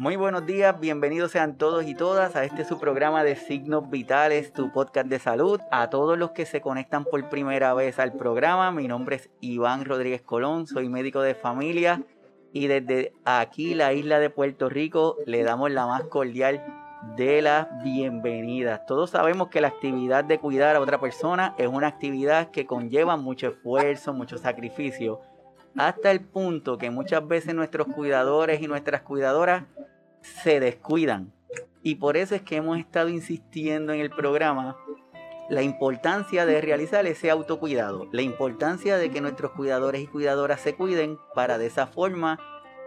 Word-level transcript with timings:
Muy 0.00 0.16
buenos 0.16 0.46
días, 0.46 0.80
bienvenidos 0.80 1.32
sean 1.32 1.58
todos 1.58 1.86
y 1.86 1.94
todas 1.94 2.34
a 2.34 2.44
este 2.44 2.64
su 2.64 2.78
programa 2.78 3.22
de 3.22 3.36
Signos 3.36 3.90
Vitales, 3.90 4.50
tu 4.50 4.72
podcast 4.72 5.08
de 5.08 5.18
salud. 5.18 5.60
A 5.70 5.90
todos 5.90 6.16
los 6.16 6.30
que 6.30 6.46
se 6.46 6.62
conectan 6.62 7.04
por 7.04 7.28
primera 7.28 7.74
vez 7.74 7.98
al 7.98 8.14
programa, 8.14 8.70
mi 8.70 8.88
nombre 8.88 9.16
es 9.16 9.28
Iván 9.42 9.84
Rodríguez 9.84 10.22
Colón, 10.22 10.66
soy 10.66 10.88
médico 10.88 11.20
de 11.20 11.34
familia 11.34 12.02
y 12.54 12.66
desde 12.66 13.12
aquí, 13.26 13.74
la 13.74 13.92
isla 13.92 14.20
de 14.20 14.30
Puerto 14.30 14.70
Rico, 14.70 15.18
le 15.26 15.42
damos 15.42 15.70
la 15.70 15.86
más 15.86 16.04
cordial 16.04 16.64
de 17.18 17.42
las 17.42 17.68
bienvenidas. 17.84 18.86
Todos 18.86 19.10
sabemos 19.10 19.48
que 19.48 19.60
la 19.60 19.68
actividad 19.68 20.24
de 20.24 20.38
cuidar 20.38 20.76
a 20.76 20.80
otra 20.80 20.98
persona 20.98 21.54
es 21.58 21.68
una 21.68 21.88
actividad 21.88 22.50
que 22.52 22.64
conlleva 22.64 23.18
mucho 23.18 23.48
esfuerzo, 23.48 24.14
mucho 24.14 24.38
sacrificio 24.38 25.20
hasta 25.76 26.10
el 26.10 26.20
punto 26.20 26.78
que 26.78 26.90
muchas 26.90 27.26
veces 27.26 27.54
nuestros 27.54 27.86
cuidadores 27.88 28.60
y 28.60 28.66
nuestras 28.66 29.02
cuidadoras 29.02 29.64
se 30.22 30.60
descuidan. 30.60 31.32
Y 31.82 31.96
por 31.96 32.16
eso 32.16 32.34
es 32.34 32.42
que 32.42 32.56
hemos 32.56 32.78
estado 32.78 33.08
insistiendo 33.08 33.92
en 33.92 34.00
el 34.00 34.10
programa 34.10 34.76
la 35.48 35.62
importancia 35.62 36.46
de 36.46 36.60
realizar 36.60 37.06
ese 37.06 37.30
autocuidado, 37.30 38.06
la 38.12 38.22
importancia 38.22 38.98
de 38.98 39.10
que 39.10 39.20
nuestros 39.20 39.50
cuidadores 39.52 40.02
y 40.02 40.06
cuidadoras 40.06 40.60
se 40.60 40.76
cuiden 40.76 41.18
para 41.34 41.58
de 41.58 41.66
esa 41.66 41.88
forma 41.88 42.38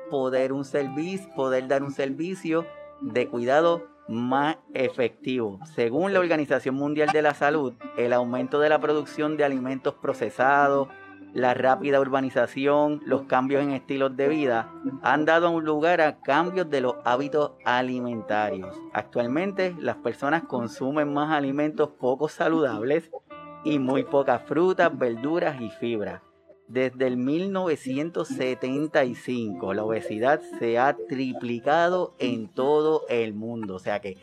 poder 0.10 0.54
un 0.54 0.64
servicio, 0.64 1.30
poder 1.36 1.68
dar 1.68 1.84
un 1.84 1.92
servicio 1.92 2.66
de 3.02 3.28
cuidado 3.28 3.88
más 4.08 4.58
efectivo. 4.74 5.60
Según 5.76 6.14
la 6.14 6.20
Organización 6.20 6.76
Mundial 6.76 7.10
de 7.10 7.22
la 7.22 7.34
Salud, 7.34 7.74
el 7.98 8.14
aumento 8.14 8.60
de 8.60 8.70
la 8.70 8.80
producción 8.80 9.38
de 9.38 9.44
alimentos 9.44 9.96
procesados, 9.96 10.88
la 11.34 11.54
rápida 11.56 12.00
urbanización, 12.00 13.02
los 13.06 13.24
cambios 13.24 13.64
en 13.64 13.72
estilos 13.72 14.16
de 14.16 14.28
vida 14.28 14.72
han 15.02 15.26
dado 15.26 15.60
lugar 15.60 16.00
a 16.02 16.20
cambios 16.22 16.70
de 16.70 16.82
los 16.82 16.98
hábitos 17.06 17.54
alimentarios. 17.66 18.80
Actualmente 18.94 19.76
las 19.80 19.96
personas 19.98 20.44
consumen 20.44 21.12
más 21.12 21.32
alimentos 21.32 21.90
poco 22.00 22.30
saludables 22.30 23.10
y 23.64 23.80
muy 23.80 24.04
pocas 24.04 24.44
frutas, 24.44 24.96
verduras 24.98 25.60
y 25.60 25.72
fibras. 25.72 26.22
Desde 26.68 27.08
el 27.08 27.18
1975 27.18 29.74
la 29.74 29.84
obesidad 29.84 30.40
se 30.60 30.78
ha 30.78 30.96
triplicado 31.10 32.14
en 32.20 32.48
todo 32.48 33.06
el 33.10 33.34
mundo. 33.34 33.74
O 33.76 33.80
sea 33.80 34.00
que 34.02 34.18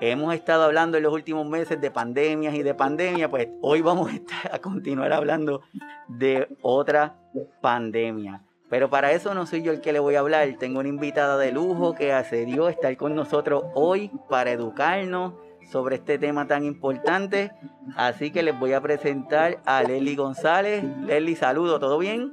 hemos 0.00 0.34
estado 0.34 0.64
hablando 0.64 0.96
en 0.96 1.02
los 1.02 1.12
últimos 1.12 1.46
meses 1.46 1.80
de 1.80 1.90
pandemias 1.90 2.54
y 2.54 2.62
de 2.62 2.74
pandemia, 2.74 3.28
pues 3.28 3.48
hoy 3.60 3.80
vamos 3.80 4.10
a, 4.50 4.58
continuar 4.58 5.12
hablando 5.12 5.62
de 6.08 6.48
otra 6.62 7.16
pandemia. 7.60 8.42
Pero 8.70 8.90
para 8.90 9.12
eso 9.12 9.34
no 9.34 9.46
soy 9.46 9.62
yo 9.62 9.72
el 9.72 9.80
que 9.80 9.92
le 9.92 9.98
voy 9.98 10.16
a 10.16 10.20
hablar. 10.20 10.48
Tengo 10.58 10.80
una 10.80 10.88
invitada 10.88 11.36
de 11.36 11.52
lujo 11.52 11.94
que 11.94 12.12
accedió 12.12 12.66
a 12.66 12.70
estar 12.70 12.96
con 12.96 13.14
nosotros 13.14 13.64
hoy 13.74 14.10
para 14.28 14.50
educarnos 14.50 15.34
sobre 15.70 15.96
este 15.96 16.18
tema 16.18 16.46
tan 16.46 16.64
importante. 16.64 17.52
Así 17.96 18.30
que 18.30 18.42
les 18.42 18.58
voy 18.58 18.72
a 18.72 18.80
presentar 18.80 19.60
a 19.64 19.82
Leslie 19.82 20.16
González. 20.16 20.82
Leslie, 21.02 21.36
saludo, 21.36 21.78
¿todo 21.78 21.98
bien? 21.98 22.32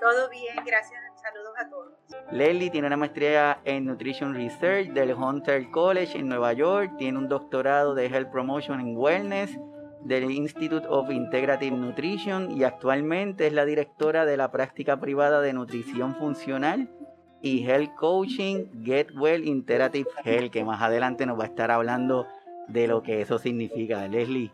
Todo 0.00 0.28
bien, 0.28 0.56
gracias. 0.64 1.09
Leslie 2.32 2.70
tiene 2.70 2.86
una 2.86 2.96
maestría 2.96 3.60
en 3.64 3.86
Nutrition 3.86 4.34
Research 4.34 4.88
del 4.92 5.14
Hunter 5.14 5.70
College 5.70 6.18
en 6.18 6.28
Nueva 6.28 6.52
York. 6.52 6.92
Tiene 6.96 7.18
un 7.18 7.28
doctorado 7.28 7.94
de 7.94 8.06
Health 8.06 8.30
Promotion 8.30 8.80
and 8.80 8.96
Wellness 8.96 9.58
del 10.04 10.30
Institute 10.30 10.86
of 10.88 11.10
Integrative 11.10 11.76
Nutrition 11.76 12.50
y 12.56 12.64
actualmente 12.64 13.46
es 13.46 13.52
la 13.52 13.64
directora 13.64 14.24
de 14.24 14.36
la 14.36 14.50
práctica 14.50 14.98
privada 14.98 15.40
de 15.40 15.52
nutrición 15.52 16.14
funcional 16.14 16.88
y 17.42 17.64
Health 17.64 17.94
Coaching 17.96 18.66
Get 18.84 19.08
Well 19.16 19.46
Integrative 19.46 20.08
Health, 20.24 20.52
que 20.52 20.64
más 20.64 20.80
adelante 20.82 21.26
nos 21.26 21.38
va 21.38 21.44
a 21.44 21.48
estar 21.48 21.70
hablando 21.70 22.26
de 22.68 22.86
lo 22.86 23.02
que 23.02 23.20
eso 23.22 23.38
significa. 23.38 24.06
Leslie, 24.08 24.52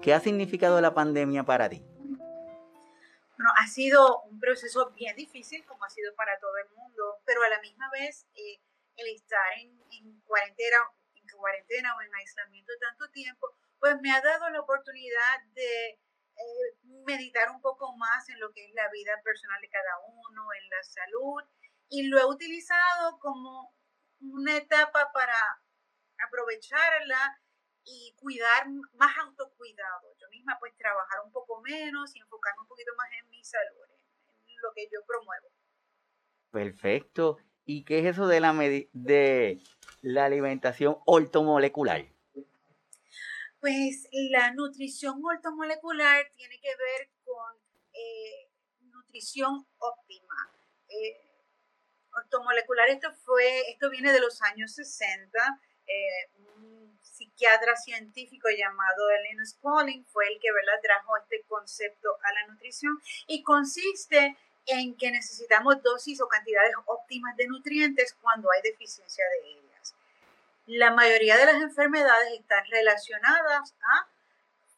¿qué 0.00 0.12
ha 0.14 0.20
significado 0.20 0.80
la 0.80 0.94
pandemia 0.94 1.44
para 1.44 1.68
ti? 1.68 1.82
Bueno, 3.42 3.54
ha 3.58 3.66
sido 3.66 4.22
un 4.30 4.38
proceso 4.38 4.92
bien 4.92 5.16
difícil, 5.16 5.66
como 5.66 5.84
ha 5.84 5.90
sido 5.90 6.14
para 6.14 6.38
todo 6.38 6.56
el 6.58 6.68
mundo, 6.76 7.18
pero 7.26 7.42
a 7.42 7.48
la 7.48 7.60
misma 7.60 7.90
vez 7.90 8.24
eh, 8.36 8.62
el 8.94 9.08
estar 9.08 9.58
en, 9.58 9.82
en, 9.90 10.20
cuarentena, 10.20 10.76
en 11.16 11.26
cuarentena 11.36 11.96
o 11.96 12.02
en 12.02 12.14
aislamiento 12.14 12.72
tanto 12.80 13.10
tiempo, 13.10 13.48
pues 13.80 14.00
me 14.00 14.12
ha 14.12 14.20
dado 14.20 14.48
la 14.50 14.60
oportunidad 14.60 15.42
de 15.54 15.88
eh, 15.88 16.78
meditar 17.04 17.50
un 17.50 17.60
poco 17.60 17.96
más 17.96 18.28
en 18.28 18.38
lo 18.38 18.52
que 18.52 18.64
es 18.64 18.74
la 18.74 18.88
vida 18.90 19.20
personal 19.24 19.60
de 19.60 19.70
cada 19.70 19.98
uno, 20.06 20.46
en 20.62 20.70
la 20.70 20.82
salud, 20.84 21.42
y 21.88 22.06
lo 22.06 22.20
he 22.20 22.24
utilizado 22.24 23.18
como 23.18 23.74
una 24.20 24.56
etapa 24.56 25.10
para 25.12 25.34
aprovecharla 26.28 27.41
y 27.84 28.14
cuidar 28.16 28.68
más 28.94 29.16
autocuidado. 29.18 30.14
Yo 30.18 30.28
misma 30.30 30.56
pues 30.58 30.76
trabajar 30.76 31.20
un 31.24 31.32
poco 31.32 31.60
menos 31.60 32.14
y 32.14 32.20
enfocarme 32.20 32.62
un 32.62 32.68
poquito 32.68 32.92
más 32.96 33.08
en 33.20 33.30
mi 33.30 33.44
salud, 33.44 33.84
en 34.46 34.56
lo 34.62 34.72
que 34.74 34.88
yo 34.92 35.00
promuevo. 35.06 35.48
Perfecto. 36.50 37.38
¿Y 37.64 37.84
qué 37.84 38.00
es 38.00 38.06
eso 38.06 38.26
de 38.26 38.40
la, 38.40 38.52
de 38.52 39.62
la 40.00 40.24
alimentación 40.24 40.98
ortomolecular? 41.06 42.06
Pues 43.60 44.08
la 44.30 44.52
nutrición 44.52 45.22
ortomolecular 45.24 46.32
tiene 46.34 46.58
que 46.60 46.68
ver 46.68 47.10
con 47.24 47.54
eh, 47.92 48.50
nutrición 48.80 49.64
óptima. 49.78 50.34
Eh, 50.88 51.20
ortomolecular, 52.16 52.88
esto 52.88 53.12
fue, 53.24 53.70
esto 53.70 53.88
viene 53.88 54.12
de 54.12 54.20
los 54.20 54.42
años 54.42 54.72
60. 54.74 55.38
Eh, 55.86 56.30
un 56.56 56.81
psiquiatra 57.02 57.76
científico 57.76 58.48
llamado 58.56 59.04
Linus 59.30 59.54
Pauling 59.54 60.04
fue 60.06 60.28
el 60.28 60.40
que 60.40 60.52
¿verdad? 60.52 60.80
trajo 60.82 61.16
este 61.16 61.42
concepto 61.48 62.08
a 62.22 62.32
la 62.32 62.46
nutrición 62.52 63.00
y 63.26 63.42
consiste 63.42 64.36
en 64.66 64.96
que 64.96 65.10
necesitamos 65.10 65.82
dosis 65.82 66.20
o 66.20 66.28
cantidades 66.28 66.74
óptimas 66.86 67.36
de 67.36 67.46
nutrientes 67.48 68.16
cuando 68.20 68.48
hay 68.52 68.62
deficiencia 68.62 69.24
de 69.28 69.50
ellos. 69.50 69.94
La 70.66 70.92
mayoría 70.92 71.36
de 71.36 71.46
las 71.46 71.56
enfermedades 71.56 72.32
están 72.38 72.64
relacionadas 72.70 73.74
a 73.82 74.08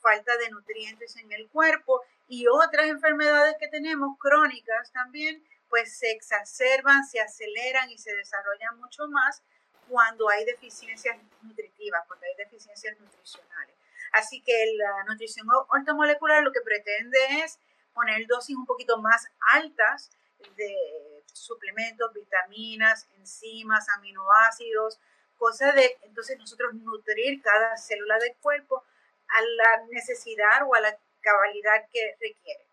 falta 0.01 0.37
de 0.37 0.51
nutrientes 0.51 1.17
en 1.17 1.33
el 1.33 1.49
cuerpo 1.49 2.03
y 2.29 2.47
otras 2.47 2.87
enfermedades 2.87 3.57
que 3.59 3.69
tenemos 3.69 4.19
crónicas 4.19 4.93
también, 4.93 5.43
pues 5.69 5.97
se 5.97 6.11
exacerban, 6.11 7.05
se 7.05 7.21
aceleran 7.21 7.91
y 7.91 7.99
se 7.99 8.15
desarrollan 8.15 8.79
mucho 8.79 9.09
más 9.09 9.43
cuando 9.89 10.29
hay 10.29 10.45
deficiencias 10.45 11.17
nutritivas, 11.43 12.05
cuando 12.07 12.27
hay 12.27 12.45
deficiencias 12.45 12.99
nutricionales. 12.99 13.75
Así 14.13 14.41
que 14.43 14.75
la 14.77 15.05
nutrición 15.05 15.47
ortomolecular 15.69 16.43
lo 16.43 16.53
que 16.53 16.61
pretende 16.61 17.19
es 17.45 17.59
poner 17.93 18.27
dosis 18.27 18.57
un 18.57 18.67
poquito 18.67 18.99
más 18.99 19.27
altas 19.53 20.11
de 20.57 21.25
suplementos, 21.33 22.13
vitaminas, 22.13 23.09
enzimas, 23.19 23.89
aminoácidos, 23.97 25.01
cosa 25.37 25.73
de 25.73 25.97
entonces 26.03 26.39
nosotros 26.39 26.75
nutrir 26.75 27.43
cada 27.43 27.77
célula 27.77 28.19
del 28.19 28.37
cuerpo 28.37 28.85
a 29.29 29.43
la 29.43 29.87
necesidad 29.91 30.63
o 30.67 30.75
a 30.75 30.81
la 30.81 30.97
cabalidad 31.21 31.89
que 31.93 32.17
requiere. 32.21 32.69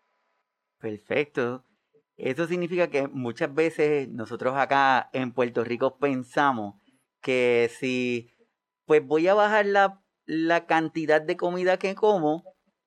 Perfecto. 0.78 1.64
Eso 2.16 2.46
significa 2.46 2.88
que 2.88 3.08
muchas 3.08 3.52
veces 3.52 4.08
nosotros 4.08 4.54
acá 4.56 5.10
en 5.12 5.32
Puerto 5.32 5.64
Rico 5.64 5.98
pensamos 5.98 6.81
que 7.22 7.70
si 7.78 8.34
pues 8.84 9.04
voy 9.04 9.28
a 9.28 9.34
bajar 9.34 9.66
la, 9.66 10.02
la 10.26 10.66
cantidad 10.66 11.22
de 11.22 11.36
comida 11.36 11.78
que 11.78 11.94
como 11.94 12.44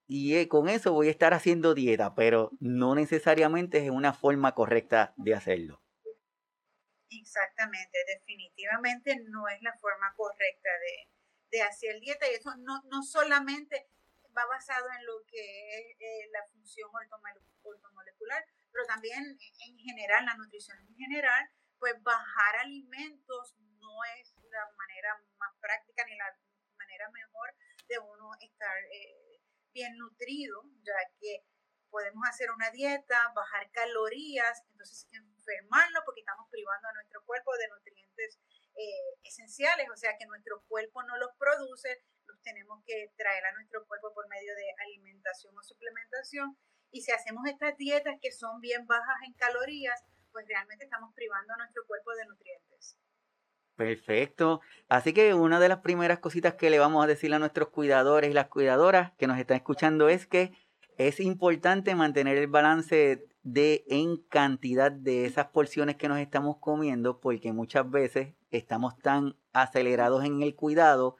y 0.07 0.35
eh, 0.35 0.47
con 0.47 0.69
eso 0.69 0.93
voy 0.93 1.07
a 1.07 1.11
estar 1.11 1.33
haciendo 1.33 1.73
dieta, 1.73 2.13
pero 2.13 2.51
no 2.59 2.93
necesariamente 2.93 3.83
es 3.83 3.89
una 3.89 4.13
forma 4.13 4.53
correcta 4.53 5.13
de 5.17 5.33
hacerlo. 5.33 5.81
Exactamente, 7.09 7.97
definitivamente 8.07 9.15
no 9.29 9.47
es 9.47 9.61
la 9.61 9.73
forma 9.77 10.13
correcta 10.15 10.69
de, 10.79 11.57
de 11.57 11.63
hacer 11.63 11.99
dieta 12.01 12.27
y 12.29 12.35
eso 12.35 12.55
no, 12.57 12.83
no 12.91 13.01
solamente 13.01 13.87
va 14.37 14.45
basado 14.45 14.85
en 14.99 15.05
lo 15.05 15.25
que 15.25 15.39
es 15.39 15.95
eh, 15.99 16.29
la 16.31 16.45
función 16.51 16.89
ortomolecular, 17.63 18.45
pero 18.71 18.85
también 18.85 19.37
en 19.67 19.77
general, 19.79 20.25
la 20.25 20.35
nutrición 20.35 20.77
en 20.79 20.95
general, 20.95 21.49
pues 21.79 22.01
bajar 22.03 22.57
alimentos 22.57 23.55
no 23.85 24.03
es 24.17 24.33
la 24.49 24.65
manera 24.73 25.21
más 25.37 25.53
práctica 25.61 26.03
ni 26.05 26.17
la 26.17 26.33
manera 26.77 27.09
mejor 27.11 27.53
de 27.87 27.99
uno 27.99 28.31
estar 28.41 28.77
eh, 28.91 29.41
bien 29.73 29.95
nutrido, 29.97 30.63
ya 30.81 30.97
que 31.19 31.45
podemos 31.89 32.27
hacer 32.27 32.51
una 32.51 32.71
dieta, 32.71 33.31
bajar 33.35 33.71
calorías, 33.71 34.63
entonces 34.71 35.07
enfermarlo 35.11 36.01
porque 36.03 36.21
estamos 36.21 36.49
privando 36.49 36.87
a 36.87 36.93
nuestro 36.93 37.23
cuerpo 37.25 37.55
de 37.57 37.69
nutrientes 37.69 38.39
eh, 38.75 39.15
esenciales, 39.23 39.87
o 39.89 39.95
sea 39.95 40.17
que 40.17 40.25
nuestro 40.25 40.63
cuerpo 40.67 41.03
no 41.03 41.15
los 41.17 41.31
produce, 41.37 42.03
los 42.25 42.41
tenemos 42.41 42.83
que 42.85 43.13
traer 43.15 43.45
a 43.45 43.53
nuestro 43.53 43.85
cuerpo 43.85 44.13
por 44.13 44.27
medio 44.27 44.53
de 44.55 44.75
alimentación 44.79 45.57
o 45.57 45.63
suplementación. 45.63 46.57
Y 46.91 47.01
si 47.01 47.11
hacemos 47.11 47.47
estas 47.47 47.77
dietas 47.77 48.15
que 48.21 48.31
son 48.31 48.59
bien 48.59 48.85
bajas 48.87 49.15
en 49.25 49.33
calorías, 49.33 50.03
pues 50.31 50.45
realmente 50.47 50.85
estamos 50.85 51.13
privando 51.13 51.53
a 51.53 51.57
nuestro 51.57 51.85
cuerpo 51.87 52.11
de 52.11 52.25
nutrientes. 52.25 52.97
Perfecto. 53.75 54.61
Así 54.87 55.13
que 55.13 55.33
una 55.33 55.59
de 55.59 55.69
las 55.69 55.79
primeras 55.79 56.19
cositas 56.19 56.53
que 56.53 56.69
le 56.69 56.79
vamos 56.79 57.03
a 57.03 57.07
decir 57.07 57.33
a 57.33 57.39
nuestros 57.39 57.69
cuidadores 57.69 58.29
y 58.29 58.33
las 58.33 58.47
cuidadoras 58.47 59.11
que 59.17 59.27
nos 59.27 59.37
están 59.37 59.57
escuchando 59.57 60.07
es 60.07 60.27
que 60.27 60.53
es 60.97 61.19
importante 61.19 61.93
mantener 61.93 62.37
el 62.37 62.47
balance 62.47 63.25
de 63.43 63.83
en 63.87 64.17
cantidad 64.17 64.91
de 64.91 65.25
esas 65.25 65.47
porciones 65.47 65.97
que 65.97 66.07
nos 66.07 66.19
estamos 66.19 66.57
comiendo 66.57 67.19
porque 67.19 67.51
muchas 67.51 67.89
veces 67.89 68.33
estamos 68.49 68.97
tan 68.97 69.35
acelerados 69.53 70.23
en 70.23 70.41
el 70.41 70.55
cuidado 70.55 71.17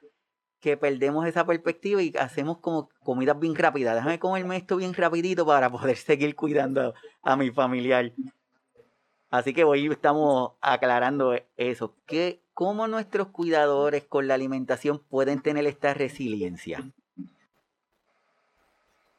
que 0.62 0.78
perdemos 0.78 1.28
esa 1.28 1.46
perspectiva 1.46 2.02
y 2.02 2.13
hacemos 2.18 2.57
como 2.60 2.90
comidas 3.04 3.40
bien 3.40 3.54
rápidas. 3.54 3.96
Déjame 3.96 4.18
comerme 4.18 4.57
esto 4.57 4.78
bien 4.78 4.94
rapidito 4.94 5.46
para 5.46 5.69
poder 5.69 5.98
seguir 5.98 6.36
cuidando 6.36 6.94
a 7.22 7.36
mi 7.36 7.52
familiar. 7.52 8.13
Así 9.30 9.54
que 9.54 9.63
hoy 9.63 9.88
estamos 9.88 10.54
aclarando 10.62 11.36
eso. 11.57 11.96
¿Qué, 12.06 12.42
¿Cómo 12.56 12.88
nuestros 12.88 13.28
cuidadores 13.31 14.06
con 14.06 14.30
la 14.30 14.36
alimentación 14.36 15.04
pueden 15.04 15.42
tener 15.42 15.68
esta 15.68 15.94
resiliencia? 15.94 16.78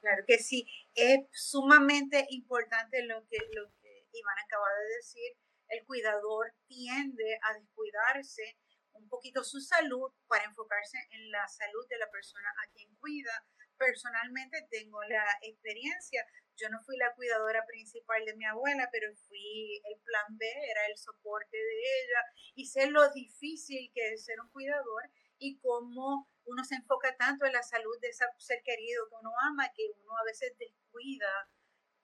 Claro 0.01 0.25
que 0.27 0.39
sí, 0.39 0.67
es 0.95 1.21
sumamente 1.33 2.27
importante 2.31 3.05
lo 3.05 3.29
que, 3.29 3.37
lo 3.53 3.69
que 3.83 4.07
Iván 4.11 4.37
acaba 4.43 4.65
de 4.81 4.97
decir. 4.97 5.33
El 5.69 5.85
cuidador 5.85 6.55
tiende 6.67 7.39
a 7.43 7.53
descuidarse 7.59 8.57
un 8.95 9.07
poquito 9.11 9.45
su 9.45 9.61
salud 9.61 10.11
para 10.29 10.45
enfocarse 10.45 10.97
en 11.11 11.31
la 11.31 11.47
salud 11.47 11.87
de 11.91 11.99
la 11.99 12.11
persona 12.11 12.49
a 12.65 12.73
quien 12.73 12.89
cuida. 12.95 13.45
Personalmente 13.79 14.67
tengo 14.71 15.03
la 15.05 15.25
experiencia 15.43 16.25
yo 16.57 16.69
no 16.71 16.83
fui 16.83 16.97
la 16.97 17.15
cuidadora 17.15 17.65
principal 17.67 18.25
de 18.25 18.35
mi 18.35 18.45
abuela, 18.45 18.89
pero 18.91 19.15
fui 19.29 19.81
el 19.85 20.01
plan 20.01 20.39
B, 20.39 20.47
era 20.71 20.87
el 20.87 20.97
soporte 20.97 21.57
de 21.57 21.81
ella 21.81 22.21
y 22.55 22.67
sé 22.67 22.91
lo 22.91 23.11
difícil 23.13 23.91
que 23.95 24.15
es 24.15 24.25
ser 24.25 24.41
un 24.41 24.51
cuidador 24.51 25.11
y 25.39 25.59
cómo 25.61 26.29
uno 26.45 26.65
se 26.65 26.77
enfoca 26.77 27.15
tanto 27.17 27.45
en 27.45 27.53
la 27.53 27.63
salud 27.63 27.99
de 28.01 28.09
ese 28.09 28.25
ser 28.39 28.63
querido 28.65 29.07
que 29.09 29.17
uno 29.21 29.33
ama 29.43 29.71
que 29.75 29.85
uno 30.01 30.17
a 30.17 30.25
veces 30.25 30.57
descuida 30.59 31.51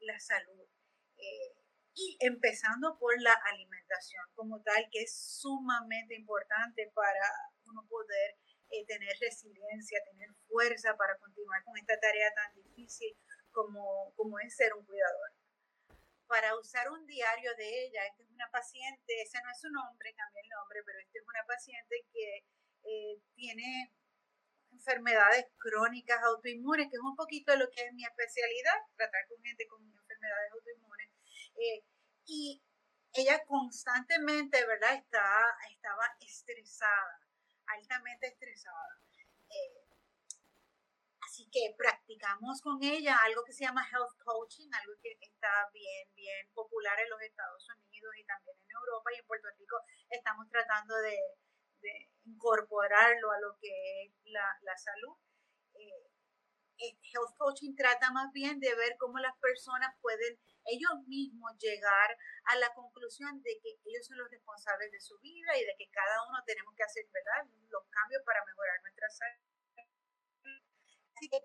la 0.00 0.18
salud. 0.20 0.66
Eh, 1.16 1.56
y 1.94 2.16
empezando 2.20 2.98
por 2.98 3.20
la 3.20 3.32
alimentación 3.32 4.24
como 4.34 4.62
tal, 4.62 4.88
que 4.90 5.02
es 5.02 5.14
sumamente 5.14 6.14
importante 6.14 6.90
para 6.94 7.30
uno 7.66 7.86
poder 7.88 8.36
tener 8.86 9.16
resiliencia, 9.20 10.02
tener 10.04 10.28
fuerza 10.48 10.96
para 10.96 11.16
continuar 11.18 11.62
con 11.64 11.76
esta 11.76 11.98
tarea 12.00 12.32
tan 12.34 12.54
difícil 12.54 13.16
como, 13.52 14.12
como 14.16 14.38
es 14.40 14.56
ser 14.56 14.72
un 14.74 14.84
cuidador. 14.84 15.30
Para 16.26 16.56
usar 16.56 16.90
un 16.90 17.06
diario 17.06 17.54
de 17.56 17.84
ella, 17.84 18.06
esta 18.06 18.22
es 18.22 18.30
una 18.30 18.48
paciente, 18.50 19.20
ese 19.20 19.38
no 19.42 19.50
es 19.50 19.60
su 19.60 19.68
nombre, 19.70 20.14
cambié 20.14 20.40
el 20.42 20.48
nombre, 20.48 20.82
pero 20.84 20.98
esta 20.98 21.18
es 21.18 21.24
una 21.26 21.44
paciente 21.46 22.06
que 22.12 22.44
eh, 22.84 23.20
tiene 23.34 23.92
enfermedades 24.72 25.46
crónicas 25.58 26.22
autoinmunes, 26.24 26.88
que 26.88 26.96
es 26.96 27.02
un 27.02 27.16
poquito 27.16 27.54
lo 27.56 27.70
que 27.70 27.84
es 27.86 27.92
mi 27.92 28.04
especialidad, 28.04 28.78
tratar 28.96 29.28
con 29.28 29.42
gente 29.42 29.66
con 29.66 29.84
enfermedades 29.84 30.52
autoinmunes. 30.52 31.08
Eh, 31.56 31.84
y 32.24 32.62
ella 33.12 33.44
constantemente, 33.44 34.64
¿verdad? 34.66 34.94
Está, 34.94 35.26
estaba 35.70 36.06
estresada, 36.20 37.20
altamente 37.72 38.26
estresada. 38.28 39.00
Eh, 39.48 39.82
Así 41.32 41.48
que 41.48 41.74
practicamos 41.78 42.60
con 42.60 42.76
ella 42.82 43.16
algo 43.24 43.42
que 43.42 43.54
se 43.54 43.64
llama 43.64 43.88
health 43.90 44.20
coaching, 44.22 44.68
algo 44.70 44.92
que 45.00 45.16
está 45.18 45.70
bien, 45.72 46.06
bien 46.14 46.52
popular 46.52 46.92
en 47.00 47.08
los 47.08 47.22
Estados 47.22 47.66
Unidos 47.88 48.12
y 48.18 48.24
también 48.24 48.54
en 48.60 48.76
Europa 48.76 49.10
y 49.14 49.18
en 49.18 49.26
Puerto 49.26 49.48
Rico 49.56 49.76
estamos 50.10 50.46
tratando 50.50 50.94
de, 50.98 51.16
incorporarlo 52.26 53.32
a 53.32 53.40
lo 53.40 53.56
que 53.58 54.04
es 54.04 54.12
la, 54.24 54.76
salud. 54.76 55.16
Eh, 55.72 56.10
health 57.12 57.36
coaching 57.38 57.74
trata 57.74 58.10
más 58.10 58.32
bien 58.32 58.60
de 58.60 58.74
ver 58.74 58.96
cómo 58.98 59.18
las 59.18 59.36
personas 59.38 59.94
pueden 60.00 60.38
ellos 60.64 60.92
mismos 61.06 61.52
llegar 61.58 62.16
a 62.44 62.56
la 62.56 62.72
conclusión 62.74 63.42
de 63.42 63.58
que 63.62 63.80
ellos 63.84 64.06
son 64.06 64.18
los 64.18 64.30
responsables 64.30 64.90
de 64.92 65.00
su 65.00 65.18
vida 65.18 65.56
y 65.56 65.64
de 65.64 65.74
que 65.78 65.90
cada 65.90 66.22
uno 66.28 66.38
tenemos 66.46 66.74
que 66.76 66.84
hacer 66.84 67.04
¿verdad? 67.12 67.50
los 67.68 67.82
cambios 67.90 68.22
para 68.24 68.44
mejorar 68.44 68.80
nuestra 68.82 69.08
salud 69.10 69.52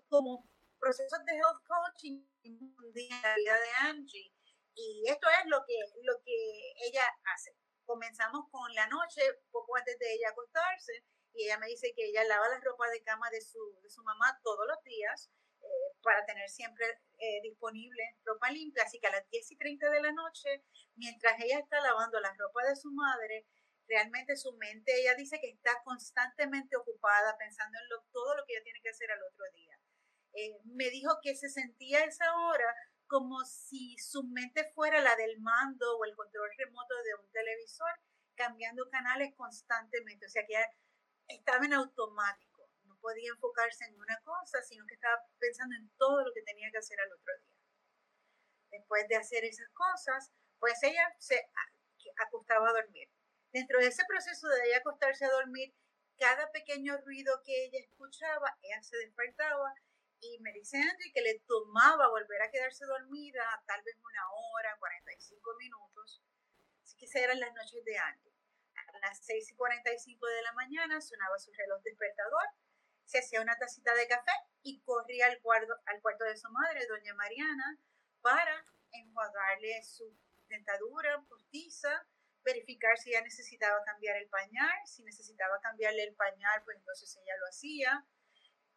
como 0.08 0.48
procesos 0.78 1.24
de 1.24 1.36
health 1.36 1.62
coaching 1.66 2.22
en 2.42 2.74
la 3.22 3.34
vida 3.34 3.54
de 3.54 3.88
Angie. 3.88 4.32
Y 4.74 5.04
esto 5.08 5.26
es 5.28 5.46
lo 5.46 5.64
que, 5.66 5.78
lo 6.02 6.22
que 6.24 6.72
ella 6.86 7.02
hace. 7.34 7.54
Comenzamos 7.84 8.46
con 8.50 8.72
la 8.74 8.86
noche, 8.86 9.22
poco 9.50 9.76
antes 9.76 9.98
de 9.98 10.14
ella 10.14 10.30
acostarse, 10.30 11.04
y 11.38 11.44
ella 11.44 11.58
me 11.58 11.68
dice 11.68 11.92
que 11.94 12.06
ella 12.06 12.24
lava 12.24 12.48
la 12.48 12.58
ropa 12.58 12.88
de 12.90 13.00
cama 13.02 13.30
de 13.30 13.40
su, 13.40 13.78
de 13.80 13.88
su 13.88 14.02
mamá 14.02 14.40
todos 14.42 14.66
los 14.66 14.82
días 14.82 15.30
eh, 15.62 15.94
para 16.02 16.26
tener 16.26 16.48
siempre 16.50 16.84
eh, 17.16 17.40
disponible 17.44 18.02
ropa 18.24 18.50
limpia. 18.50 18.82
Así 18.82 18.98
que 18.98 19.06
a 19.06 19.12
las 19.12 19.28
10 19.30 19.52
y 19.52 19.56
30 19.56 19.88
de 19.88 20.02
la 20.02 20.10
noche, 20.10 20.64
mientras 20.96 21.38
ella 21.40 21.60
está 21.60 21.80
lavando 21.80 22.18
la 22.18 22.34
ropa 22.36 22.64
de 22.64 22.74
su 22.74 22.90
madre, 22.90 23.46
realmente 23.86 24.36
su 24.36 24.52
mente, 24.54 25.00
ella 25.00 25.14
dice 25.14 25.38
que 25.40 25.50
está 25.50 25.80
constantemente 25.84 26.76
ocupada 26.76 27.38
pensando 27.38 27.78
en 27.78 28.12
todo 28.12 28.34
lo 28.34 28.44
que 28.44 28.54
ella 28.54 28.64
tiene 28.64 28.80
que 28.82 28.90
hacer 28.90 29.10
al 29.12 29.22
otro 29.22 29.44
día. 29.54 29.78
Eh, 30.32 30.58
me 30.64 30.90
dijo 30.90 31.20
que 31.22 31.36
se 31.36 31.48
sentía 31.48 32.04
esa 32.04 32.34
hora 32.36 32.74
como 33.06 33.44
si 33.44 33.96
su 33.96 34.24
mente 34.24 34.72
fuera 34.74 35.00
la 35.00 35.14
del 35.14 35.40
mando 35.40 35.98
o 35.98 36.04
el 36.04 36.16
control 36.16 36.50
remoto 36.58 36.94
de 37.04 37.14
un 37.14 37.30
televisor, 37.30 37.90
cambiando 38.34 38.90
canales 38.90 39.34
constantemente. 39.36 40.26
O 40.26 40.28
sea 40.28 40.44
que 40.44 40.56
estaba 41.28 41.64
en 41.64 41.74
automático, 41.74 42.68
no 42.84 42.98
podía 43.00 43.30
enfocarse 43.30 43.84
en 43.84 43.98
una 43.98 44.18
cosa, 44.24 44.62
sino 44.62 44.86
que 44.86 44.94
estaba 44.94 45.22
pensando 45.38 45.76
en 45.76 45.88
todo 45.96 46.24
lo 46.24 46.32
que 46.32 46.42
tenía 46.42 46.70
que 46.70 46.78
hacer 46.78 46.98
al 47.00 47.12
otro 47.12 47.32
día. 47.38 47.54
Después 48.70 49.08
de 49.08 49.16
hacer 49.16 49.44
esas 49.44 49.68
cosas, 49.70 50.32
pues 50.58 50.82
ella 50.82 51.14
se 51.18 51.40
acostaba 52.18 52.70
a 52.70 52.72
dormir. 52.72 53.08
Dentro 53.52 53.78
de 53.78 53.86
ese 53.86 54.04
proceso 54.06 54.48
de 54.48 54.68
ella 54.68 54.78
acostarse 54.78 55.24
a 55.24 55.30
dormir, 55.30 55.74
cada 56.18 56.50
pequeño 56.50 56.98
ruido 56.98 57.40
que 57.44 57.64
ella 57.64 57.78
escuchaba, 57.78 58.58
ella 58.62 58.82
se 58.82 58.96
despertaba 58.98 59.74
y 60.20 60.38
me 60.40 60.52
dice 60.52 60.76
Angie 60.76 61.12
que 61.12 61.22
le 61.22 61.38
tomaba 61.46 62.08
volver 62.08 62.42
a 62.42 62.50
quedarse 62.50 62.84
dormida 62.84 63.62
tal 63.66 63.80
vez 63.84 63.96
una 63.96 64.30
hora, 64.32 64.76
45 64.78 65.54
minutos. 65.58 66.22
Así 66.82 66.96
que 66.96 67.06
esas 67.06 67.22
eran 67.22 67.40
las 67.40 67.54
noches 67.54 67.84
de 67.84 67.98
Angie. 67.98 68.27
Las 69.00 69.24
6 69.24 69.50
y 69.50 69.54
45 69.54 70.26
de 70.26 70.42
la 70.42 70.52
mañana 70.52 71.00
sonaba 71.00 71.38
su 71.38 71.52
reloj 71.52 71.82
despertador, 71.82 72.44
se 73.04 73.18
hacía 73.20 73.40
una 73.40 73.56
tacita 73.56 73.94
de 73.94 74.06
café 74.06 74.32
y 74.62 74.80
corría 74.82 75.26
al 75.26 75.40
cuarto, 75.40 75.74
al 75.86 76.00
cuarto 76.02 76.24
de 76.24 76.36
su 76.36 76.48
madre, 76.50 76.86
doña 76.86 77.14
Mariana, 77.14 77.78
para 78.20 78.64
enjuagarle 78.92 79.82
su 79.82 80.14
dentadura 80.48 81.22
postiza, 81.28 82.06
verificar 82.42 82.96
si 82.98 83.10
ella 83.10 83.22
necesitaba 83.22 83.82
cambiar 83.84 84.16
el 84.16 84.28
pañal, 84.28 84.76
si 84.84 85.02
necesitaba 85.04 85.60
cambiarle 85.60 86.04
el 86.04 86.14
pañal, 86.14 86.62
pues 86.64 86.76
entonces 86.76 87.16
ella 87.16 87.36
lo 87.40 87.46
hacía. 87.46 88.06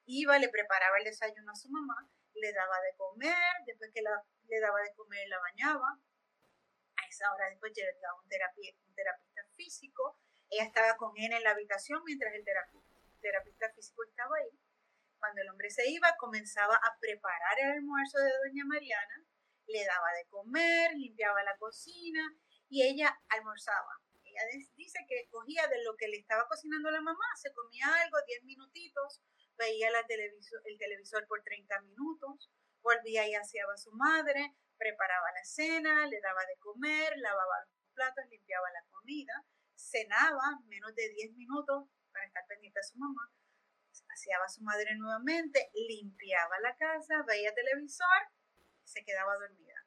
Iba, 0.05 0.39
le 0.39 0.49
preparaba 0.49 0.97
el 0.97 1.05
desayuno 1.05 1.51
a 1.51 1.55
su 1.55 1.69
mamá, 1.69 2.09
le 2.33 2.53
daba 2.53 2.79
de 2.81 2.95
comer, 2.97 3.53
después 3.65 3.91
que 3.93 4.01
le 4.01 4.59
daba 4.59 4.81
de 4.81 4.93
comer 4.93 5.27
la 5.27 5.39
bañaba. 5.39 5.99
A 6.95 7.07
esa 7.09 7.33
hora 7.33 7.49
después 7.49 7.71
llegaba 7.73 8.15
un, 8.15 8.23
un 8.23 8.95
terapista 8.95 9.30
físico. 9.61 10.17
Ella 10.49 10.65
estaba 10.65 10.97
con 10.97 11.13
él 11.15 11.31
en 11.31 11.43
la 11.43 11.51
habitación 11.51 12.01
mientras 12.05 12.33
el 12.33 12.43
terapista 13.21 13.71
físico 13.73 14.03
estaba 14.03 14.35
ahí. 14.37 14.57
Cuando 15.19 15.41
el 15.41 15.49
hombre 15.49 15.69
se 15.69 15.87
iba, 15.89 16.15
comenzaba 16.17 16.75
a 16.75 16.97
preparar 16.99 17.59
el 17.59 17.71
almuerzo 17.77 18.17
de 18.17 18.31
doña 18.43 18.65
Mariana, 18.65 19.23
le 19.67 19.85
daba 19.85 20.11
de 20.17 20.27
comer, 20.29 20.91
limpiaba 20.95 21.43
la 21.43 21.55
cocina 21.57 22.23
y 22.69 22.83
ella 22.83 23.21
almorzaba. 23.29 24.01
Ella 24.23 24.41
dice 24.75 24.99
que 25.07 25.29
cogía 25.29 25.67
de 25.67 25.83
lo 25.83 25.95
que 25.95 26.07
le 26.07 26.17
estaba 26.17 26.47
cocinando 26.47 26.89
la 26.89 27.01
mamá, 27.01 27.25
se 27.35 27.53
comía 27.53 27.85
algo, 28.01 28.17
10 28.25 28.43
minutitos, 28.43 29.21
veía 29.57 29.89
el 29.89 30.77
televisor 30.77 31.27
por 31.27 31.43
30 31.43 31.81
minutos, 31.81 32.49
volvía 32.81 33.27
y 33.27 33.35
hacía 33.35 33.63
a 33.71 33.77
su 33.77 33.91
madre, 33.91 34.55
preparaba 34.77 35.31
la 35.33 35.43
cena, 35.43 36.07
le 36.07 36.19
daba 36.21 36.41
de 36.45 36.57
comer, 36.57 37.13
lavaba 37.17 37.65
los 37.67 37.80
platos, 37.91 38.25
limpiaba 38.29 38.69
la 38.71 38.83
comida, 38.89 39.45
cenaba 39.75 40.59
menos 40.67 40.93
de 40.95 41.09
10 41.09 41.33
minutos 41.33 41.87
para 42.11 42.25
estar 42.25 42.45
pendiente 42.47 42.79
a 42.79 42.83
su 42.83 42.97
mamá, 42.97 43.31
hacía 44.09 44.37
a 44.43 44.49
su 44.49 44.61
madre 44.63 44.95
nuevamente, 44.95 45.71
limpiaba 45.73 46.59
la 46.59 46.75
casa, 46.75 47.23
veía 47.27 47.53
televisor, 47.53 48.29
se 48.83 49.03
quedaba 49.03 49.37
dormida. 49.37 49.85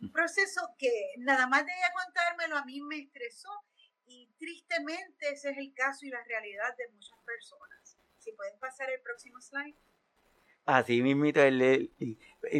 Un 0.00 0.12
proceso 0.12 0.74
que 0.78 1.14
nada 1.18 1.46
más 1.46 1.64
de 1.64 1.72
ella 1.72 1.92
contármelo 2.04 2.56
a 2.56 2.64
mí 2.64 2.80
me 2.80 2.98
estresó 2.98 3.50
y 4.06 4.32
tristemente 4.38 5.30
ese 5.30 5.50
es 5.50 5.58
el 5.58 5.72
caso 5.74 6.06
y 6.06 6.10
la 6.10 6.24
realidad 6.24 6.76
de 6.76 6.88
muchas 6.88 7.18
personas 7.24 7.98
puedes 8.32 8.54
pasar 8.58 8.90
el 8.90 9.00
próximo 9.00 9.40
slide. 9.40 9.76
Así 10.68 11.00
mismito, 11.00 11.40
el, 11.40 11.90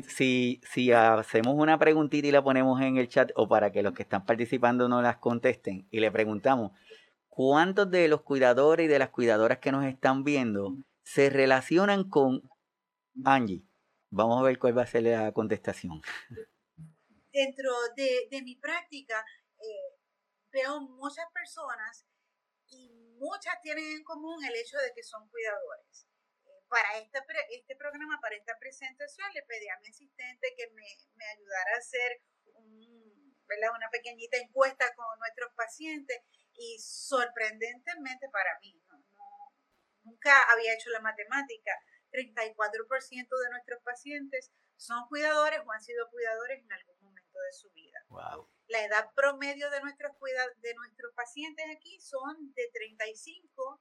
si, 0.08 0.62
si 0.64 0.92
hacemos 0.92 1.54
una 1.56 1.78
preguntita 1.78 2.26
y 2.26 2.30
la 2.30 2.42
ponemos 2.42 2.80
en 2.80 2.96
el 2.96 3.06
chat 3.06 3.32
o 3.34 3.46
para 3.46 3.70
que 3.70 3.82
los 3.82 3.92
que 3.92 4.02
están 4.02 4.24
participando 4.24 4.88
no 4.88 5.02
las 5.02 5.18
contesten 5.18 5.86
y 5.90 6.00
le 6.00 6.10
preguntamos, 6.10 6.72
¿cuántos 7.28 7.90
de 7.90 8.08
los 8.08 8.22
cuidadores 8.22 8.86
y 8.86 8.88
de 8.88 8.98
las 8.98 9.10
cuidadoras 9.10 9.58
que 9.58 9.72
nos 9.72 9.84
están 9.84 10.24
viendo 10.24 10.78
se 11.02 11.28
relacionan 11.28 12.08
con 12.08 12.50
Angie? 13.26 13.62
Vamos 14.08 14.40
a 14.40 14.42
ver 14.42 14.58
cuál 14.58 14.78
va 14.78 14.84
a 14.84 14.86
ser 14.86 15.02
la 15.02 15.30
contestación. 15.32 16.00
Dentro 17.30 17.72
de, 17.94 18.40
mi 18.42 18.56
práctica, 18.56 19.22
eh, 19.58 19.98
veo 20.50 20.80
muchas 20.80 21.26
personas 21.34 22.06
y 22.68 22.90
muchas 23.18 23.60
tienen 23.60 23.98
en 23.98 24.02
común 24.02 24.42
el 24.42 24.54
hecho 24.54 24.78
de 24.78 24.94
que 24.94 25.02
son 25.02 25.28
cuidadores 25.28 26.07
para 26.68 26.98
este, 26.98 27.18
este 27.50 27.76
programa, 27.76 28.20
para 28.20 28.36
esta 28.36 28.58
presentación, 28.58 29.28
le 29.34 29.42
pedí 29.42 29.68
a 29.68 29.78
mi 29.80 29.88
asistente 29.88 30.54
que 30.56 30.70
me, 30.72 30.86
me 31.16 31.24
ayudara 31.24 31.74
a 31.74 31.78
hacer 31.78 32.22
una 33.74 33.88
pequeñita 33.90 34.36
encuesta 34.36 34.94
con 34.94 35.06
nuestros 35.18 35.52
pacientes 35.54 36.20
y 36.54 36.78
sorprendentemente 36.78 38.28
para 38.30 38.58
mí, 38.60 38.80
nunca 40.02 40.42
había 40.52 40.74
hecho 40.74 40.90
la 40.90 41.00
matemática, 41.00 41.72
34% 42.12 43.38
de 43.42 43.50
nuestros 43.50 43.82
pacientes 43.82 44.50
son 44.76 45.06
cuidadores 45.08 45.60
o 45.66 45.72
han 45.72 45.82
sido 45.82 46.08
cuidadores 46.10 46.62
en 46.62 46.72
algún 46.72 47.00
momento 47.00 47.38
de 47.38 47.52
su 47.52 47.70
vida. 47.72 47.98
La 48.68 48.84
edad 48.84 49.10
promedio 49.14 49.70
de 49.70 49.80
nuestros, 49.80 50.12
de 50.58 50.74
nuestros 50.74 51.12
pacientes 51.14 51.66
aquí 51.74 52.00
son 52.00 52.52
de 52.54 52.70
35 52.72 53.80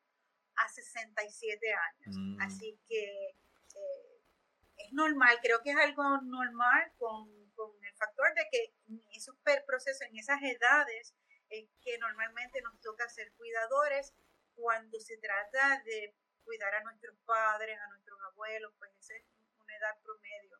a 0.58 0.68
67 0.70 1.74
años. 1.74 2.16
Mm. 2.18 2.42
Así 2.42 2.80
que 2.88 3.30
eh, 3.76 4.22
es 4.78 4.94
normal, 4.94 5.38
creo 5.42 5.62
que 5.62 5.72
es 5.72 5.78
algo 5.78 6.04
normal 6.22 6.92
con, 6.98 7.36
el 7.82 7.96
factor 7.96 8.34
de 8.36 8.48
que 8.52 8.74
en 8.88 9.04
esos 9.16 9.36
procesos, 9.66 10.02
en 10.02 10.16
esas 10.18 10.40
edades, 10.44 11.16
es 11.50 11.68
que 11.82 11.98
normalmente 11.98 12.62
nos 12.62 12.80
toca 12.82 13.10
ser 13.10 13.34
cuidadores 13.34 14.14
cuando 14.54 15.00
se 15.00 15.18
trata 15.18 15.82
de 15.84 16.14
cuidar 16.44 16.76
a 16.76 16.84
nuestros 16.84 17.18
padres, 17.26 17.80
a 17.80 17.88
nuestros 17.90 18.20
abuelos, 18.32 18.74
pues 18.78 18.92
esa 19.00 19.16
es 19.16 19.24
una 19.60 19.76
edad 19.76 20.00
promedio 20.04 20.60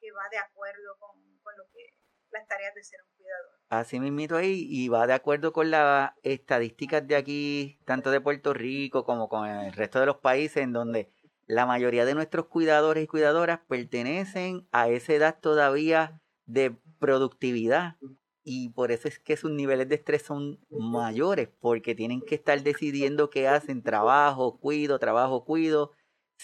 que 0.00 0.12
va 0.12 0.28
de 0.30 0.38
acuerdo 0.38 0.96
con, 0.98 1.38
con 1.40 1.56
lo 1.56 1.68
que 1.70 1.96
las 2.32 2.46
tareas 2.48 2.74
de 2.74 2.82
ser 2.82 3.00
un 3.02 3.16
cuidador. 3.16 3.50
Así 3.68 4.00
mismo 4.00 4.36
ahí, 4.36 4.66
y 4.68 4.88
va 4.88 5.06
de 5.06 5.14
acuerdo 5.14 5.52
con 5.52 5.70
las 5.70 6.12
estadísticas 6.22 7.06
de 7.06 7.16
aquí, 7.16 7.78
tanto 7.84 8.10
de 8.10 8.20
Puerto 8.20 8.52
Rico 8.52 9.04
como 9.04 9.28
con 9.28 9.48
el 9.48 9.72
resto 9.72 10.00
de 10.00 10.06
los 10.06 10.18
países, 10.18 10.58
en 10.58 10.72
donde 10.72 11.10
la 11.46 11.66
mayoría 11.66 12.04
de 12.04 12.14
nuestros 12.14 12.46
cuidadores 12.46 13.04
y 13.04 13.06
cuidadoras 13.06 13.60
pertenecen 13.68 14.68
a 14.72 14.88
esa 14.88 15.12
edad 15.14 15.38
todavía 15.40 16.20
de 16.46 16.76
productividad. 16.98 17.96
Y 18.44 18.70
por 18.70 18.90
eso 18.90 19.06
es 19.06 19.18
que 19.18 19.36
sus 19.36 19.52
niveles 19.52 19.88
de 19.88 19.94
estrés 19.94 20.22
son 20.22 20.58
mayores, 20.68 21.48
porque 21.60 21.94
tienen 21.94 22.20
que 22.22 22.34
estar 22.34 22.60
decidiendo 22.62 23.30
qué 23.30 23.48
hacen, 23.48 23.82
trabajo, 23.82 24.58
cuido, 24.58 24.98
trabajo, 24.98 25.44
cuido. 25.44 25.92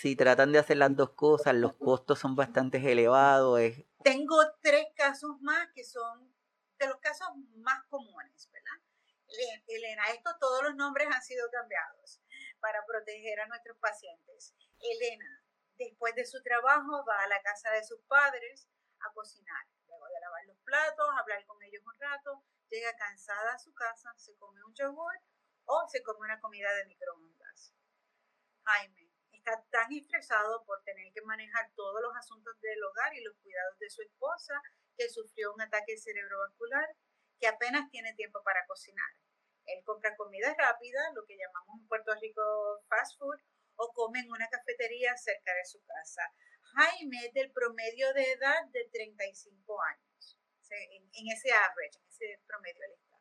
Si 0.00 0.14
tratan 0.14 0.52
de 0.52 0.60
hacer 0.60 0.76
las 0.76 0.94
dos 0.94 1.10
cosas, 1.14 1.54
los 1.54 1.74
costos 1.74 2.20
son 2.20 2.36
bastante 2.36 2.78
elevados, 2.78 3.58
tengo 4.04 4.38
tres 4.62 4.86
casos 4.94 5.40
más 5.40 5.70
que 5.74 5.82
son 5.82 6.32
de 6.78 6.86
los 6.86 7.00
casos 7.00 7.26
más 7.56 7.82
comunes, 7.88 8.48
¿verdad? 8.52 8.78
Elena, 9.66 10.04
esto 10.14 10.30
todos 10.38 10.62
los 10.62 10.76
nombres 10.76 11.08
han 11.12 11.20
sido 11.20 11.50
cambiados 11.50 12.22
para 12.60 12.86
proteger 12.86 13.40
a 13.40 13.48
nuestros 13.48 13.76
pacientes. 13.78 14.54
Elena, 14.78 15.42
después 15.76 16.14
de 16.14 16.24
su 16.24 16.40
trabajo, 16.44 17.04
va 17.04 17.24
a 17.24 17.28
la 17.28 17.42
casa 17.42 17.72
de 17.72 17.82
sus 17.82 17.98
padres 18.06 18.68
a 19.00 19.12
cocinar. 19.12 19.66
Luego 19.88 20.06
de 20.06 20.20
lavar 20.20 20.44
los 20.46 20.58
platos, 20.58 21.08
hablar 21.18 21.44
con 21.44 21.60
ellos 21.64 21.82
un 21.84 21.98
rato, 21.98 22.44
llega 22.70 22.94
cansada 22.94 23.54
a 23.54 23.58
su 23.58 23.74
casa, 23.74 24.14
se 24.16 24.36
come 24.36 24.62
un 24.62 24.74
yogur 24.74 25.20
o 25.64 25.88
se 25.88 26.04
come 26.04 26.20
una 26.20 26.38
comida 26.38 26.72
de 26.72 26.86
microondas. 26.86 27.74
Jaime, 28.62 29.07
está 29.48 29.64
tan 29.70 29.92
estresado 29.92 30.64
por 30.64 30.82
tener 30.84 31.12
que 31.12 31.22
manejar 31.22 31.70
todos 31.74 32.00
los 32.02 32.14
asuntos 32.16 32.60
del 32.60 32.82
hogar 32.84 33.14
y 33.14 33.22
los 33.22 33.36
cuidados 33.38 33.78
de 33.78 33.90
su 33.90 34.02
esposa 34.02 34.60
que 34.96 35.08
sufrió 35.08 35.54
un 35.54 35.60
ataque 35.62 35.96
cerebrovascular 35.96 36.96
que 37.38 37.46
apenas 37.46 37.88
tiene 37.90 38.14
tiempo 38.14 38.42
para 38.42 38.66
cocinar. 38.66 39.10
Él 39.66 39.82
compra 39.84 40.16
comida 40.16 40.54
rápida, 40.58 41.12
lo 41.14 41.24
que 41.24 41.36
llamamos 41.36 41.80
en 41.80 41.88
Puerto 41.88 42.14
Rico 42.20 42.82
fast 42.88 43.18
food, 43.18 43.38
o 43.76 43.92
come 43.92 44.20
en 44.20 44.30
una 44.30 44.48
cafetería 44.48 45.16
cerca 45.16 45.54
de 45.54 45.64
su 45.64 45.84
casa. 45.84 46.22
Jaime 46.74 47.26
es 47.26 47.32
del 47.32 47.52
promedio 47.52 48.12
de 48.12 48.32
edad 48.32 48.66
de 48.72 48.88
35 48.92 49.82
años, 49.82 50.38
en, 50.70 51.28
ese 51.32 51.52
average, 51.52 51.98
en 51.98 52.08
ese 52.08 52.42
promedio 52.46 52.82
él 52.84 52.92
está. 52.92 53.16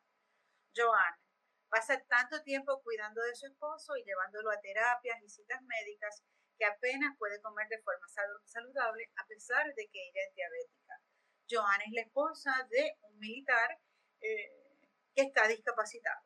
Joan 0.74 1.27
Pasa 1.68 2.02
tanto 2.08 2.42
tiempo 2.42 2.80
cuidando 2.82 3.22
de 3.22 3.34
su 3.34 3.46
esposo 3.46 3.96
y 3.96 4.04
llevándolo 4.04 4.50
a 4.50 4.60
terapias 4.60 5.22
y 5.22 5.28
citas 5.28 5.60
médicas 5.62 6.22
que 6.58 6.64
apenas 6.64 7.16
puede 7.18 7.40
comer 7.40 7.68
de 7.68 7.80
forma 7.82 8.06
saludable 8.44 9.10
a 9.16 9.26
pesar 9.26 9.66
de 9.74 9.88
que 9.88 10.08
ella 10.08 10.22
es 10.26 10.34
diabética. 10.34 11.00
Joana 11.48 11.84
es 11.84 11.92
la 11.92 12.02
esposa 12.02 12.50
de 12.70 12.96
un 13.02 13.18
militar 13.18 13.78
eh, 14.20 14.78
que 15.14 15.22
está 15.22 15.46
discapacitado. 15.46 16.22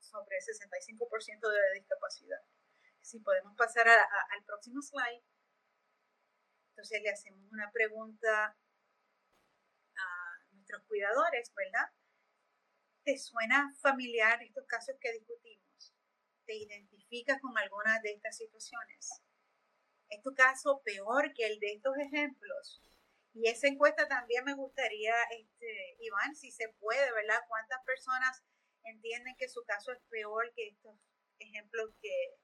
Sobre 0.00 0.36
el 0.36 0.42
65% 0.42 1.50
de 1.50 1.80
discapacidad. 1.80 2.40
Si 3.00 3.20
podemos 3.20 3.54
pasar 3.56 3.88
al 3.88 4.44
próximo 4.44 4.80
slide. 4.80 5.24
Entonces 6.70 7.00
le 7.02 7.10
hacemos 7.10 7.50
una 7.50 7.70
pregunta 7.72 8.56
a 9.96 10.06
nuestros 10.52 10.82
cuidadores, 10.86 11.52
¿verdad? 11.54 11.90
¿Te 13.06 13.18
suena 13.18 13.72
familiar 13.80 14.42
estos 14.42 14.66
casos 14.66 14.96
que 15.00 15.12
discutimos? 15.12 15.94
¿Te 16.44 16.56
identificas 16.56 17.40
con 17.40 17.56
alguna 17.56 18.00
de 18.00 18.10
estas 18.10 18.36
situaciones? 18.36 19.22
¿Es 20.08 20.20
tu 20.22 20.34
caso 20.34 20.82
peor 20.84 21.32
que 21.32 21.46
el 21.46 21.60
de 21.60 21.74
estos 21.74 21.96
ejemplos? 21.98 22.82
Y 23.32 23.46
esa 23.46 23.68
encuesta 23.68 24.08
también 24.08 24.42
me 24.44 24.54
gustaría, 24.54 25.14
este, 25.38 25.96
Iván, 26.00 26.34
si 26.34 26.50
se 26.50 26.68
puede, 26.80 27.12
¿verdad? 27.12 27.38
¿Cuántas 27.46 27.78
personas 27.84 28.42
entienden 28.82 29.36
que 29.38 29.48
su 29.48 29.62
caso 29.62 29.92
es 29.92 30.00
peor 30.10 30.52
que 30.56 30.66
estos 30.66 30.98
ejemplos 31.38 31.94
que, 32.02 32.34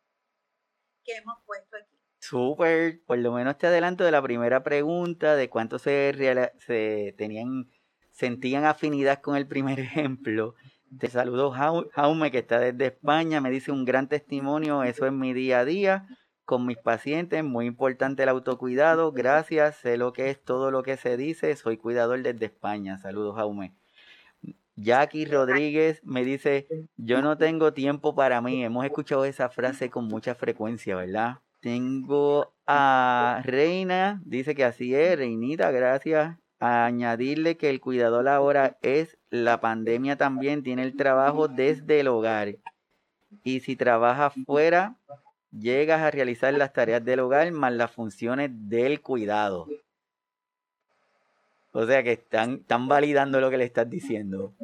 que 1.02 1.16
hemos 1.16 1.42
puesto 1.45 1.76
aquí? 1.76 1.99
Súper, 2.21 3.02
por 3.04 3.19
lo 3.19 3.33
menos 3.33 3.59
te 3.59 3.66
adelanto 3.66 4.04
de 4.04 4.12
la 4.12 4.23
primera 4.23 4.62
pregunta 4.62 5.35
de 5.35 5.50
cuántos 5.50 5.83
se, 5.83 6.12
se 6.61 7.14
tenían 7.19 7.69
sentían 8.12 8.64
afinidad 8.64 9.21
con 9.21 9.37
el 9.37 9.47
primer 9.47 9.81
ejemplo. 9.81 10.54
Te 10.99 11.09
saludo 11.09 11.50
Jaume, 11.50 12.31
que 12.31 12.38
está 12.38 12.61
desde 12.61 12.87
España, 12.87 13.40
me 13.40 13.50
dice 13.50 13.73
un 13.73 13.87
gran 13.87 14.09
testimonio, 14.09 14.83
eso 14.83 15.07
es 15.07 15.12
mi 15.12 15.33
día 15.33 15.61
a 15.61 15.64
día 15.64 16.07
con 16.45 16.66
mis 16.66 16.76
pacientes, 16.76 17.42
muy 17.42 17.64
importante 17.66 18.25
el 18.25 18.28
autocuidado, 18.28 19.11
gracias, 19.12 19.76
sé 19.76 19.97
lo 19.97 20.12
que 20.12 20.28
es 20.28 20.42
todo 20.42 20.71
lo 20.71 20.83
que 20.83 20.99
se 20.99 21.16
dice, 21.16 21.57
soy 21.57 21.78
cuidador 21.78 22.23
desde 22.23 22.45
España, 22.45 22.99
saludos 22.99 23.37
Jaume. 23.37 23.75
Jackie 24.76 25.25
Rodríguez 25.25 26.02
me 26.04 26.25
dice, 26.25 26.66
yo 26.97 27.23
no 27.23 27.38
tengo 27.38 27.73
tiempo 27.73 28.14
para 28.14 28.42
mí, 28.42 28.62
hemos 28.62 28.85
escuchado 28.85 29.25
esa 29.25 29.49
frase 29.49 29.88
con 29.88 30.09
mucha 30.09 30.35
frecuencia, 30.35 30.97
¿verdad? 30.97 31.38
Tengo 31.61 32.52
a 32.66 33.40
Reina, 33.45 34.21
dice 34.26 34.54
que 34.54 34.64
así 34.64 34.95
es, 34.95 35.16
Reinita, 35.16 35.71
gracias 35.71 36.42
añadirle 36.62 37.57
que 37.57 37.71
el 37.71 37.81
cuidador 37.81 38.28
ahora 38.28 38.78
es 38.83 39.19
la 39.31 39.61
pandemia 39.61 40.16
también, 40.16 40.62
tiene 40.62 40.83
el 40.85 40.97
trabajo 40.97 41.49
desde 41.49 41.99
el 42.00 42.07
hogar. 42.07 42.54
Y 43.42 43.61
si 43.61 43.75
trabajas 43.75 44.33
fuera, 44.47 44.95
llegas 45.50 46.00
a 46.02 46.12
realizar 46.12 46.54
las 46.54 46.73
tareas 46.73 47.04
del 47.04 47.19
hogar 47.19 47.50
más 47.50 47.73
las 47.73 47.90
funciones 47.90 48.50
del 48.52 49.00
cuidado. 49.02 49.66
O 51.73 51.85
sea 51.85 52.04
que 52.04 52.12
están, 52.12 52.61
están 52.61 52.87
validando 52.87 53.40
lo 53.40 53.50
que 53.50 53.57
le 53.57 53.64
estás 53.64 53.90
diciendo. 53.90 54.54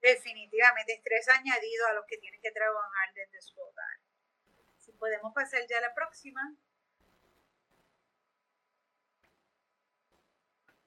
Definitivamente, 0.00 0.92
estrés 0.92 1.28
añadido 1.30 1.86
a 1.90 1.94
los 1.94 2.04
que 2.06 2.18
tienen 2.18 2.40
que 2.40 2.52
trabajar 2.52 3.12
desde 3.12 3.40
su 3.42 3.58
hogar. 3.58 3.98
Si 4.78 4.92
podemos 4.92 5.34
pasar 5.34 5.62
ya 5.68 5.78
a 5.78 5.80
la 5.80 5.94
próxima. 5.94 6.54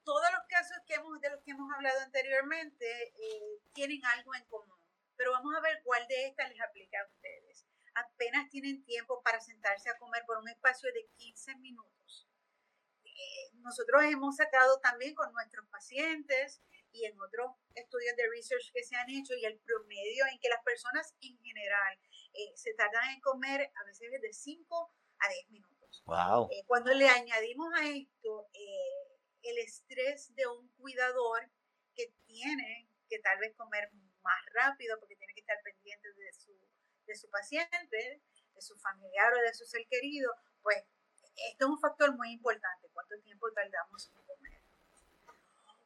Todos 0.04 0.30
los 0.32 0.46
casos 0.48 0.76
que 0.86 0.94
hemos, 0.94 1.20
de 1.20 1.30
los 1.30 1.40
que 1.42 1.52
hemos 1.52 1.70
hablado 1.74 2.00
anteriormente 2.00 2.86
eh, 3.08 3.60
tienen 3.72 4.04
algo 4.16 4.34
en 4.34 4.44
común, 4.44 4.78
pero 5.16 5.32
vamos 5.32 5.54
a 5.56 5.60
ver 5.60 5.80
cuál 5.82 6.06
de 6.08 6.26
estas 6.26 6.48
les 6.50 6.60
aplica 6.60 7.00
a 7.00 7.06
ustedes. 7.06 7.66
Apenas 7.94 8.50
tienen 8.50 8.84
tiempo 8.84 9.22
para 9.22 9.40
sentarse 9.40 9.88
a 9.88 9.98
comer 9.98 10.22
por 10.26 10.38
un 10.38 10.48
espacio 10.48 10.92
de 10.92 11.08
15 11.16 11.56
minutos. 11.56 12.28
Eh, 13.04 13.50
nosotros 13.54 14.02
hemos 14.04 14.36
sacado 14.36 14.80
también 14.80 15.14
con 15.14 15.32
nuestros 15.32 15.66
pacientes 15.68 16.60
y 16.92 17.04
en 17.06 17.18
otros 17.20 17.52
estudios 17.74 18.16
de 18.16 18.28
research 18.28 18.72
que 18.72 18.82
se 18.82 18.96
han 18.96 19.08
hecho 19.10 19.34
y 19.34 19.44
el 19.44 19.58
promedio 19.60 20.26
en 20.30 20.38
que 20.40 20.48
las 20.48 20.62
personas 20.64 21.14
en 21.20 21.38
general 21.38 21.98
eh, 22.34 22.52
se 22.56 22.74
tardan 22.74 23.10
en 23.10 23.20
comer 23.20 23.72
a 23.74 23.84
veces 23.84 24.10
de 24.20 24.32
5 24.32 24.92
a 25.18 25.28
10 25.28 25.50
minutos. 25.50 25.74
Wow. 26.06 26.48
cuando 26.66 26.92
le 26.92 27.08
añadimos 27.08 27.68
a 27.78 27.86
esto 27.88 28.48
el 29.44 29.58
estrés 29.58 30.34
de 30.34 30.46
un 30.46 30.68
cuidador 30.76 31.50
que 31.94 32.12
tiene 32.26 32.88
que 33.08 33.18
tal 33.20 33.38
vez 33.38 33.54
comer 33.56 33.90
más 34.22 34.44
rápido 34.52 34.98
porque 34.98 35.16
tiene 35.16 35.34
que 35.34 35.40
estar 35.40 35.60
pendiente 35.62 36.08
de 36.12 36.32
su, 36.32 36.52
de 37.06 37.14
su 37.14 37.28
paciente, 37.30 38.22
de 38.54 38.62
su 38.62 38.76
familiar 38.78 39.32
o 39.34 39.40
de 39.40 39.54
su 39.54 39.64
ser 39.66 39.86
querido, 39.88 40.32
pues 40.62 40.84
esto 41.36 41.64
es 41.66 41.70
un 41.70 41.80
factor 41.80 42.16
muy 42.16 42.30
importante, 42.32 42.88
cuánto 42.92 43.20
tiempo 43.20 43.52
tardamos 43.52 44.08
en 44.08 44.22
comer. 44.22 44.62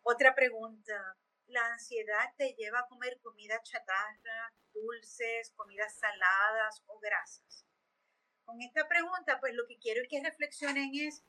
Otra 0.03 0.35
pregunta, 0.35 1.17
¿la 1.47 1.67
ansiedad 1.73 2.35
te 2.37 2.55
lleva 2.55 2.81
a 2.81 2.87
comer 2.87 3.19
comida 3.21 3.63
chatarra, 3.63 4.53
dulces, 4.73 5.53
comidas 5.57 5.99
saladas 5.99 6.83
o 6.87 6.99
grasas? 7.01 7.65
Con 8.45 8.61
esta 8.63 8.89
pregunta, 8.89 9.41
pues 9.41 9.55
lo 9.55 9.67
que 9.67 9.79
quiero 9.79 10.03
que 10.09 10.23
reflexionen 10.23 10.91
es 10.95 11.25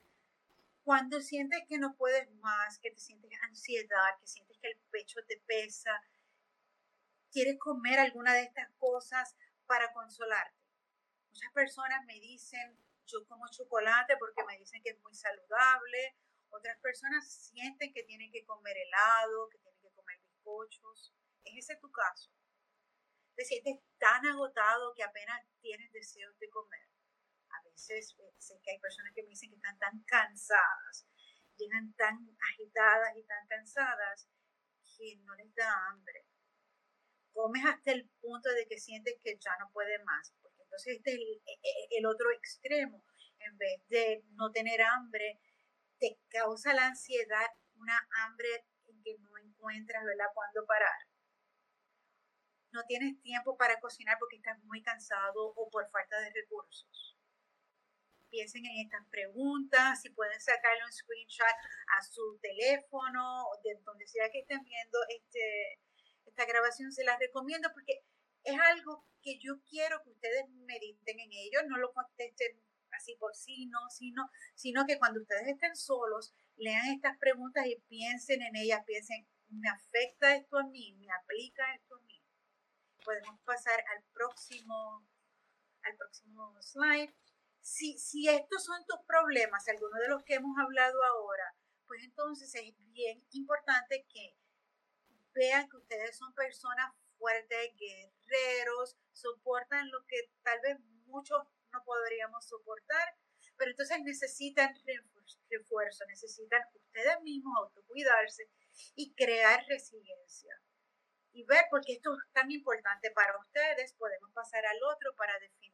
cuando 0.89 1.21
sientes 1.21 1.61
que 1.67 1.77
no 1.77 1.95
puedes 1.95 2.27
más, 2.37 2.79
que 2.79 2.89
te 2.89 2.97
sientes 2.97 3.29
ansiedad, 3.43 4.17
que 4.19 4.25
sientes 4.25 4.57
que 4.59 4.69
el 4.69 4.79
pecho 4.89 5.19
te 5.27 5.39
pesa, 5.45 5.91
quieres 7.31 7.59
comer 7.59 7.99
alguna 7.99 8.33
de 8.33 8.41
estas 8.41 8.67
cosas 8.79 9.35
para 9.67 9.93
consolarte. 9.93 10.57
Muchas 11.27 11.53
personas 11.53 12.03
me 12.07 12.19
dicen, 12.19 12.75
yo 13.05 13.23
como 13.27 13.47
chocolate 13.51 14.17
porque 14.17 14.43
me 14.45 14.57
dicen 14.57 14.81
que 14.81 14.89
es 14.89 14.99
muy 15.01 15.13
saludable. 15.13 16.17
Otras 16.49 16.79
personas 16.79 17.31
sienten 17.31 17.93
que 17.93 18.01
tienen 18.01 18.31
que 18.31 18.43
comer 18.43 18.75
helado, 18.75 19.47
que 19.49 19.59
tienen 19.59 19.79
que 19.81 19.91
comer 19.91 20.19
bizcochos. 20.23 21.13
¿Es 21.43 21.69
ese 21.69 21.79
tu 21.79 21.91
caso? 21.91 22.31
Te 23.35 23.45
sientes 23.45 23.77
tan 23.99 24.25
agotado 24.25 24.95
que 24.95 25.03
apenas 25.03 25.39
tienes 25.61 25.93
deseos 25.93 26.35
de 26.39 26.49
comer. 26.49 26.89
A 27.59 27.69
veces 27.69 28.15
eh, 28.19 28.33
sé 28.37 28.59
que 28.63 28.71
hay 28.71 28.79
personas 28.79 29.11
que 29.13 29.23
me 29.23 29.29
dicen 29.29 29.49
que 29.49 29.57
están 29.57 29.77
tan 29.79 30.01
cansadas, 30.03 31.05
llegan 31.57 31.93
tan 31.95 32.15
agitadas 32.53 33.17
y 33.17 33.23
tan 33.23 33.47
cansadas 33.47 34.29
que 34.97 35.17
no 35.25 35.35
les 35.35 35.53
da 35.55 35.69
hambre. 35.87 36.25
Comes 37.33 37.65
hasta 37.65 37.91
el 37.91 38.09
punto 38.21 38.49
de 38.49 38.65
que 38.65 38.79
sientes 38.79 39.15
que 39.21 39.37
ya 39.37 39.57
no 39.59 39.69
puede 39.73 39.99
más, 40.03 40.33
porque 40.41 40.61
entonces 40.63 40.97
este 40.97 41.11
es 41.11 41.17
el, 41.17 41.41
e, 41.45 41.53
e, 41.53 41.97
el 41.97 42.05
otro 42.05 42.31
extremo. 42.31 43.03
En 43.39 43.57
vez 43.57 43.87
de 43.87 44.23
no 44.31 44.51
tener 44.51 44.81
hambre, 44.81 45.39
te 45.99 46.17
causa 46.29 46.73
la 46.73 46.87
ansiedad 46.87 47.47
una 47.75 48.07
hambre 48.23 48.65
en 48.87 49.01
que 49.03 49.17
no 49.19 49.37
encuentras, 49.37 50.03
¿verdad?, 50.03 50.31
cuándo 50.33 50.65
parar. 50.65 51.07
No 52.71 52.83
tienes 52.85 53.21
tiempo 53.21 53.57
para 53.57 53.79
cocinar 53.79 54.17
porque 54.17 54.37
estás 54.37 54.59
muy 54.63 54.81
cansado 54.81 55.53
o 55.55 55.69
por 55.69 55.89
falta 55.89 56.19
de 56.21 56.31
recursos 56.31 57.08
piensen 58.29 58.65
en 58.65 58.85
estas 58.85 59.05
preguntas, 59.09 60.01
si 60.01 60.09
pueden 60.09 60.39
sacarle 60.39 60.85
un 60.85 60.91
screenshot 60.91 61.55
a 61.97 62.01
su 62.01 62.39
teléfono 62.41 63.45
de 63.63 63.75
donde 63.83 64.07
sea 64.07 64.29
que 64.29 64.39
estén 64.39 64.63
viendo 64.63 64.99
este, 65.09 65.79
esta 66.25 66.45
grabación, 66.45 66.91
se 66.91 67.03
las 67.03 67.19
recomiendo 67.19 67.69
porque 67.73 68.03
es 68.43 68.59
algo 68.59 69.05
que 69.21 69.37
yo 69.39 69.61
quiero 69.69 70.01
que 70.03 70.11
ustedes 70.11 70.47
mediten 70.49 71.19
en 71.19 71.31
ello, 71.31 71.59
no 71.67 71.77
lo 71.77 71.91
contesten 71.93 72.61
así 72.91 73.15
por 73.15 73.35
sí, 73.35 73.67
no, 73.67 73.79
sino, 73.89 74.29
sino 74.55 74.85
que 74.85 74.97
cuando 74.97 75.21
ustedes 75.21 75.47
estén 75.47 75.75
solos, 75.75 76.33
lean 76.55 76.87
estas 76.87 77.17
preguntas 77.17 77.65
y 77.67 77.75
piensen 77.87 78.41
en 78.41 78.55
ellas, 78.55 78.83
piensen, 78.85 79.27
¿me 79.49 79.69
afecta 79.69 80.35
esto 80.35 80.57
a 80.57 80.63
mí? 80.63 80.95
¿Me 80.97 81.07
aplica 81.11 81.73
esto 81.75 81.95
a 81.95 82.01
mí? 82.01 82.21
Podemos 83.03 83.39
pasar 83.41 83.79
al 83.95 84.03
próximo, 84.13 85.07
al 85.83 85.95
próximo 85.97 86.55
slide 86.61 87.13
si, 87.69 87.97
si 87.99 88.27
estos 88.27 88.63
son 88.63 88.83
tus 88.85 88.99
problemas, 89.05 89.67
algunos 89.67 89.99
de 89.99 90.07
los 90.07 90.23
que 90.23 90.35
hemos 90.35 90.57
hablado 90.57 91.03
ahora, 91.03 91.55
pues 91.87 92.03
entonces 92.03 92.53
es 92.55 92.73
bien 92.91 93.23
importante 93.31 94.05
que 94.11 94.35
vean 95.33 95.69
que 95.69 95.77
ustedes 95.77 96.17
son 96.17 96.33
personas 96.33 96.91
fuertes, 97.17 97.71
guerreros, 97.77 98.97
soportan 99.13 99.89
lo 99.91 100.03
que 100.07 100.31
tal 100.41 100.59
vez 100.61 100.79
muchos 101.05 101.43
no 101.71 101.83
podríamos 101.83 102.47
soportar, 102.47 103.15
pero 103.55 103.71
entonces 103.71 103.99
necesitan 104.03 104.73
refuerzo, 105.49 106.05
necesitan 106.07 106.63
ustedes 106.73 107.21
mismos 107.21 107.53
autocuidarse 107.57 108.49
y 108.95 109.13
crear 109.13 109.63
resiliencia. 109.67 110.59
Y 111.31 111.43
ver 111.43 111.65
por 111.69 111.81
qué 111.85 111.93
esto 111.93 112.13
es 112.15 112.33
tan 112.33 112.49
importante 112.49 113.11
para 113.11 113.37
ustedes, 113.37 113.93
podemos 113.93 114.31
pasar 114.33 114.65
al 114.65 114.81
otro 114.83 115.13
para 115.15 115.37
definir 115.39 115.68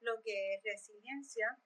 lo 0.00 0.20
que 0.22 0.54
es 0.54 0.62
resiliencia 0.62 1.58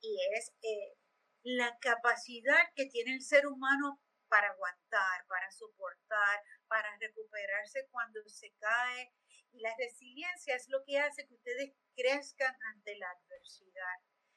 y 0.00 0.18
es 0.36 0.52
eh, 0.62 0.96
la 1.42 1.78
capacidad 1.78 2.72
que 2.74 2.86
tiene 2.86 3.14
el 3.14 3.22
ser 3.22 3.46
humano 3.46 4.00
para 4.28 4.48
aguantar, 4.48 5.26
para 5.28 5.50
soportar, 5.50 6.42
para 6.66 6.96
recuperarse 6.98 7.86
cuando 7.90 8.20
se 8.26 8.52
cae. 8.58 9.12
Y 9.52 9.60
la 9.60 9.74
resiliencia 9.78 10.56
es 10.56 10.66
lo 10.68 10.82
que 10.84 10.98
hace 10.98 11.26
que 11.26 11.34
ustedes 11.34 11.72
crezcan 11.94 12.54
ante 12.74 12.96
la 12.96 13.08
adversidad. 13.10 13.96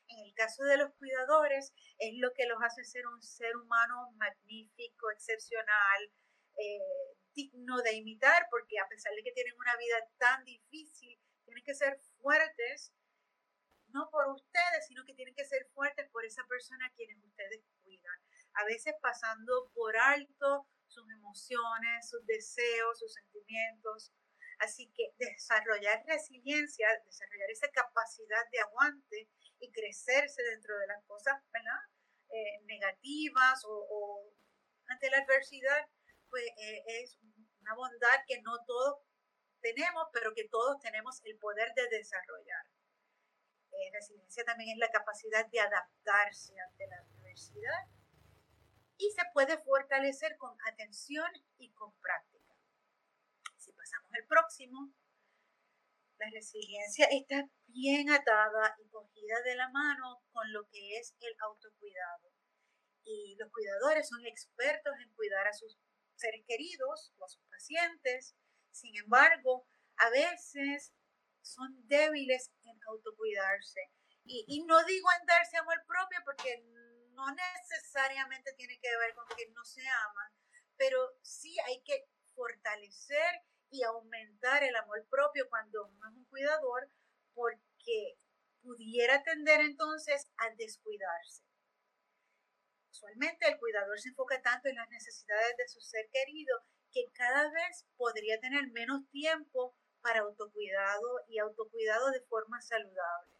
En 0.09 0.19
el 0.19 0.33
caso 0.35 0.63
de 0.63 0.77
los 0.77 0.93
cuidadores, 0.95 1.73
es 1.97 2.13
lo 2.17 2.31
que 2.33 2.45
los 2.45 2.61
hace 2.61 2.83
ser 2.83 3.07
un 3.07 3.21
ser 3.21 3.57
humano 3.57 4.11
magnífico, 4.15 5.09
excepcional, 5.11 6.11
eh, 6.57 7.17
digno 7.33 7.77
de 7.81 7.93
imitar, 7.93 8.47
porque 8.49 8.79
a 8.79 8.87
pesar 8.87 9.13
de 9.13 9.23
que 9.23 9.31
tienen 9.31 9.55
una 9.57 9.75
vida 9.77 9.97
tan 10.17 10.43
difícil, 10.45 11.19
tienen 11.47 11.63
que 11.63 11.73
ser 11.73 11.97
fuertes, 12.21 12.93
no 13.87 14.09
por 14.11 14.27
ustedes, 14.27 14.85
sino 14.87 15.03
que 15.05 15.13
tienen 15.13 15.33
que 15.33 15.45
ser 15.45 15.65
fuertes 15.73 16.09
por 16.11 16.25
esa 16.25 16.43
persona 16.45 16.85
a 16.85 16.93
quienes 16.93 17.23
ustedes 17.23 17.63
cuidan. 17.83 18.19
A 18.53 18.65
veces 18.65 18.93
pasando 19.01 19.71
por 19.73 19.95
alto 19.95 20.67
sus 20.87 21.09
emociones, 21.09 22.09
sus 22.09 22.25
deseos, 22.25 22.99
sus 22.99 23.13
sentimientos. 23.13 24.13
Así 24.59 24.91
que 24.93 25.13
desarrollar 25.17 26.03
resiliencia, 26.05 26.87
desarrollar 27.05 27.49
esa 27.51 27.69
capacidad 27.69 28.43
de 28.51 28.59
aguante 28.59 29.29
y 29.59 29.71
crecerse 29.71 30.41
dentro 30.43 30.77
de 30.77 30.87
las 30.87 31.03
cosas 31.05 31.35
eh, 32.29 32.61
negativas 32.65 33.63
o, 33.65 34.33
ante 34.87 35.09
la 35.09 35.19
adversidad, 35.19 35.87
pues 36.29 36.43
eh, 36.57 36.83
es 37.01 37.17
una 37.61 37.75
bondad 37.75 38.19
que 38.27 38.41
no 38.41 38.53
todos 38.65 39.06
tenemos, 39.61 40.07
pero 40.13 40.33
que 40.33 40.47
todos 40.47 40.79
tenemos 40.79 41.21
el 41.23 41.37
poder 41.37 41.73
de 41.75 41.87
desarrollar. 41.89 42.65
Eh, 43.71 43.91
resiliencia 43.93 44.43
también 44.43 44.71
es 44.71 44.77
la 44.77 44.89
capacidad 44.89 45.45
de 45.47 45.59
adaptarse 45.59 46.53
ante 46.59 46.87
la 46.87 46.97
adversidad 46.97 47.87
y 48.97 49.11
se 49.11 49.21
puede 49.33 49.57
fortalecer 49.59 50.37
con 50.37 50.57
atención 50.65 51.29
y 51.57 51.71
con 51.73 51.93
práctica. 51.99 52.55
Si 53.57 53.71
pasamos 53.71 54.11
al 54.13 54.25
próximo, 54.27 54.91
la 56.17 56.29
resiliencia 56.31 57.07
está 57.11 57.47
bien 57.67 58.09
atada 58.09 58.75
y 58.79 58.89
cogida 58.89 59.39
de 59.45 59.55
la 59.55 59.69
mano 59.69 60.23
con 60.31 60.51
lo 60.51 60.67
que 60.69 60.97
es 60.97 61.15
el 61.19 61.35
autocuidado. 61.41 62.33
Y 63.03 63.35
los 63.37 63.51
cuidadores 63.51 64.09
son 64.09 64.25
expertos 64.25 64.93
en 64.99 65.13
cuidar 65.13 65.47
a 65.47 65.53
sus 65.53 65.77
seres 66.15 66.43
queridos 66.47 67.13
o 67.17 67.25
a 67.25 67.29
sus 67.29 67.43
pacientes, 67.45 68.35
sin 68.77 68.95
embargo, 68.97 69.65
a 69.97 70.09
veces 70.09 70.93
son 71.41 71.87
débiles 71.87 72.51
en 72.63 72.79
autocuidarse. 72.87 73.81
Y, 74.25 74.63
no 74.65 74.83
digo 74.83 75.07
en 75.19 75.25
darse 75.25 75.57
amor 75.57 75.81
propio 75.87 76.19
porque 76.25 76.61
no 77.11 77.25
necesariamente 77.31 78.53
tiene 78.57 78.77
que 78.79 78.97
ver 78.97 79.15
con 79.15 79.25
que 79.37 79.49
no 79.51 79.63
se 79.63 79.81
aman, 79.87 80.31
pero 80.75 80.99
sí 81.21 81.55
hay 81.65 81.81
que 81.83 82.05
fortalecer 82.35 83.41
y 83.69 83.83
aumentar 83.83 84.63
el 84.63 84.75
amor 84.75 85.07
propio 85.09 85.47
cuando 85.49 85.87
uno 85.87 86.09
es 86.09 86.15
un 86.15 86.25
cuidador 86.25 86.91
porque 87.33 88.17
pudiera 88.61 89.23
tender 89.23 89.61
entonces 89.61 90.29
a 90.37 90.49
descuidarse. 90.55 91.43
Usualmente 92.91 93.47
el 93.47 93.57
cuidador 93.59 93.99
se 93.99 94.09
enfoca 94.09 94.41
tanto 94.41 94.67
en 94.67 94.75
las 94.75 94.89
necesidades 94.89 95.55
de 95.57 95.67
su 95.69 95.79
ser 95.79 96.09
querido 96.11 96.65
que 96.91 97.05
cada 97.13 97.49
vez 97.49 97.85
podría 97.97 98.39
tener 98.39 98.67
menos 98.71 99.07
tiempo 99.09 99.75
para 100.01 100.21
autocuidado 100.21 101.21
y 101.27 101.39
autocuidado 101.39 102.11
de 102.11 102.21
forma 102.21 102.61
saludable. 102.61 103.37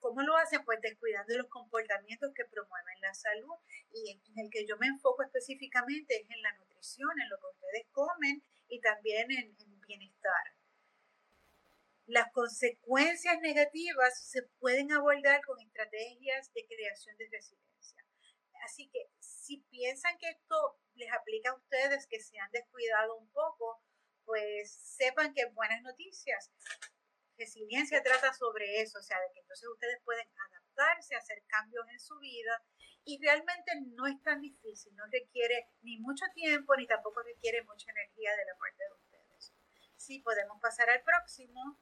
¿Cómo 0.00 0.22
lo 0.22 0.36
hacen? 0.36 0.64
Pues 0.64 0.80
descuidando 0.80 1.36
los 1.36 1.48
comportamientos 1.48 2.32
que 2.34 2.46
promueven 2.46 3.00
la 3.00 3.12
salud 3.12 3.54
y 3.92 4.10
en 4.10 4.38
el 4.38 4.50
que 4.50 4.66
yo 4.66 4.76
me 4.78 4.86
enfoco 4.86 5.22
específicamente 5.22 6.22
es 6.22 6.30
en 6.30 6.42
la 6.42 6.52
nutrición, 6.54 7.10
en 7.20 7.28
lo 7.28 7.38
que 7.38 7.46
ustedes 7.46 7.86
comen 7.92 8.42
y 8.68 8.80
también 8.80 9.30
en, 9.30 9.56
en 9.58 9.80
bienestar. 9.82 10.54
Las 12.06 12.32
consecuencias 12.32 13.40
negativas 13.40 14.24
se 14.24 14.42
pueden 14.58 14.90
abordar 14.90 15.44
con 15.44 15.60
estrategias 15.60 16.52
de 16.54 16.66
creación 16.66 17.16
de 17.18 17.28
resiliencia. 17.30 18.04
Así 18.64 18.88
que 18.88 19.10
si 19.18 19.58
piensan 19.70 20.16
que 20.18 20.30
esto 20.30 20.79
les 21.00 21.12
aplica 21.12 21.50
a 21.50 21.54
ustedes, 21.54 22.06
que 22.06 22.20
se 22.20 22.38
han 22.38 22.50
descuidado 22.52 23.16
un 23.16 23.28
poco, 23.32 23.82
pues 24.24 24.72
sepan 24.72 25.34
que 25.34 25.46
buenas 25.46 25.82
noticias. 25.82 26.52
Resiliencia 27.36 28.02
trata 28.02 28.32
sobre 28.32 28.80
eso, 28.80 28.98
o 28.98 29.02
sea, 29.02 29.18
de 29.18 29.32
que 29.32 29.40
entonces 29.40 29.68
ustedes 29.68 29.98
pueden 30.04 30.28
adaptar 30.28 30.60
anotarse, 30.70 31.14
hacer 31.14 31.42
cambios 31.46 31.86
en 31.90 32.00
su 32.00 32.18
vida 32.18 32.62
y 33.04 33.18
realmente 33.22 33.72
no 33.96 34.06
es 34.06 34.22
tan 34.22 34.40
difícil, 34.40 34.94
no 34.96 35.04
requiere 35.10 35.68
ni 35.82 35.98
mucho 35.98 36.24
tiempo 36.34 36.76
ni 36.76 36.86
tampoco 36.86 37.22
requiere 37.22 37.62
mucha 37.64 37.90
energía 37.90 38.36
de 38.36 38.44
la 38.44 38.56
parte 38.58 38.84
de 38.84 38.94
ustedes. 38.94 39.54
Sí, 39.96 40.20
podemos 40.20 40.60
pasar 40.60 40.88
al 40.90 41.02
próximo. 41.02 41.78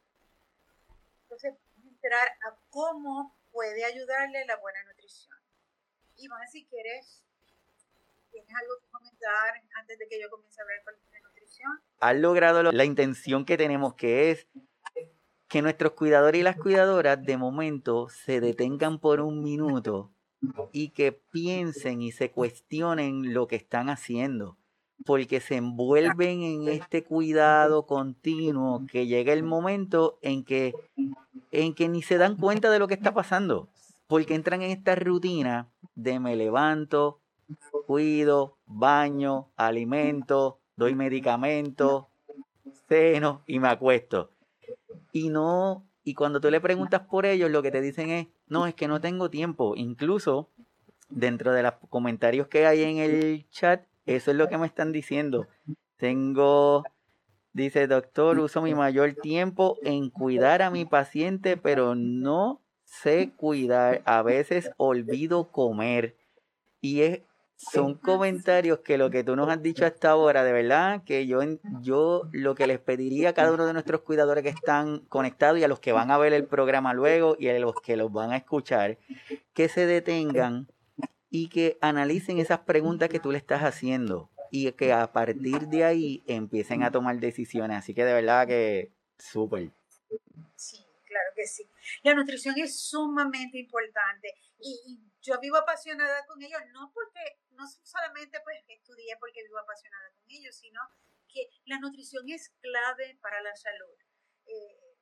Entonces, 1.23 1.55
entrar 1.85 2.29
a 2.29 2.57
cómo 2.71 3.37
puede 3.51 3.85
ayudarle 3.85 4.45
la 4.47 4.57
buena 4.57 4.83
nutrición. 4.85 5.37
Iván, 6.17 6.49
si 6.49 6.67
quieres, 6.67 7.23
¿tienes 8.31 8.51
algo 8.55 8.75
que 8.81 8.91
comentar 8.91 9.62
antes 9.79 9.99
de 9.99 10.09
que 10.09 10.21
yo 10.21 10.31
comience 10.31 10.61
a 10.61 10.62
hablar 10.62 10.83
de 11.12 11.21
nutrición? 11.21 11.81
Has 12.01 12.17
logrado 12.17 12.62
la 12.62 12.85
intención 12.85 13.45
que 13.45 13.57
tenemos, 13.57 13.95
que 13.95 14.31
es 14.31 14.47
que 15.49 15.62
nuestros 15.62 15.93
cuidadores 15.93 16.41
y 16.41 16.45
las 16.45 16.57
cuidadoras 16.57 17.23
de 17.25 17.37
momento 17.37 18.09
se 18.11 18.41
detengan 18.41 18.99
por 18.99 19.21
un 19.21 19.43
minuto 19.43 20.12
y 20.73 20.91
que 20.91 21.12
piensen 21.12 22.03
y 22.03 22.12
se 22.12 22.31
cuestionen 22.31 23.33
lo 23.33 23.49
que 23.49 23.57
están 23.57 23.88
haciendo, 23.88 24.59
porque 25.05 25.41
se 25.41 25.57
envuelven 25.57 26.43
en 26.43 26.69
este 26.69 27.03
cuidado 27.03 27.87
continuo 27.87 28.85
que 28.91 29.07
llega 29.07 29.33
el 29.33 29.43
momento 29.43 30.19
en 30.23 30.45
que, 30.45 30.75
en 31.51 31.75
que 31.75 31.88
ni 31.88 32.03
se 32.03 32.19
dan 32.19 32.37
cuenta 32.37 32.71
de 32.71 32.79
lo 32.79 32.87
que 32.87 32.95
está 32.95 33.14
pasando, 33.14 33.69
porque 34.07 34.35
entran 34.35 34.62
en 34.62 34.71
esta 34.71 34.95
rutina 34.95 35.69
de 35.95 36.21
me 36.21 36.37
levanto, 36.37 37.21
cuido, 37.87 38.59
baño, 38.67 39.49
alimento, 39.57 40.61
doy 40.77 40.95
medicamentos, 40.95 42.07
ceno 42.89 43.43
y 43.47 43.59
me 43.59 43.69
acuesto. 43.69 44.31
Y 45.13 45.31
no, 45.31 45.87
y 46.05 46.15
cuando 46.15 46.41
tú 46.41 46.51
le 46.51 46.61
preguntas 46.61 47.03
por 47.03 47.27
ellos, 47.27 47.51
lo 47.51 47.63
que 47.63 47.71
te 47.71 47.81
dicen 47.81 48.11
es, 48.11 48.27
no, 48.47 48.67
es 48.67 48.75
que 48.75 48.89
no 48.89 49.01
tengo 49.01 49.31
tiempo. 49.31 49.75
Incluso 49.77 50.49
dentro 51.09 51.53
de 51.53 51.63
los 51.63 51.75
comentarios 51.91 52.49
que 52.49 52.67
hay 52.67 52.83
en 52.83 52.99
el 52.99 53.47
chat, 53.51 53.85
eso 54.07 54.31
es 54.31 54.37
lo 54.37 54.49
que 54.49 54.59
me 54.59 54.67
están 54.67 54.93
diciendo. 54.93 55.47
Tengo, 55.97 56.85
dice 57.53 57.87
doctor, 57.87 58.39
uso 58.39 58.63
mi 58.63 58.75
mayor 58.75 59.15
tiempo 59.15 59.77
en 59.83 60.11
cuidar 60.11 60.63
a 60.63 60.71
mi 60.71 60.85
paciente, 60.85 61.57
pero 61.57 61.95
no 61.95 62.63
sé 62.85 63.33
cuidar. 63.37 64.03
A 64.07 64.23
veces 64.23 64.71
olvido 64.77 65.51
comer. 65.51 66.17
Y 66.81 67.03
es 67.03 67.21
son 67.59 67.94
comentarios 67.94 68.79
que 68.81 68.97
lo 68.97 69.11
que 69.11 69.25
tú 69.25 69.35
nos 69.35 69.49
has 69.49 69.61
dicho 69.61 69.85
hasta 69.85 70.11
ahora, 70.11 70.44
de 70.44 70.53
verdad, 70.53 71.03
que 71.05 71.27
yo, 71.27 71.40
yo 71.81 72.29
lo 72.33 72.55
que 72.55 72.68
les 72.68 72.79
pediría 72.79 73.31
a 73.31 73.33
cada 73.33 73.53
uno 73.53 73.66
de 73.66 73.73
nuestros 73.73 74.03
cuidadores 74.03 74.44
que 74.44 74.51
están 74.51 75.01
conectados 75.07 75.59
y 75.59 75.64
a 75.64 75.68
los 75.68 75.81
que 75.81 75.90
van 75.90 76.12
a 76.12 76.18
ver 76.18 76.33
el 76.33 76.47
programa 76.47 76.94
luego 76.94 77.37
y 77.37 77.49
a 77.49 77.59
los 77.59 77.75
que 77.83 77.97
los 77.97 78.12
van 78.12 78.31
a 78.31 78.37
escuchar, 78.37 78.99
que 79.55 79.68
se 79.68 79.87
detengan 79.87 80.68
y 81.31 81.49
que 81.49 81.79
analicen 81.81 82.38
esas 82.38 82.61
preguntas 82.61 83.09
que 83.09 83.18
tú 83.18 83.33
le 83.33 83.38
estás 83.38 83.62
haciendo 83.64 84.31
y 84.53 84.71
que 84.73 84.92
a 84.92 85.12
partir 85.12 85.66
de 85.66 85.85
ahí 85.85 86.23
empiecen 86.29 86.85
a 86.85 86.92
tomar 86.92 87.18
decisiones. 87.18 87.79
Así 87.79 87.92
que 87.92 88.05
de 88.05 88.12
verdad 88.12 88.47
que 88.47 88.92
súper. 89.18 89.73
Sí, 90.55 90.79
claro 91.05 91.31
que 91.35 91.44
sí. 91.44 91.68
La 92.05 92.14
nutrición 92.14 92.55
es 92.57 92.79
sumamente 92.81 93.59
importante 93.59 94.33
y 94.61 95.01
yo 95.29 95.38
vivo 95.41 95.59
apasionada 95.59 96.25
con 96.27 96.43
ellos, 96.43 96.61
no 96.73 96.91
porque, 96.95 97.41
no 97.51 97.67
solamente 97.83 98.41
pues 98.41 98.64
estudié 98.67 99.17
porque 99.19 99.43
vivo 99.43 99.59
apasionada 99.59 100.11
con 100.12 100.25
ellos, 100.29 100.57
sino 100.57 100.81
que 101.29 101.51
la 101.67 101.79
nutrición 101.79 102.25
es 102.31 102.49
clave 102.61 103.19
para 103.21 103.43
la 103.43 103.55
salud. 103.55 103.95
Eh, 104.47 104.97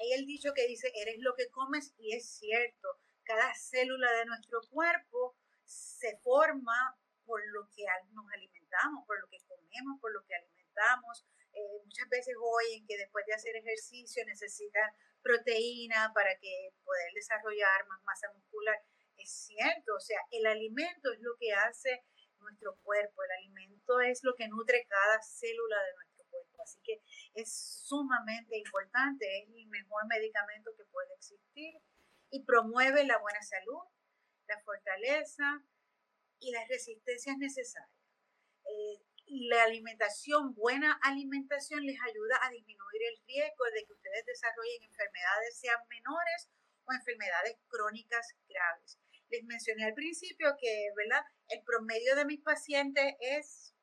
hay 0.00 0.12
el 0.12 0.26
dicho 0.26 0.52
que 0.54 0.66
dice, 0.66 0.92
eres 0.94 1.16
lo 1.20 1.34
que 1.34 1.48
comes 1.50 1.94
y 1.96 2.14
es 2.14 2.28
cierto, 2.28 2.88
cada 3.24 3.54
célula 3.54 4.12
de 4.12 4.26
nuestro 4.26 4.60
cuerpo 4.70 5.36
se 5.64 6.18
forma 6.18 6.98
por 7.24 7.40
lo 7.52 7.66
que 7.74 7.84
nos 8.12 8.26
alimentamos, 8.32 9.06
por 9.06 9.18
lo 9.20 9.28
que 9.28 9.38
comemos, 9.46 10.00
por 10.00 10.12
lo 10.12 10.24
que 10.26 10.34
alimentamos. 10.34 11.24
Eh, 11.52 11.80
muchas 11.84 12.08
veces 12.08 12.34
oyen 12.38 12.86
que 12.86 12.98
después 12.98 13.24
de 13.26 13.34
hacer 13.34 13.56
ejercicio 13.56 14.24
necesitan 14.26 14.90
proteína 15.22 16.12
para 16.14 16.36
que 16.38 16.72
poder 16.84 17.12
desarrollar 17.14 17.86
más 17.88 18.02
masa 18.04 18.30
muscular 18.32 18.78
es 19.22 19.30
cierto, 19.30 19.94
o 19.96 20.00
sea, 20.00 20.18
el 20.30 20.46
alimento 20.46 21.12
es 21.12 21.20
lo 21.20 21.36
que 21.38 21.52
hace 21.52 22.04
nuestro 22.40 22.76
cuerpo, 22.82 23.22
el 23.22 23.30
alimento 23.44 24.00
es 24.00 24.24
lo 24.24 24.34
que 24.34 24.48
nutre 24.48 24.86
cada 24.88 25.22
célula 25.22 25.76
de 25.82 25.94
nuestro 25.94 26.24
cuerpo, 26.30 26.62
así 26.62 26.80
que 26.82 27.02
es 27.34 27.52
sumamente 27.84 28.58
importante, 28.58 29.26
es 29.38 29.48
el 29.48 29.66
mejor 29.66 30.06
medicamento 30.08 30.70
que 30.76 30.84
puede 30.86 31.14
existir 31.14 31.74
y 32.30 32.44
promueve 32.44 33.04
la 33.04 33.18
buena 33.18 33.42
salud, 33.42 33.82
la 34.46 34.60
fortaleza 34.60 35.62
y 36.38 36.52
las 36.52 36.68
resistencias 36.68 37.36
necesarias. 37.38 37.90
Eh, 38.64 39.02
la 39.26 39.62
alimentación, 39.64 40.54
buena 40.54 40.98
alimentación 41.02 41.84
les 41.84 41.98
ayuda 42.00 42.38
a 42.42 42.50
disminuir 42.50 43.02
el 43.10 43.26
riesgo 43.26 43.64
de 43.74 43.84
que 43.86 43.92
ustedes 43.92 44.26
desarrollen 44.26 44.82
enfermedades 44.82 45.58
sean 45.58 45.78
menores 45.88 46.48
o 46.84 46.92
enfermedades 46.92 47.56
crónicas 47.68 48.34
graves 48.48 48.98
les 49.30 49.44
mencioné 49.44 49.84
al 49.84 49.94
principio 49.94 50.56
que, 50.60 50.90
¿verdad? 50.96 51.24
El 51.48 51.62
promedio 51.62 52.16
de 52.16 52.24
mis 52.24 52.40
pacientes 52.40 53.14
es, 53.20 53.74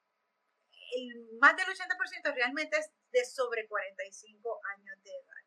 más 1.40 1.56
del 1.56 1.66
80% 1.66 2.34
realmente 2.34 2.78
es 2.78 2.92
de 3.12 3.26
sobre 3.26 3.68
45 3.68 4.62
años 4.76 5.04
de 5.04 5.12
edad. 5.12 5.44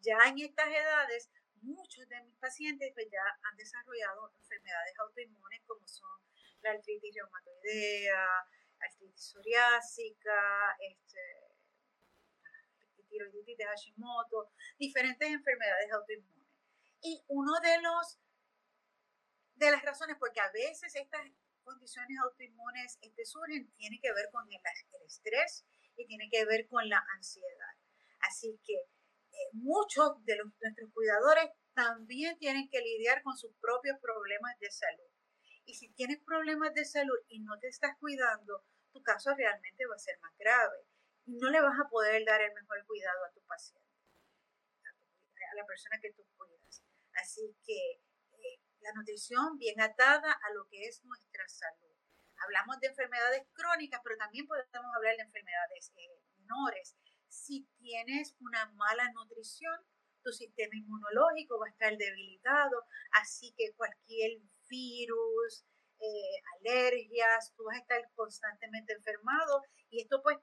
Ya 0.00 0.18
en 0.28 0.38
estas 0.38 0.68
edades, 0.68 1.30
muchos 1.62 2.08
de 2.08 2.20
mis 2.22 2.36
pacientes 2.38 2.90
pues, 2.94 3.06
ya 3.10 3.22
han 3.42 3.56
desarrollado 3.56 4.32
enfermedades 4.36 4.98
autoinmunes 4.98 5.62
como 5.66 5.86
son 5.88 6.20
la 6.60 6.70
artritis 6.70 7.14
reumatoidea, 7.14 8.46
artritis 8.80 9.24
psoriásica, 9.30 10.76
este, 10.80 11.20
tiroiditis 13.08 13.56
de 13.56 13.64
Hashimoto, 13.64 14.50
diferentes 14.78 15.28
enfermedades 15.28 15.92
autoinmunes. 15.92 16.48
Y 17.02 17.22
uno 17.28 17.52
de 17.60 17.80
los 17.82 18.18
de 19.54 19.70
las 19.70 19.82
razones, 19.82 20.16
porque 20.18 20.40
a 20.40 20.50
veces 20.50 20.94
estas 20.94 21.22
condiciones 21.62 22.18
autoinmunes 22.22 22.98
este, 23.00 23.24
surgen, 23.24 23.70
tiene 23.76 23.98
que 24.00 24.12
ver 24.12 24.28
con 24.30 24.44
el, 24.50 24.60
estrés 25.06 25.64
y 25.96 26.06
tiene 26.06 26.28
que 26.30 26.44
ver 26.44 26.66
con 26.68 26.88
la 26.88 27.04
ansiedad. 27.16 27.74
Así 28.20 28.60
que 28.64 28.74
eh, 28.74 29.50
muchos 29.52 30.24
de 30.24 30.36
los, 30.36 30.48
nuestros 30.60 30.92
cuidadores 30.92 31.50
también 31.74 32.38
tienen 32.38 32.68
que 32.68 32.80
lidiar 32.80 33.22
con 33.22 33.36
sus 33.36 33.54
propios 33.60 33.98
problemas 34.00 34.58
de 34.60 34.70
salud. 34.70 35.10
Y 35.66 35.74
si 35.74 35.92
tienes 35.94 36.18
problemas 36.24 36.74
de 36.74 36.84
salud 36.84 37.18
y 37.28 37.40
no 37.40 37.58
te 37.58 37.68
estás 37.68 37.96
cuidando, 37.98 38.64
tu 38.92 39.02
caso 39.02 39.34
realmente 39.34 39.86
va 39.86 39.94
a 39.94 39.98
ser 39.98 40.18
más 40.20 40.36
grave. 40.38 40.86
No 41.26 41.50
le 41.50 41.60
vas 41.60 41.78
a 41.80 41.88
poder 41.88 42.24
dar 42.24 42.40
el 42.42 42.52
mejor 42.52 42.84
cuidado 42.86 43.24
a 43.24 43.32
tu 43.32 43.40
paciente, 43.42 43.88
a 44.84 45.56
la 45.56 45.66
persona 45.66 45.98
que 46.00 46.12
tú 46.12 46.22
cuidas. 46.36 46.82
Así 47.14 47.56
que 47.64 48.00
la 48.84 48.92
nutrición 48.92 49.56
bien 49.58 49.80
atada 49.80 50.30
a 50.30 50.52
lo 50.52 50.68
que 50.68 50.84
es 50.86 51.02
nuestra 51.04 51.48
salud. 51.48 51.96
Hablamos 52.44 52.78
de 52.80 52.88
enfermedades 52.88 53.46
crónicas, 53.54 54.00
pero 54.04 54.16
también 54.18 54.46
podemos 54.46 54.94
hablar 54.94 55.16
de 55.16 55.22
enfermedades 55.22 55.92
eh, 55.96 56.20
menores. 56.36 56.96
Si 57.28 57.66
tienes 57.78 58.36
una 58.40 58.66
mala 58.74 59.10
nutrición, 59.12 59.74
tu 60.22 60.32
sistema 60.32 60.76
inmunológico 60.76 61.58
va 61.58 61.66
a 61.66 61.70
estar 61.70 61.96
debilitado, 61.96 62.84
así 63.12 63.54
que 63.56 63.74
cualquier 63.74 64.40
virus, 64.68 65.64
eh, 65.98 66.36
alergias, 66.58 67.54
tú 67.56 67.64
vas 67.64 67.76
a 67.76 67.80
estar 67.80 68.10
constantemente 68.14 68.92
enfermado 68.92 69.62
y 69.90 70.02
esto 70.02 70.20
pues 70.22 70.38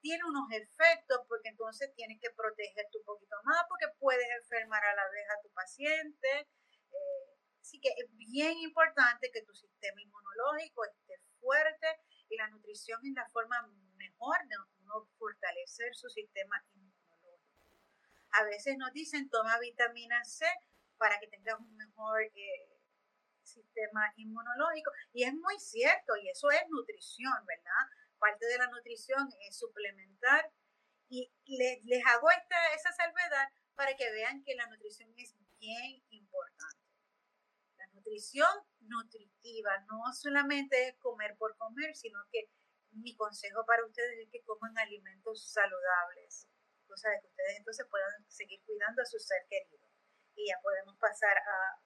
tiene 0.00 0.22
unos 0.24 0.46
efectos 0.52 1.18
porque 1.26 1.48
entonces 1.48 1.92
tienes 1.94 2.20
que 2.20 2.30
protegerte 2.30 2.98
un 2.98 3.04
poquito 3.04 3.36
más 3.44 3.64
porque 3.68 3.86
puedes 3.98 4.28
enfermar 4.42 4.84
a 4.84 4.94
la 4.94 5.08
vez 5.10 5.26
a 5.30 5.40
tu 5.42 5.50
paciente, 5.50 6.46
Así 7.66 7.80
que 7.80 7.88
es 7.88 8.06
bien 8.16 8.58
importante 8.58 9.28
que 9.32 9.42
tu 9.42 9.52
sistema 9.52 10.00
inmunológico 10.00 10.84
esté 10.84 11.18
fuerte 11.40 11.88
y 12.28 12.36
la 12.36 12.46
nutrición 12.46 13.04
es 13.04 13.12
la 13.12 13.28
forma 13.30 13.60
mejor 13.96 14.36
de 14.46 14.54
uno 14.78 15.08
fortalecer 15.18 15.92
su 15.96 16.08
sistema 16.08 16.64
inmunológico. 16.74 17.74
A 18.30 18.44
veces 18.44 18.78
nos 18.78 18.92
dicen 18.92 19.28
toma 19.30 19.58
vitamina 19.58 20.22
C 20.22 20.46
para 20.96 21.18
que 21.18 21.26
tengas 21.26 21.58
un 21.58 21.76
mejor 21.76 22.22
eh, 22.22 22.78
sistema 23.42 24.12
inmunológico 24.14 24.92
y 25.12 25.24
es 25.24 25.34
muy 25.34 25.58
cierto 25.58 26.14
y 26.22 26.28
eso 26.28 26.48
es 26.52 26.62
nutrición, 26.70 27.34
¿verdad? 27.46 27.90
Parte 28.20 28.46
de 28.46 28.58
la 28.58 28.68
nutrición 28.68 29.28
es 29.40 29.58
suplementar 29.58 30.52
y 31.08 31.32
les, 31.46 31.82
les 31.82 32.06
hago 32.06 32.30
esta, 32.30 32.74
esa 32.76 32.92
salvedad 32.92 33.48
para 33.74 33.96
que 33.96 34.08
vean 34.12 34.44
que 34.44 34.54
la 34.54 34.68
nutrición 34.68 35.12
es 35.16 35.34
bien 35.58 36.00
importante 36.10 36.75
nutrición 38.06 38.48
nutritiva, 38.80 39.70
no 39.88 40.12
solamente 40.12 40.88
es 40.88 40.96
comer 40.98 41.36
por 41.38 41.56
comer, 41.56 41.94
sino 41.94 42.18
que 42.30 42.50
mi 42.92 43.14
consejo 43.16 43.64
para 43.66 43.84
ustedes 43.84 44.18
es 44.20 44.28
que 44.30 44.42
coman 44.44 44.76
alimentos 44.78 45.50
saludables, 45.52 46.48
cosa 46.86 47.10
de 47.10 47.20
que 47.20 47.26
ustedes 47.26 47.58
entonces 47.58 47.86
puedan 47.90 48.30
seguir 48.30 48.62
cuidando 48.64 49.02
a 49.02 49.04
su 49.04 49.18
ser 49.18 49.38
querido. 49.50 49.86
Y 50.36 50.48
ya 50.48 50.56
podemos 50.62 50.96
pasar 50.98 51.36
a 51.36 51.82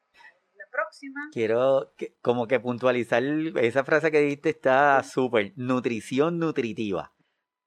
la 0.55 0.69
próxima. 0.71 1.21
Quiero 1.33 1.95
como 2.21 2.47
que 2.47 2.61
puntualizar 2.61 3.23
esa 3.23 3.85
frase 3.85 4.11
que 4.11 4.21
dijiste 4.21 4.51
está 4.51 5.03
súper, 5.03 5.53
nutrición 5.57 6.39
nutritiva, 6.39 7.15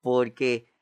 porque 0.02 0.73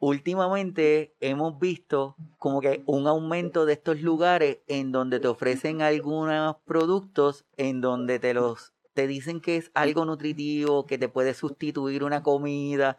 últimamente 0.00 1.14
hemos 1.20 1.60
visto 1.60 2.16
como 2.38 2.60
que 2.60 2.82
un 2.86 3.06
aumento 3.06 3.66
de 3.66 3.74
estos 3.74 4.00
lugares 4.00 4.58
en 4.66 4.92
donde 4.92 5.20
te 5.20 5.28
ofrecen 5.28 5.82
algunos 5.82 6.56
productos 6.64 7.44
en 7.56 7.80
donde 7.80 8.18
te 8.18 8.34
los 8.34 8.72
te 8.94 9.06
dicen 9.06 9.40
que 9.40 9.56
es 9.56 9.70
algo 9.72 10.04
nutritivo, 10.04 10.84
que 10.84 10.98
te 10.98 11.08
puede 11.08 11.32
sustituir 11.32 12.02
una 12.02 12.22
comida, 12.22 12.98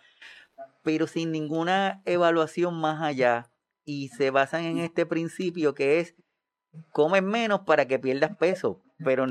pero 0.84 1.06
sin 1.06 1.32
ninguna 1.32 2.02
evaluación 2.06 2.80
más 2.80 3.02
allá 3.02 3.52
y 3.84 4.08
se 4.10 4.30
basan 4.30 4.64
en 4.64 4.78
este 4.78 5.06
principio 5.06 5.74
que 5.74 6.00
es 6.00 6.16
comes 6.92 7.24
menos 7.24 7.62
para 7.62 7.88
que 7.88 8.00
pierdas 8.00 8.38
peso, 8.38 8.80
pero 9.04 9.26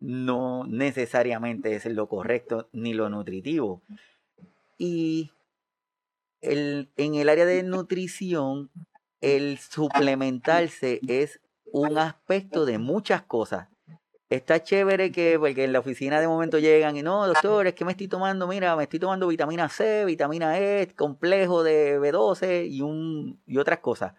no 0.00 0.64
necesariamente 0.66 1.74
es 1.74 1.86
lo 1.86 2.08
correcto 2.08 2.68
ni 2.72 2.94
lo 2.94 3.08
nutritivo. 3.08 3.82
Y 4.78 5.32
el, 6.46 6.90
en 6.96 7.14
el 7.14 7.28
área 7.28 7.44
de 7.46 7.62
nutrición, 7.64 8.70
el 9.20 9.58
suplementarse 9.58 11.00
es 11.08 11.40
un 11.72 11.98
aspecto 11.98 12.64
de 12.64 12.78
muchas 12.78 13.22
cosas. 13.22 13.68
Está 14.28 14.60
chévere 14.60 15.12
que, 15.12 15.38
porque 15.38 15.64
en 15.64 15.72
la 15.72 15.78
oficina 15.78 16.20
de 16.20 16.26
momento 16.26 16.58
llegan 16.58 16.96
y 16.96 17.02
no, 17.02 17.28
doctor, 17.28 17.68
es 17.68 17.74
que 17.74 17.84
me 17.84 17.92
estoy 17.92 18.08
tomando, 18.08 18.48
mira, 18.48 18.74
me 18.74 18.82
estoy 18.82 18.98
tomando 18.98 19.28
vitamina 19.28 19.68
C, 19.68 20.04
vitamina 20.04 20.58
E, 20.58 20.92
complejo 20.96 21.62
de 21.62 22.00
B12 22.00 22.68
y, 22.68 22.82
un, 22.82 23.40
y 23.46 23.58
otras 23.58 23.78
cosas. 23.78 24.14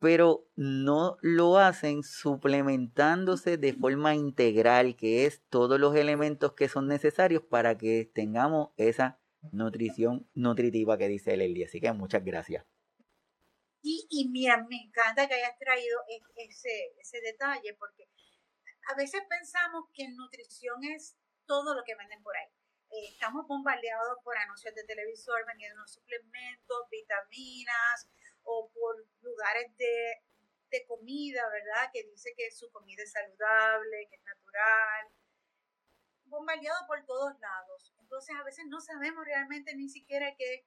Pero 0.00 0.48
no 0.56 1.16
lo 1.20 1.58
hacen 1.58 2.02
suplementándose 2.02 3.56
de 3.56 3.72
forma 3.72 4.16
integral, 4.16 4.96
que 4.96 5.26
es 5.26 5.42
todos 5.48 5.78
los 5.78 5.94
elementos 5.94 6.54
que 6.54 6.68
son 6.68 6.88
necesarios 6.88 7.42
para 7.48 7.78
que 7.78 8.10
tengamos 8.12 8.70
esa 8.76 9.20
nutrición 9.52 10.28
nutritiva 10.34 10.98
que 10.98 11.08
dice 11.08 11.36
Lely. 11.36 11.64
Así 11.64 11.80
que 11.80 11.92
muchas 11.92 12.24
gracias. 12.24 12.64
Y, 13.82 14.06
y 14.10 14.28
mira, 14.30 14.64
me 14.68 14.76
encanta 14.76 15.28
que 15.28 15.34
hayas 15.34 15.58
traído 15.58 16.00
e, 16.08 16.20
ese, 16.46 16.94
ese 16.98 17.20
detalle 17.20 17.74
porque 17.78 18.08
a 18.88 18.94
veces 18.94 19.22
pensamos 19.28 19.84
que 19.92 20.08
nutrición 20.08 20.82
es 20.84 21.16
todo 21.46 21.74
lo 21.74 21.82
que 21.84 21.94
venden 21.94 22.22
por 22.22 22.36
ahí. 22.36 22.48
Eh, 22.90 23.08
estamos 23.10 23.46
bombardeados 23.46 24.18
por 24.22 24.36
anuncios 24.38 24.74
de 24.74 24.84
televisor 24.84 25.44
vendiendo 25.46 25.86
suplementos, 25.86 26.88
vitaminas 26.90 28.08
o 28.44 28.70
por 28.72 29.06
lugares 29.20 29.76
de, 29.76 30.22
de 30.70 30.86
comida, 30.86 31.42
¿verdad? 31.50 31.90
Que 31.92 32.04
dice 32.04 32.30
que 32.36 32.50
su 32.50 32.70
comida 32.70 33.02
es 33.02 33.12
saludable, 33.12 34.06
que 34.08 34.16
es 34.16 34.24
natural 34.24 35.12
bombardeado 36.34 36.86
por 36.86 37.04
todos 37.06 37.38
lados. 37.38 37.94
Entonces 37.98 38.34
a 38.36 38.44
veces 38.44 38.66
no 38.68 38.80
sabemos 38.80 39.24
realmente 39.24 39.74
ni 39.74 39.88
siquiera 39.88 40.34
qué 40.36 40.54
es 40.54 40.64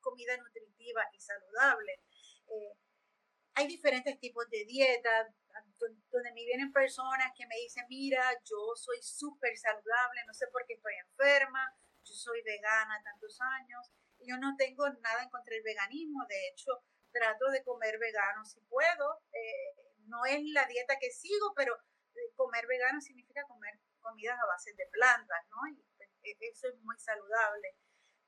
comida 0.00 0.36
nutritiva 0.36 1.02
y 1.12 1.20
saludable. 1.20 2.00
Eh, 2.48 2.76
hay 3.54 3.66
diferentes 3.66 4.18
tipos 4.18 4.48
de 4.50 4.64
dieta, 4.64 5.28
donde 6.10 6.32
me 6.32 6.44
vienen 6.44 6.72
personas 6.72 7.32
que 7.36 7.46
me 7.46 7.56
dicen, 7.56 7.84
mira, 7.88 8.22
yo 8.44 8.74
soy 8.76 9.02
súper 9.02 9.56
saludable, 9.56 10.24
no 10.26 10.32
sé 10.32 10.46
por 10.48 10.64
qué 10.66 10.74
estoy 10.74 10.94
enferma, 10.94 11.74
yo 12.02 12.14
soy 12.14 12.42
vegana 12.42 13.02
tantos 13.04 13.38
años, 13.40 13.92
yo 14.20 14.38
no 14.38 14.54
tengo 14.56 14.88
nada 14.88 15.22
en 15.22 15.28
contra 15.28 15.54
del 15.54 15.62
veganismo, 15.62 16.24
de 16.28 16.48
hecho, 16.48 16.82
trato 17.12 17.50
de 17.50 17.62
comer 17.62 17.98
vegano 17.98 18.44
si 18.44 18.60
puedo, 18.62 19.22
eh, 19.32 19.74
no 20.06 20.24
es 20.24 20.40
la 20.52 20.64
dieta 20.66 20.98
que 20.98 21.10
sigo, 21.10 21.52
pero 21.54 21.74
eh, 22.14 22.32
comer 22.34 22.66
vegano 22.66 23.00
significa 23.00 23.44
comer 23.44 23.78
comidas 24.02 24.38
a 24.38 24.46
base 24.46 24.74
de 24.74 24.86
plantas, 24.92 25.40
¿no? 25.48 25.66
Y 25.68 25.82
pues, 25.96 26.10
e, 26.22 26.36
eso 26.40 26.68
es 26.68 26.76
muy 26.82 26.98
saludable. 26.98 27.76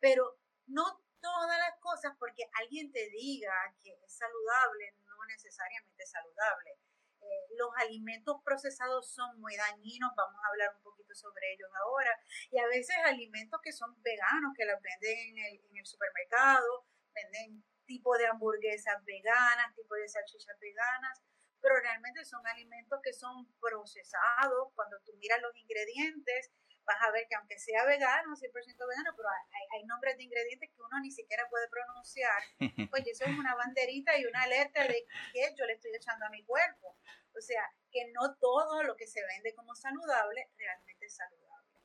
Pero 0.00 0.38
no 0.66 1.04
todas 1.20 1.58
las 1.58 1.78
cosas, 1.80 2.12
porque 2.18 2.44
alguien 2.60 2.92
te 2.92 3.08
diga 3.10 3.52
que 3.82 3.92
es 3.92 4.16
saludable, 4.16 4.94
no 5.04 5.16
necesariamente 5.26 6.06
saludable. 6.06 6.78
Eh, 7.20 7.56
los 7.56 7.70
alimentos 7.78 8.36
procesados 8.44 9.08
son 9.08 9.40
muy 9.40 9.56
dañinos, 9.56 10.12
vamos 10.14 10.40
a 10.44 10.48
hablar 10.48 10.74
un 10.76 10.82
poquito 10.82 11.14
sobre 11.14 11.54
ellos 11.54 11.70
ahora, 11.80 12.10
y 12.50 12.58
a 12.58 12.66
veces 12.66 12.96
alimentos 13.04 13.60
que 13.62 13.72
son 13.72 13.96
veganos, 14.02 14.52
que 14.54 14.66
los 14.66 14.80
venden 14.82 15.18
en 15.30 15.38
el, 15.38 15.64
en 15.70 15.76
el 15.78 15.86
supermercado, 15.86 16.84
venden 17.14 17.64
tipo 17.86 18.16
de 18.18 18.26
hamburguesas 18.26 19.02
veganas, 19.04 19.74
tipo 19.74 19.94
de 19.94 20.08
salchichas 20.08 20.58
veganas, 20.60 21.22
pero 21.64 21.80
realmente 21.80 22.22
son 22.26 22.46
alimentos 22.46 23.00
que 23.02 23.14
son 23.14 23.48
procesados. 23.58 24.68
Cuando 24.74 25.00
tú 25.00 25.14
miras 25.16 25.40
los 25.40 25.56
ingredientes, 25.56 26.52
vas 26.84 27.00
a 27.00 27.10
ver 27.10 27.26
que 27.26 27.36
aunque 27.36 27.58
sea 27.58 27.86
vegano, 27.86 28.36
100% 28.36 28.52
vegano, 28.52 29.14
pero 29.16 29.30
hay, 29.72 29.82
nombres 29.86 30.18
de 30.18 30.24
ingredientes 30.24 30.68
que 30.68 30.82
uno 30.82 31.00
ni 31.00 31.10
siquiera 31.10 31.48
puede 31.48 31.66
pronunciar. 31.68 32.42
Oye, 32.92 33.10
eso 33.10 33.24
es 33.24 33.38
una 33.38 33.54
banderita 33.54 34.14
y 34.18 34.26
una 34.26 34.42
alerta 34.42 34.82
de 34.82 35.06
que 35.32 35.54
yo 35.56 35.64
le 35.64 35.72
estoy 35.72 35.92
echando 35.94 36.26
a 36.26 36.28
mi 36.28 36.44
cuerpo. 36.44 36.98
O 37.34 37.40
sea, 37.40 37.64
que 37.90 38.12
no 38.12 38.36
todo 38.36 38.82
lo 38.82 38.94
que 38.94 39.06
se 39.06 39.24
vende 39.24 39.54
como 39.54 39.74
saludable 39.74 40.50
realmente 40.58 41.06
es 41.06 41.16
saludable. 41.16 41.80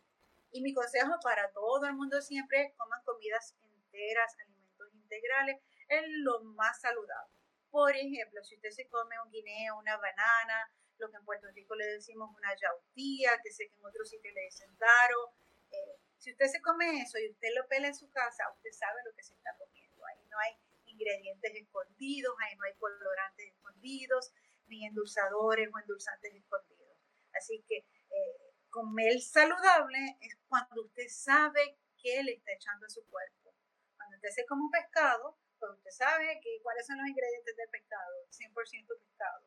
Y 0.52 0.62
mi 0.62 0.74
consejo 0.74 1.14
para 1.24 1.54
todo 1.54 1.86
el 1.86 1.94
mundo 1.94 2.22
siempre 2.22 2.64
es 2.64 2.76
coman 2.76 3.02
comidas 3.06 3.56
enteras, 3.64 4.36
alimentos 4.40 4.94
integrales, 4.94 5.62
es 5.88 6.04
lo 6.06 6.42
más 6.44 6.82
saludable. 6.82 7.39
Por 7.72 7.96
ejemplo, 7.96 8.44
si 8.44 8.56
usted 8.56 8.72
se 8.72 8.88
come 8.88 9.16
un 9.24 9.32
guineo, 9.32 9.78
una 9.78 9.98
banana, 9.98 10.72
lo 10.98 11.10
que 11.10 11.18
en 11.18 11.26
Puerto 11.26 11.48
Rico 11.52 11.76
le 11.76 11.86
decimos 11.86 12.30
una 12.36 12.56
yautía, 12.56 13.40
que 13.44 13.52
sé 13.52 13.70
que 13.70 13.78
en 13.78 13.86
otros 13.86 14.10
sitios 14.10 14.34
le 14.34 14.42
dicen 14.42 14.76
taro. 14.78 15.34
Eh, 15.72 16.00
si 16.18 16.32
usted 16.32 16.48
se 16.48 16.62
come 16.62 17.02
eso 17.02 17.18
y 17.20 17.30
usted 17.30 17.50
lo 17.56 17.68
pela 17.68 17.88
en 17.88 17.96
su 17.96 18.10
casa, 18.12 18.44
usted 18.56 18.72
sabe 18.72 19.02
lo 19.06 19.14
que 19.16 19.24
se 19.24 19.34
está 19.34 19.56
comiendo. 19.58 20.06
Ahí 20.06 20.26
no 20.30 20.38
hay 20.40 20.58
ingredientes 20.86 21.56
escondidos, 21.56 22.36
ahí 22.44 22.56
no 22.58 22.64
hay 22.66 22.76
colorantes 22.76 23.48
escondidos, 23.48 24.34
ni 24.68 24.86
endulzadores 24.86 25.70
o 25.74 25.80
endulzantes 25.80 26.34
escondidos. 26.34 26.98
Así 27.34 27.64
que 27.68 27.78
eh, 27.78 28.54
comer 28.70 29.22
saludable 29.22 30.18
es 30.22 30.38
cuando 30.48 30.84
usted 30.84 31.08
sabe 31.08 31.78
qué 32.02 32.24
le 32.24 32.34
está 32.34 32.52
echando 32.54 32.86
a 32.86 32.90
su 32.90 33.06
cuerpo. 33.06 33.54
Cuando 33.96 34.16
usted 34.18 34.30
se 34.30 34.46
come 34.46 34.64
un 34.64 34.72
pescado, 34.72 35.38
pues 35.60 35.72
usted 35.78 35.92
sabe 35.92 36.40
que, 36.42 36.60
cuáles 36.64 36.88
son 36.88 36.98
los 36.98 37.08
ingredientes 37.08 37.56
del 37.56 37.70
pescado, 37.70 38.26
100% 38.30 38.54
pescado. 39.00 39.46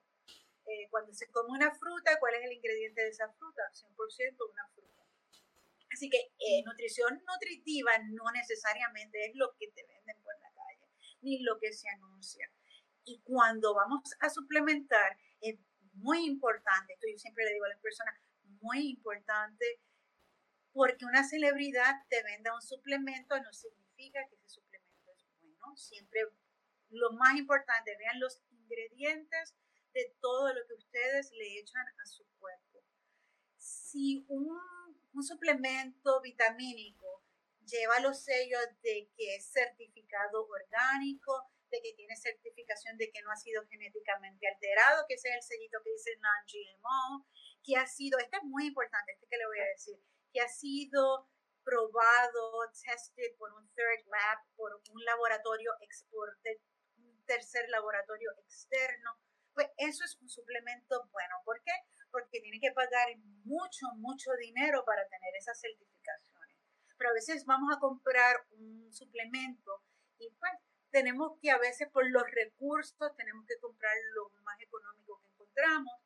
Eh, 0.67 0.89
cuando 0.91 1.13
se 1.13 1.31
come 1.31 1.51
una 1.51 1.75
fruta, 1.75 2.19
¿cuál 2.21 2.35
es 2.35 2.45
el 2.45 2.53
ingrediente 2.53 3.03
de 3.03 3.09
esa 3.09 3.29
fruta? 3.33 3.63
100% 3.73 4.51
una 4.51 4.69
fruta. 4.69 4.93
Así 5.93 6.09
que 6.09 6.19
eh, 6.19 6.63
nutrición 6.65 7.23
nutritiva 7.27 7.93
no 8.11 8.31
necesariamente 8.33 9.27
es 9.27 9.33
lo 9.35 9.55
que 9.59 9.69
te 9.69 9.85
venden 9.85 10.23
por 10.23 10.35
la 10.41 10.51
calle, 10.53 10.89
ni 11.21 11.43
lo 11.43 11.59
que 11.59 11.73
se 11.73 11.89
anuncia. 11.89 12.51
Y 13.05 13.21
cuando 13.23 13.75
vamos 13.75 14.03
a 14.21 14.31
suplementar, 14.31 15.19
es 15.41 15.59
muy 15.95 16.25
importante, 16.25 16.95
esto 16.95 17.07
yo 17.11 17.19
siempre 17.19 17.45
le 17.45 17.53
digo 17.53 17.65
a 17.67 17.71
las 17.71 17.81
personas, 17.81 18.15
muy 18.61 18.91
importante, 18.91 19.83
porque 20.73 21.05
una 21.05 21.25
celebridad 21.25 21.95
te 22.09 22.23
venda 22.23 22.55
un 22.55 22.63
suplemento 22.63 23.39
no 23.41 23.53
significa 23.53 24.21
que 24.29 24.37
ese 24.37 24.49
suplemento 24.49 24.72
Siempre 25.77 26.21
lo 26.91 27.13
más 27.13 27.37
importante, 27.37 27.97
vean 27.99 28.21
los 28.21 28.43
ingredientes 28.51 29.55
de 29.93 30.17
todo 30.21 30.53
lo 30.53 30.67
que 30.67 30.75
ustedes 30.75 31.31
le 31.33 31.59
echan 31.59 31.87
a 31.87 32.07
su 32.07 32.25
cuerpo. 32.39 32.85
Si 33.57 34.25
un, 34.29 34.59
suplemento 35.23 36.21
vitamínico 36.23 37.23
lleva 37.65 38.01
los 38.01 38.25
sellos 38.25 38.61
de 38.83 39.11
que 39.15 39.37
es 39.37 39.53
certificado 39.53 40.49
orgánico, 40.49 41.51
de 41.71 41.81
que 41.81 41.93
tiene 41.95 42.17
certificación 42.17 42.97
de 42.97 43.11
que 43.11 43.23
no 43.23 43.31
ha 43.31 43.37
sido 43.37 43.63
genéticamente 43.69 44.49
alterado, 44.49 45.05
que 45.07 45.15
ese 45.15 45.29
es 45.29 45.37
el 45.37 45.43
sellito 45.43 45.79
que 45.85 45.93
dice 45.93 46.11
non-GMO, 46.17 47.27
que 47.63 47.77
ha 47.77 47.87
sido, 47.87 48.19
este 48.19 48.39
es 48.39 48.43
muy 48.45 48.67
importante, 48.67 49.13
este 49.13 49.27
que 49.29 49.37
le 49.37 49.47
voy 49.47 49.61
a 49.61 49.67
decir, 49.67 49.97
que 50.33 50.41
ha 50.41 50.49
sido 50.49 51.29
probado, 51.65 52.71
tested 52.73 53.37
por 53.39 53.53
un 53.53 53.69
third 53.75 54.07
lab, 54.07 54.39
por 54.57 54.75
un 54.91 55.05
laboratorio, 55.05 55.73
por 56.11 56.37
un 56.97 57.25
tercer 57.27 57.69
laboratorio 57.69 58.31
externo. 58.45 59.19
Pues 59.55 59.69
eso 59.77 60.05
es 60.05 60.17
un 60.21 60.29
suplemento 60.29 61.09
bueno. 61.13 61.37
¿Por 61.45 61.63
qué? 61.63 61.73
Porque 62.11 62.41
tiene 62.41 62.61
que 62.61 62.73
pagar 62.73 63.09
mucho, 63.45 63.87
mucho 63.97 64.31
dinero 64.39 64.85
para 64.85 65.07
tener 65.09 65.35
esas 65.37 65.61
certificaciones. 65.61 66.57
Pero 66.97 67.11
a 67.11 67.15
veces 67.15 67.45
vamos 67.47 67.75
a 67.75 67.81
comprar 67.81 68.37
un 68.53 68.93
suplemento 68.93 69.83
y 70.19 70.31
pues 70.39 70.53
tenemos 70.91 71.39
que 71.41 71.51
a 71.51 71.59
veces 71.59 71.89
por 71.91 72.09
los 72.09 72.25
recursos 72.31 73.17
tenemos 73.17 73.45
que 73.47 73.59
comprar 73.61 73.95
lo 74.15 74.29
más 74.43 74.61
económico 74.61 75.19
que 75.21 75.29
encontramos 75.29 76.03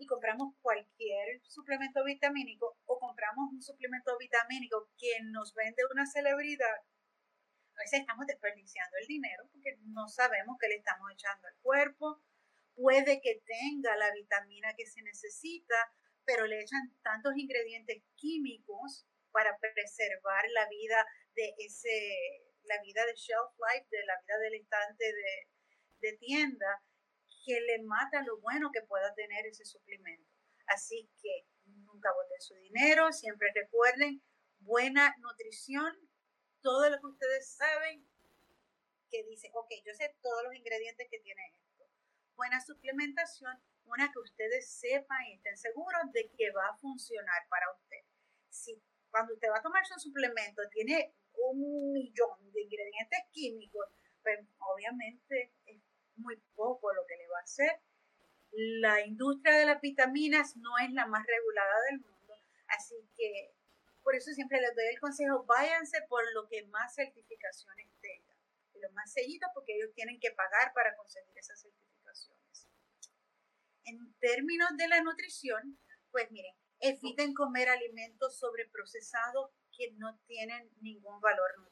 y 0.00 0.06
compramos 0.06 0.54
cualquier 0.62 1.42
suplemento 1.44 2.02
vitamínico 2.04 2.78
o 2.86 2.98
compramos 2.98 3.52
un 3.52 3.62
suplemento 3.62 4.16
vitamínico 4.18 4.88
que 4.98 5.20
nos 5.30 5.54
vende 5.54 5.82
una 5.92 6.06
celebridad, 6.06 6.78
a 7.76 7.80
veces 7.80 8.00
estamos 8.00 8.26
desperdiciando 8.26 8.96
el 9.00 9.06
dinero 9.06 9.44
porque 9.52 9.76
no 9.84 10.08
sabemos 10.08 10.56
qué 10.58 10.68
le 10.68 10.76
estamos 10.76 11.10
echando 11.12 11.46
al 11.46 11.54
cuerpo. 11.62 12.22
puede 12.74 13.20
que 13.20 13.42
tenga 13.44 13.94
la 13.96 14.10
vitamina 14.12 14.72
que 14.74 14.86
se 14.86 15.02
necesita, 15.02 15.76
pero 16.24 16.46
le 16.46 16.60
echan 16.60 16.96
tantos 17.02 17.36
ingredientes 17.36 18.02
químicos 18.16 19.06
para 19.32 19.58
preservar 19.58 20.44
la 20.54 20.66
vida 20.68 21.04
de 21.34 21.54
ese, 21.58 22.46
la 22.62 22.80
vida 22.82 23.04
de 23.04 23.14
shelf 23.14 23.52
life, 23.68 23.86
de 23.90 24.04
la 24.06 24.18
vida 24.22 24.38
del 24.38 24.54
estante 24.54 25.04
de, 25.04 25.48
de 26.00 26.16
tienda, 26.16 26.82
que 27.44 27.60
le 27.60 27.82
mata 27.82 28.22
lo 28.22 28.38
bueno 28.40 28.70
que 28.72 28.82
pueda 28.82 29.14
tener 29.14 29.46
ese 29.46 29.64
suplemento. 29.64 30.30
Así 30.66 31.10
que 31.20 31.46
nunca 31.66 32.10
boten 32.12 32.40
su 32.40 32.54
dinero, 32.54 33.12
siempre 33.12 33.48
recuerden 33.54 34.22
buena 34.60 35.14
nutrición, 35.18 35.92
todo 36.60 36.88
lo 36.90 37.00
que 37.00 37.06
ustedes 37.06 37.54
saben 37.54 38.06
que 39.10 39.24
dice, 39.24 39.50
ok, 39.54 39.68
yo 39.84 39.92
sé 39.94 40.14
todos 40.22 40.44
los 40.44 40.54
ingredientes 40.54 41.08
que 41.10 41.18
tiene 41.18 41.42
esto. 41.48 41.84
Buena 42.36 42.60
suplementación, 42.60 43.60
una 43.84 44.12
que 44.12 44.20
ustedes 44.20 44.70
sepan 44.70 45.26
y 45.26 45.34
estén 45.34 45.56
seguros 45.56 46.12
de 46.12 46.30
que 46.30 46.52
va 46.52 46.68
a 46.68 46.78
funcionar 46.78 47.48
para 47.48 47.66
usted. 47.72 48.04
Si 48.48 48.80
cuando 49.10 49.34
usted 49.34 49.48
va 49.50 49.58
a 49.58 49.62
tomarse 49.62 49.94
un 49.94 50.00
suplemento 50.00 50.62
tiene 50.70 51.14
un 51.34 51.92
millón 51.92 52.52
de 52.52 52.62
ingredientes 52.62 53.20
químicos, 53.32 53.86
pues 54.22 54.38
obviamente 54.58 55.52
muy 56.20 56.36
poco 56.54 56.92
lo 56.92 57.06
que 57.06 57.16
le 57.16 57.28
va 57.28 57.38
a 57.38 57.42
hacer. 57.42 57.80
La 58.52 59.06
industria 59.06 59.58
de 59.58 59.66
las 59.66 59.80
vitaminas 59.80 60.56
no 60.56 60.78
es 60.78 60.92
la 60.92 61.06
más 61.06 61.24
regulada 61.26 61.74
del 61.90 62.00
mundo, 62.00 62.34
así 62.68 62.96
que 63.16 63.54
por 64.02 64.14
eso 64.14 64.32
siempre 64.32 64.60
les 64.60 64.74
doy 64.74 64.86
el 64.86 64.98
consejo, 64.98 65.44
váyanse 65.44 66.02
por 66.08 66.22
lo 66.34 66.48
que 66.48 66.66
más 66.66 66.94
certificaciones 66.94 67.86
tengan, 68.00 68.36
y 68.74 68.80
lo 68.80 68.90
más 68.92 69.12
sellitos 69.12 69.50
porque 69.54 69.76
ellos 69.76 69.92
tienen 69.94 70.18
que 70.18 70.32
pagar 70.32 70.72
para 70.74 70.96
conseguir 70.96 71.36
esas 71.36 71.60
certificaciones. 71.60 72.68
En 73.84 74.14
términos 74.18 74.70
de 74.76 74.88
la 74.88 75.00
nutrición, 75.02 75.78
pues 76.10 76.30
miren, 76.30 76.54
eviten 76.80 77.34
comer 77.34 77.68
alimentos 77.68 78.38
sobreprocesados 78.38 79.50
que 79.76 79.92
no 79.92 80.18
tienen 80.26 80.70
ningún 80.80 81.20
valor 81.20 81.58
nutritivo. 81.58 81.69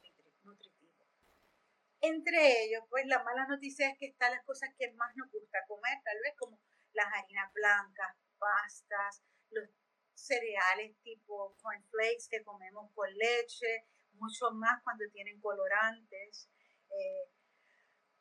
Entre 2.01 2.63
ellos, 2.63 2.83
pues 2.89 3.05
la 3.07 3.23
mala 3.23 3.45
noticia 3.47 3.89
es 3.89 3.97
que 3.97 4.07
están 4.07 4.31
las 4.31 4.43
cosas 4.45 4.69
que 4.77 4.91
más 4.93 5.15
nos 5.15 5.29
gusta 5.31 5.59
comer, 5.67 5.97
tal 6.03 6.17
vez 6.23 6.33
como 6.37 6.59
las 6.93 7.07
harinas 7.13 7.51
blancas, 7.53 8.15
pastas, 8.37 9.21
los 9.51 9.69
cereales 10.13 10.95
tipo 11.03 11.55
cornflakes 11.61 12.27
que 12.29 12.43
comemos 12.43 12.91
con 12.93 13.09
leche, 13.13 13.85
mucho 14.13 14.51
más 14.51 14.81
cuando 14.83 15.05
tienen 15.11 15.39
colorantes, 15.41 16.49
eh, 16.89 17.29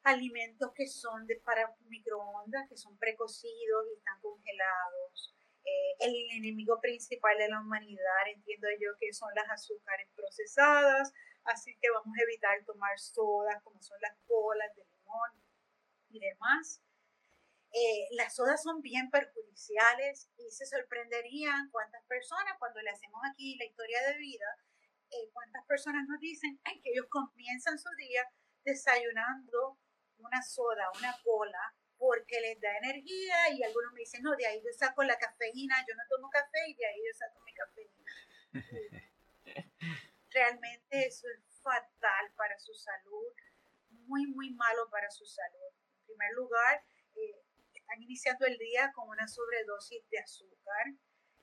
alimentos 0.04 0.72
que 0.74 0.86
son 0.86 1.26
de, 1.26 1.36
para 1.36 1.74
microondas, 1.88 2.68
que 2.68 2.76
son 2.76 2.96
precocidos 2.98 3.86
y 3.90 3.98
están 3.98 4.20
congelados. 4.20 5.34
Eh, 5.64 5.96
el 6.00 6.14
enemigo 6.38 6.80
principal 6.80 7.36
de 7.36 7.48
la 7.48 7.60
humanidad, 7.60 8.28
entiendo 8.34 8.68
yo 8.80 8.90
que 8.98 9.12
son 9.12 9.28
las 9.34 9.50
azúcares 9.50 10.08
procesadas, 10.14 11.12
así 11.44 11.76
que 11.80 11.90
vamos 11.90 12.16
a 12.16 12.22
evitar 12.22 12.64
tomar 12.64 12.98
sodas 12.98 13.62
como 13.62 13.80
son 13.82 13.98
las 14.00 14.16
colas 14.26 14.74
de 14.76 14.84
limón 14.84 15.30
y 16.10 16.20
demás. 16.20 16.82
Eh, 17.72 18.08
las 18.12 18.34
sodas 18.34 18.62
son 18.62 18.80
bien 18.80 19.10
perjudiciales 19.10 20.30
y 20.38 20.50
se 20.50 20.66
sorprenderían 20.66 21.70
cuántas 21.70 22.02
personas, 22.04 22.56
cuando 22.58 22.80
le 22.80 22.90
hacemos 22.90 23.20
aquí 23.30 23.56
la 23.58 23.66
historia 23.66 24.00
de 24.08 24.16
vida, 24.16 24.56
eh, 25.10 25.30
cuántas 25.32 25.64
personas 25.66 26.06
nos 26.08 26.18
dicen 26.18 26.58
que 26.64 26.90
ellos 26.90 27.06
comienzan 27.10 27.78
su 27.78 27.90
día 27.96 28.22
desayunando 28.64 29.78
una 30.18 30.42
soda, 30.42 30.90
una 30.98 31.14
cola, 31.22 31.74
porque 31.98 32.40
les 32.40 32.60
da 32.60 32.76
energía 32.78 33.50
y 33.52 33.62
algunos 33.62 33.92
me 33.92 34.00
dicen, 34.00 34.22
no, 34.22 34.34
de 34.36 34.46
ahí 34.46 34.62
yo 34.64 34.72
saco 34.72 35.02
la 35.02 35.18
cafeína, 35.18 35.84
yo 35.86 35.94
no 35.94 36.02
tomo 36.08 36.30
café 36.30 36.68
y 36.68 36.74
de 36.74 36.86
ahí 36.86 36.98
yo 36.98 37.18
saco 37.18 37.40
mi 37.44 37.52
cafeína. 37.52 38.12
Realmente 40.30 41.06
eso 41.06 41.26
es 41.28 41.60
fatal 41.62 42.32
para 42.36 42.58
su 42.58 42.74
salud, 42.74 43.32
muy, 44.06 44.26
muy 44.26 44.50
malo 44.50 44.88
para 44.90 45.10
su 45.10 45.24
salud. 45.24 45.72
En 46.00 46.06
primer 46.06 46.32
lugar, 46.34 46.84
eh, 47.14 47.42
están 47.74 48.02
iniciando 48.02 48.46
el 48.46 48.58
día 48.58 48.92
con 48.94 49.08
una 49.08 49.26
sobredosis 49.26 50.08
de 50.10 50.18
azúcar, 50.18 50.86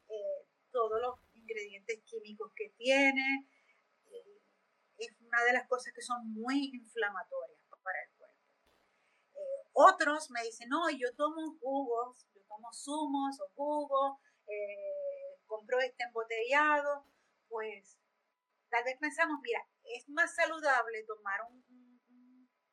eh, 0.07 0.47
todos 0.71 1.01
los 1.01 1.19
ingredientes 1.33 2.03
químicos 2.03 2.51
que 2.55 2.69
tiene, 2.77 3.47
eh, 4.07 4.41
es 4.97 5.15
una 5.21 5.43
de 5.43 5.53
las 5.53 5.67
cosas 5.67 5.93
que 5.93 6.01
son 6.01 6.31
muy 6.33 6.71
inflamatorias 6.73 7.59
para 7.83 8.03
el 8.03 8.09
cuerpo. 8.17 8.35
Otros 9.73 10.31
me 10.31 10.43
dicen, 10.43 10.69
no, 10.69 10.89
yo 10.89 11.13
tomo 11.15 11.57
jugos, 11.59 12.27
yo 12.33 12.41
tomo 12.47 12.71
zumos 12.71 13.39
o 13.41 13.49
jugos, 13.55 14.17
compro 15.47 15.79
este 15.81 16.03
embotellado, 16.03 17.05
pues 17.49 17.97
tal 18.75 18.83
vez 18.83 18.97
pensamos, 18.99 19.39
mira, 19.41 19.65
es 19.85 20.09
más 20.09 20.35
saludable 20.35 21.03
tomar 21.03 21.39
un, 21.49 21.63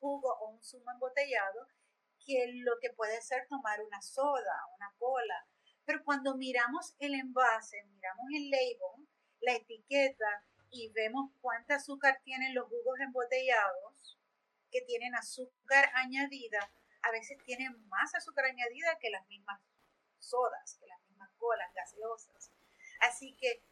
jugo 0.00 0.36
o 0.40 0.48
un 0.48 0.60
zumo 0.60 0.90
embotellado 0.90 1.68
que 2.26 2.50
lo 2.54 2.72
que 2.80 2.90
puede 2.90 3.22
ser 3.22 3.46
tomar 3.46 3.80
una 3.80 4.02
soda, 4.02 4.66
una 4.74 4.92
cola. 4.98 5.46
Pero 5.84 6.02
cuando 6.04 6.36
miramos 6.36 6.96
el 6.98 7.14
envase, 7.14 7.84
miramos 7.84 8.26
el 8.34 8.50
label, 8.50 9.08
la 9.42 9.52
etiqueta 9.52 10.44
y 10.70 10.90
vemos 10.90 11.30
cuánta 11.40 11.76
azúcar 11.76 12.20
tienen 12.24 12.52
los 12.52 12.68
jugos 12.68 12.98
embotellados, 12.98 14.18
que 14.72 14.80
tienen 14.80 15.14
azúcar 15.14 15.88
añadida, 15.94 16.72
a 17.02 17.12
veces 17.12 17.38
tienen 17.44 17.88
más 17.88 18.12
azúcar 18.16 18.46
añadida 18.46 18.98
que 19.00 19.10
las 19.10 19.24
mismas 19.28 19.60
sodas, 20.18 20.78
que 20.80 20.86
las 20.88 21.00
mismas 21.02 21.30
colas 21.38 21.72
gaseosas. 21.74 22.50
Así 22.98 23.36
que 23.36 23.62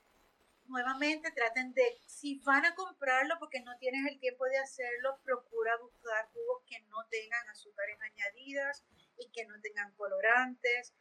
nuevamente 0.71 1.31
traten 1.33 1.75
de, 1.75 1.83
si 2.07 2.39
van 2.41 2.65
a 2.65 2.75
comprarlo 2.75 3.35
porque 3.39 3.61
no 3.61 3.77
tienes 3.79 4.07
el 4.07 4.19
tiempo 4.21 4.45
de 4.47 4.59
hacerlo, 4.59 5.19
procura 5.25 5.77
buscar 5.79 6.27
jugos 6.33 6.63
que 6.67 6.81
no 6.89 6.97
tengan 7.11 7.49
azúcares 7.49 7.99
añadidas 8.01 8.85
y 9.19 9.31
que 9.33 9.45
no 9.47 9.61
tengan 9.61 9.93
colorantes, 9.97 10.95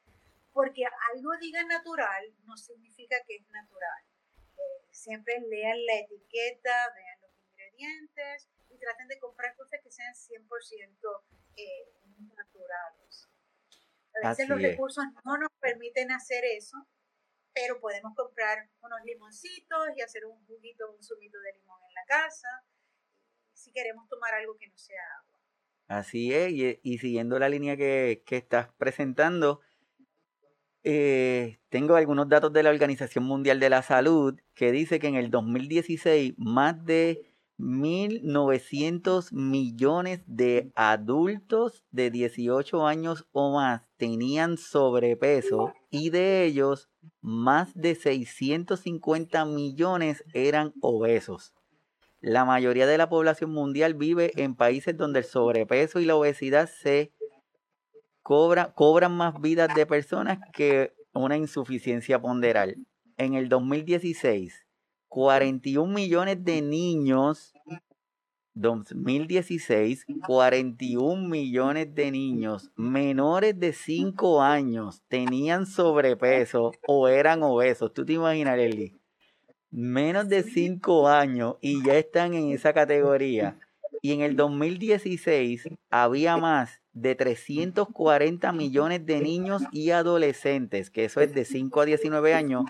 porque 0.51 0.83
algo 1.13 1.37
diga 1.39 1.63
natural 1.63 2.33
no 2.45 2.57
significa 2.57 3.15
que 3.27 3.35
es 3.35 3.47
natural. 3.49 4.03
Eh, 4.57 4.87
siempre 4.91 5.39
lean 5.47 5.85
la 5.85 5.99
etiqueta, 5.99 6.93
vean 6.95 7.21
los 7.21 7.31
ingredientes 7.51 8.49
y 8.71 8.77
traten 8.77 9.07
de 9.07 9.19
comprar 9.19 9.55
cosas 9.55 9.79
que 9.83 9.91
sean 9.91 10.13
100% 10.13 11.23
eh, 11.55 11.93
naturales. 12.35 13.29
A 14.23 14.29
veces 14.29 14.49
los 14.49 14.61
recursos 14.61 15.05
no 15.23 15.37
nos 15.37 15.51
permiten 15.61 16.11
hacer 16.11 16.43
eso 16.43 16.87
pero 17.59 17.79
podemos 17.79 18.15
comprar 18.15 18.69
unos 18.81 18.99
limoncitos 19.03 19.89
y 19.95 20.01
hacer 20.01 20.25
un 20.25 20.37
juguito, 20.45 20.89
un 20.91 21.03
zumito 21.03 21.39
de 21.39 21.53
limón 21.53 21.79
en 21.87 21.93
la 21.93 22.05
casa, 22.07 22.47
si 23.53 23.71
queremos 23.71 24.07
tomar 24.07 24.33
algo 24.33 24.55
que 24.57 24.67
no 24.67 24.77
sea 24.77 25.01
agua. 25.19 25.39
Así 25.87 26.33
es, 26.33 26.79
y, 26.83 26.97
siguiendo 26.99 27.39
la 27.39 27.49
línea 27.49 27.75
que, 27.75 28.23
estás 28.29 28.71
presentando, 28.77 29.59
eh, 30.83 31.59
tengo 31.69 31.95
algunos 31.95 32.29
datos 32.29 32.53
de 32.53 32.63
la 32.63 32.69
Organización 32.69 33.25
Mundial 33.25 33.59
de 33.59 33.69
la 33.69 33.81
Salud 33.81 34.39
que 34.53 34.71
dice 34.71 34.99
que 34.99 35.07
en 35.07 35.15
el 35.15 35.29
2016 35.29 36.35
más 36.37 36.85
de 36.85 37.28
1.900 37.59 39.33
millones 39.33 40.21
de 40.25 40.71
adultos 40.75 41.83
de 41.91 42.09
18 42.09 42.87
años 42.87 43.27
o 43.33 43.53
más 43.53 43.81
tenían 43.97 44.57
sobrepeso 44.57 45.73
y 45.91 46.09
de 46.09 46.45
ellos 46.45 46.89
más 47.21 47.75
de 47.75 47.95
650 47.95 49.43
millones 49.45 50.23
eran 50.33 50.73
obesos. 50.81 51.53
La 52.21 52.45
mayoría 52.45 52.87
de 52.87 52.97
la 52.97 53.09
población 53.09 53.51
mundial 53.51 53.93
vive 53.93 54.31
en 54.41 54.55
países 54.55 54.95
donde 54.95 55.19
el 55.19 55.25
sobrepeso 55.25 55.99
y 55.99 56.05
la 56.05 56.15
obesidad 56.15 56.69
se 56.69 57.11
cobra, 58.23 58.73
cobran 58.73 59.15
más 59.15 59.39
vidas 59.41 59.73
de 59.75 59.85
personas 59.85 60.39
que 60.53 60.93
una 61.13 61.37
insuficiencia 61.37 62.21
ponderal. 62.21 62.77
En 63.17 63.33
el 63.33 63.49
2016, 63.49 64.65
41 65.09 65.91
millones 65.91 66.43
de 66.43 66.61
niños 66.61 67.53
2016, 68.53 70.05
41 70.25 71.27
millones 71.27 71.95
de 71.95 72.11
niños 72.11 72.71
menores 72.75 73.59
de 73.59 73.73
5 73.73 74.41
años 74.41 75.01
tenían 75.07 75.65
sobrepeso 75.65 76.71
o 76.87 77.07
eran 77.07 77.41
obesos. 77.41 77.93
¿Tú 77.93 78.05
te 78.05 78.13
imaginas, 78.13 78.57
Lely? 78.57 78.99
Menos 79.71 80.29
de 80.29 80.43
5 80.43 81.07
años 81.07 81.55
y 81.61 81.83
ya 81.83 81.95
están 81.97 82.33
en 82.33 82.51
esa 82.51 82.73
categoría. 82.73 83.59
Y 84.01 84.13
en 84.13 84.21
el 84.21 84.35
2016 84.35 85.69
había 85.89 86.37
más 86.37 86.81
de 86.93 87.15
340 87.15 88.51
millones 88.51 89.05
de 89.05 89.21
niños 89.21 89.63
y 89.71 89.91
adolescentes, 89.91 90.89
que 90.89 91.05
eso 91.05 91.21
es 91.21 91.33
de 91.33 91.45
5 91.45 91.81
a 91.81 91.85
19 91.85 92.33
años, 92.33 92.65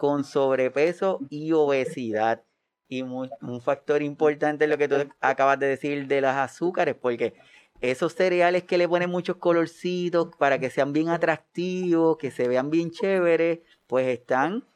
con 0.00 0.24
sobrepeso 0.24 1.20
y 1.28 1.52
obesidad 1.52 2.42
y 2.88 3.02
un 3.02 3.60
factor 3.62 4.00
importante 4.00 4.66
lo 4.66 4.78
que 4.78 4.88
tú 4.88 4.94
acabas 5.20 5.58
de 5.58 5.66
decir 5.66 6.06
de 6.06 6.22
las 6.22 6.38
azúcares, 6.38 6.94
porque 6.94 7.34
esos 7.82 8.14
cereales 8.14 8.64
que 8.64 8.78
le 8.78 8.88
ponen 8.88 9.10
muchos 9.10 9.36
colorcitos 9.36 10.34
para 10.38 10.58
que 10.58 10.70
sean 10.70 10.94
bien 10.94 11.10
atractivos, 11.10 12.16
que 12.16 12.30
se 12.30 12.48
vean 12.48 12.70
bien 12.70 12.90
chéveres, 12.90 13.58
pues 13.86 14.06
están 14.06 14.66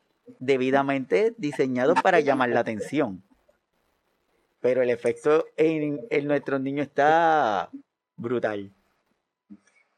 debidamente 0.41 1.35
diseñados 1.39 2.03
para 2.03 2.21
llamar 2.21 2.51
la 2.51 2.61
atención. 2.61 3.25
Pero 4.61 4.83
el 4.83 4.91
efecto 4.91 5.47
en, 5.57 6.07
en 6.11 6.29
nuestros 6.29 6.61
niños 6.61 6.89
está 6.89 7.71
brutal. 8.17 8.75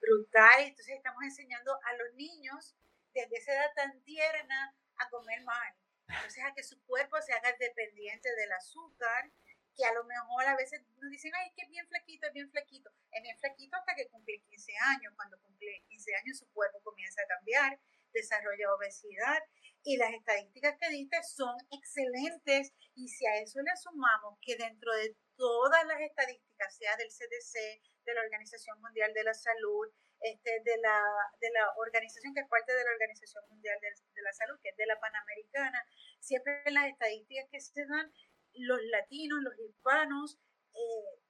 Brutal. 0.00 0.60
Entonces 0.60 0.94
estamos 0.94 1.24
enseñando 1.24 1.72
a 1.72 1.96
los 1.96 2.14
niños 2.14 2.76
desde 3.12 3.38
esa 3.38 3.54
edad 3.54 3.72
tan 3.74 4.00
tierna 4.04 4.72
a 4.98 5.08
comer 5.10 5.42
mal. 5.42 5.74
Entonces 6.08 6.44
a 6.44 6.54
que 6.54 6.62
su 6.62 6.80
cuerpo 6.84 7.20
se 7.20 7.32
haga 7.32 7.52
dependiente 7.58 8.28
del 8.36 8.52
azúcar 8.52 9.30
que 9.76 9.84
a 9.84 9.92
lo 9.92 10.04
mejor 10.04 10.46
a 10.46 10.56
veces 10.56 10.80
nos 10.96 11.10
dicen, 11.10 11.30
ay, 11.34 11.48
es 11.48 11.54
que 11.54 11.62
es 11.62 11.68
bien 11.68 11.86
flaquito, 11.86 12.26
es 12.26 12.32
bien 12.32 12.50
flaquito. 12.50 12.90
Es 13.12 13.22
bien 13.22 13.38
flaquito 13.38 13.76
hasta 13.76 13.94
que 13.94 14.08
cumple 14.08 14.40
15 14.48 14.72
años. 14.96 15.12
Cuando 15.14 15.38
cumple 15.40 15.84
15 15.88 16.14
años 16.16 16.38
su 16.38 16.48
cuerpo 16.52 16.80
comienza 16.82 17.20
a 17.22 17.26
cambiar, 17.26 17.78
desarrolla 18.12 18.74
obesidad. 18.74 19.38
Y 19.84 19.98
las 19.98 20.12
estadísticas 20.14 20.76
que 20.80 20.88
diste 20.88 21.22
son 21.22 21.54
excelentes. 21.70 22.72
Y 22.94 23.08
si 23.08 23.26
a 23.26 23.36
eso 23.36 23.60
le 23.60 23.76
sumamos 23.76 24.38
que 24.40 24.56
dentro 24.56 24.92
de 24.94 25.14
todas 25.36 25.84
las 25.86 26.00
estadísticas, 26.00 26.74
sea 26.74 26.96
del 26.96 27.08
CDC, 27.08 27.82
de 28.06 28.14
la 28.14 28.22
Organización 28.22 28.80
Mundial 28.80 29.12
de 29.12 29.24
la 29.24 29.34
Salud, 29.34 29.92
este, 30.20 30.50
de, 30.64 30.76
la, 30.78 31.02
de 31.40 31.50
la 31.50 31.72
organización 31.76 32.34
que 32.34 32.40
es 32.40 32.48
parte 32.48 32.72
de 32.72 32.84
la 32.84 32.90
Organización 32.90 33.44
Mundial 33.48 33.78
de, 33.80 33.88
de 33.88 34.22
la 34.22 34.32
Salud, 34.32 34.58
que 34.62 34.70
es 34.70 34.76
de 34.76 34.86
la 34.86 34.98
Panamericana, 34.98 35.84
siempre 36.20 36.62
las 36.70 36.88
estadísticas 36.88 37.46
que 37.50 37.60
se 37.60 37.86
dan 37.86 38.12
los 38.58 38.80
latinos, 38.84 39.42
los 39.42 39.58
hispanos, 39.58 40.38
eh, 40.74 41.20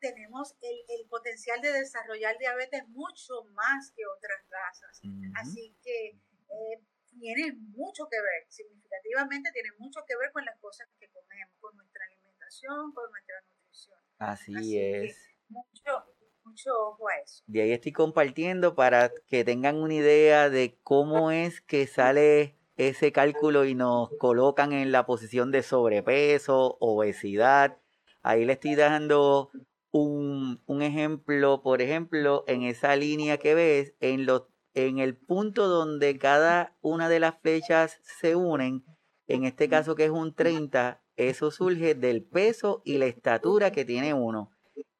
tenemos 0.00 0.54
el, 0.60 1.08
potencial 1.08 1.60
de 1.60 1.72
desarrollar 1.72 2.36
diabetes 2.38 2.86
mucho 2.88 3.44
más 3.52 3.92
que 3.92 4.02
otras 4.04 4.40
razas. 4.50 5.00
Así 5.36 5.74
que 5.82 6.08
eh, 6.10 6.82
tiene 7.06 7.52
mucho 7.52 8.06
que 8.10 8.20
ver, 8.20 8.44
significativamente 8.48 9.50
tiene 9.52 9.70
mucho 9.78 10.00
que 10.06 10.16
ver 10.16 10.30
con 10.32 10.44
las 10.44 10.58
cosas 10.58 10.88
que 10.98 11.08
comemos, 11.08 11.56
con 11.60 11.76
nuestra 11.76 12.04
alimentación, 12.04 12.92
con 12.92 13.10
nuestra 13.10 13.40
nutrición. 13.42 13.98
Así, 14.18 14.78
es. 14.78 15.16
Mucho, 15.48 16.13
mucho 16.44 16.70
ojo 16.78 17.08
a 17.08 17.16
eso. 17.22 17.42
De 17.46 17.62
ahí 17.62 17.72
estoy 17.72 17.92
compartiendo 17.92 18.74
para 18.74 19.12
que 19.26 19.44
tengan 19.44 19.76
una 19.76 19.94
idea 19.94 20.50
de 20.50 20.78
cómo 20.82 21.30
es 21.30 21.60
que 21.60 21.86
sale 21.86 22.58
ese 22.76 23.12
cálculo 23.12 23.64
y 23.64 23.74
nos 23.74 24.10
colocan 24.18 24.72
en 24.72 24.92
la 24.92 25.06
posición 25.06 25.50
de 25.50 25.62
sobrepeso, 25.62 26.76
obesidad. 26.80 27.78
Ahí 28.22 28.44
le 28.44 28.54
estoy 28.54 28.74
dando 28.74 29.50
un, 29.90 30.60
ejemplo, 30.82 31.62
por 31.62 31.80
ejemplo, 31.80 32.44
en 32.46 32.62
esa 32.62 32.96
línea 32.96 33.38
que 33.38 33.54
ves, 33.54 33.94
en, 34.00 34.26
en 34.74 34.98
el 34.98 35.16
punto 35.16 35.68
donde 35.68 36.18
cada 36.18 36.76
una 36.80 37.08
de 37.08 37.20
las 37.20 37.38
flechas 37.40 38.00
se 38.02 38.34
unen, 38.34 38.84
en 39.28 39.44
este 39.44 39.68
caso 39.68 39.94
que 39.94 40.06
es 40.06 40.10
un 40.10 40.34
30, 40.34 41.00
eso 41.16 41.50
surge 41.50 41.94
del 41.94 42.24
peso 42.24 42.82
y 42.84 42.98
la 42.98 43.06
estatura 43.06 43.70
que 43.70 43.84
tiene 43.84 44.14
uno 44.14 44.53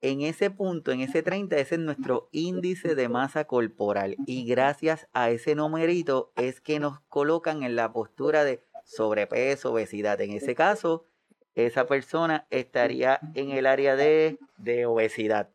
en 0.05 0.21
ese 0.21 0.51
punto, 0.51 0.93
en 0.93 1.01
ese 1.01 1.23
30, 1.23 1.57
ese 1.57 1.77
es 1.77 1.81
nuestro 1.81 2.29
índice 2.31 2.95
de 2.95 3.09
masa 3.09 3.47
corporal. 3.47 4.17
Y 4.27 4.45
gracias 4.45 5.09
a 5.15 5.31
ese 5.31 5.55
numerito 5.55 6.31
es 6.37 6.61
que 6.61 6.79
nos 6.79 7.01
colocan 7.09 7.63
en 7.63 7.75
la 7.75 7.91
postura 7.91 8.45
de 8.45 8.61
sobrepeso, 8.85 9.73
obesidad. 9.73 10.21
En 10.21 10.33
ese 10.33 10.55
caso, 10.55 11.07
esa 11.55 11.87
persona 11.87 12.47
estaría 12.51 13.19
en 13.35 13.51
el 13.53 13.65
área 13.65 13.97
de, 13.97 14.39
de 14.59 14.85
obesidad. 14.85 15.49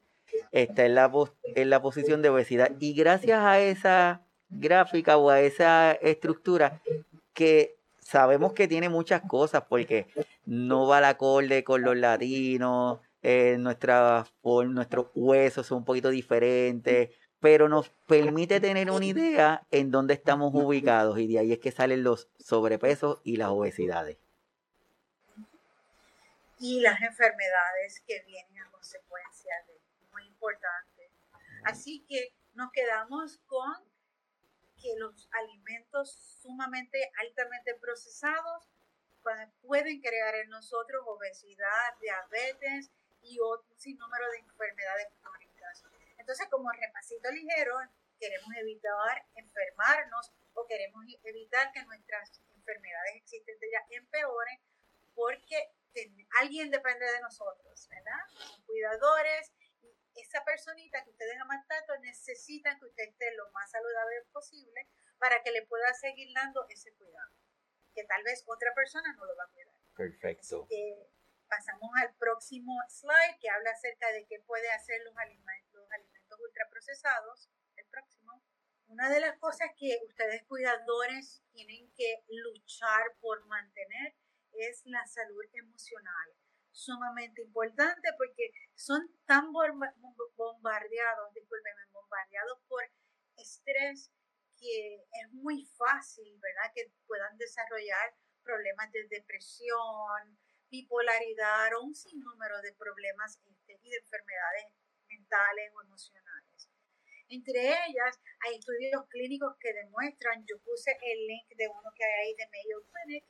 Está 0.52 0.88
en 0.88 0.96
la, 0.96 1.12
en 1.44 1.70
la 1.70 1.80
posición 1.84 2.24
de 2.24 2.30
obesidad. 2.30 2.72
Y 2.80 2.96
gracias 2.96 3.42
a 3.42 3.60
esa 3.60 4.24
gráfica 4.50 5.18
o 5.18 5.30
a 5.30 5.42
esa 5.42 5.92
estructura 5.92 6.82
que 7.36 7.76
sabemos 8.00 8.54
que 8.54 8.68
tiene 8.68 8.90
muchas 8.90 9.22
cosas 9.22 9.66
porque 9.70 10.08
no 10.48 10.88
va 10.88 10.98
al 10.98 11.06
acorde 11.06 11.64
con 11.64 11.84
los 11.84 11.96
latinos, 11.96 13.00
eh, 13.22 13.58
nuestra, 13.60 14.26
nuestros 14.44 15.08
huesos 15.14 15.68
son 15.68 15.80
un 15.80 15.86
poquito 15.86 16.10
diferentes, 16.10 17.10
pero 17.40 17.68
nos 17.68 17.90
permite 18.08 18.60
tener 18.60 18.90
una 18.92 19.06
idea 19.06 19.68
en 19.72 19.92
dónde 19.92 20.14
estamos 20.14 20.52
ubicados 20.54 21.20
y 21.20 21.28
de 21.28 21.40
ahí 21.40 21.54
es 21.54 21.60
que 21.60 21.72
salen 21.72 22.04
los 22.04 22.30
sobrepesos 22.40 23.22
y 23.24 23.38
las 23.38 23.50
obesidades. 23.50 24.18
Y 26.60 26.82
las 26.82 27.02
enfermedades 27.02 28.02
que 28.06 28.22
vienen 28.26 28.60
a 28.60 28.72
consecuencia 28.72 29.54
de, 29.68 29.82
muy 30.12 30.26
importante. 30.26 31.12
Así 31.64 32.06
que 32.08 32.34
nos 32.54 32.72
quedamos 32.72 33.38
con 33.48 33.74
que 34.82 34.96
los 34.98 35.30
alimentos 35.32 36.40
sumamente 36.42 37.12
altamente 37.22 37.76
procesados 37.76 38.70
pueden 39.62 40.02
crear 40.02 40.36
en 40.36 40.50
nosotros 40.50 41.04
obesidad, 41.06 41.98
diabetes 42.02 42.92
y 43.22 43.40
otro 43.40 43.76
sinnúmero 43.78 44.30
de 44.32 44.38
enfermedades 44.40 45.08
crónicas. 45.22 45.84
Entonces, 46.18 46.48
como 46.50 46.72
repasito 46.72 47.32
ligero, 47.32 47.76
queremos 48.20 48.54
evitar 48.58 49.26
enfermarnos 49.36 50.32
o 50.54 50.66
queremos 50.68 51.06
evitar 51.24 51.72
que 51.72 51.84
nuestras 51.86 52.42
enfermedades 52.56 53.16
existentes 53.16 53.70
ya 53.72 53.98
empeoren 53.98 54.60
porque 55.16 55.72
alguien 56.40 56.70
depende 56.72 57.06
de 57.06 57.22
nosotros, 57.22 57.88
¿verdad? 57.90 58.62
cuidadores 58.66 59.52
y 59.82 60.22
esa 60.22 60.44
personita 60.44 61.04
que 61.04 61.10
ustedes 61.10 61.38
aman 61.40 61.66
tanto 61.68 61.98
necesitan 62.00 62.80
que 62.80 62.86
usted 62.86 63.04
esté 63.06 63.34
lo 63.36 63.50
más 63.52 63.72
saludable 63.72 64.24
posible 64.32 64.88
para 65.18 65.42
que 65.42 65.52
le 65.52 65.66
pueda 65.66 65.94
seguir 65.94 66.30
dando 66.34 66.66
ese 66.70 66.94
cuidado, 66.94 67.32
que 67.94 68.04
tal 68.04 68.24
vez 68.24 68.44
otra 68.48 68.74
persona 68.74 69.14
no 69.14 69.26
lo 69.26 69.36
va 69.36 69.44
a 69.44 69.50
cuidar. 69.50 69.76
Perfecto 69.96 70.68
pasamos 71.50 71.90
al 71.98 72.16
próximo 72.16 72.74
slide 72.88 73.40
que 73.42 73.50
habla 73.50 73.72
acerca 73.72 74.12
de 74.12 74.26
qué 74.28 74.40
puede 74.46 74.70
hacer 74.72 75.02
los 75.04 75.18
alimentos, 75.18 75.74
los 75.74 75.92
alimentos 75.92 76.40
ultraprocesados. 76.40 77.50
El 77.76 77.88
próximo. 77.88 78.44
Una 78.88 79.10
de 79.10 79.20
las 79.20 79.38
cosas 79.40 79.70
que 79.78 80.00
ustedes 80.08 80.44
cuidadores 80.46 81.44
tienen 81.52 81.92
que 81.96 82.24
luchar 82.30 83.16
por 83.20 83.46
mantener 83.46 84.16
es 84.54 84.82
la 84.86 85.06
salud 85.06 85.44
emocional. 85.54 86.30
Sumamente 86.72 87.42
importante 87.42 88.10
porque 88.18 88.52
son 88.76 89.02
tan 89.26 89.52
bombardeados, 89.52 91.34
discúlpenme, 91.34 91.92
bombardeados 91.92 92.60
por 92.68 92.84
estrés 93.38 94.12
que 94.58 94.96
es 94.96 95.32
muy 95.32 95.66
fácil, 95.78 96.38
¿verdad? 96.40 96.72
Que 96.76 96.92
puedan 97.08 97.38
desarrollar 97.38 98.16
problemas 98.44 98.92
de 98.92 99.08
depresión, 99.10 100.40
bipolaridad 100.70 101.74
o 101.78 101.84
un 101.84 101.96
sinnúmero 101.96 102.62
de 102.62 102.74
problemas 102.74 103.40
este, 103.46 103.80
y 103.82 103.90
de 103.90 103.98
enfermedades 103.98 104.66
mentales 105.08 105.72
o 105.76 105.82
emocionales. 105.82 106.70
Entre 107.30 107.62
ellas 107.62 108.20
hay 108.42 108.58
estudios 108.58 109.06
clínicos 109.10 109.56
que 109.60 109.74
demuestran, 109.74 110.44
yo 110.48 110.58
puse 110.64 110.98
el 111.02 111.28
link 111.28 111.48
de 111.56 111.68
uno 111.68 111.92
que 111.96 112.04
hay 112.04 112.28
ahí 112.28 112.36
de 112.36 112.50
Mayo 112.50 112.84
Clinic, 112.90 113.26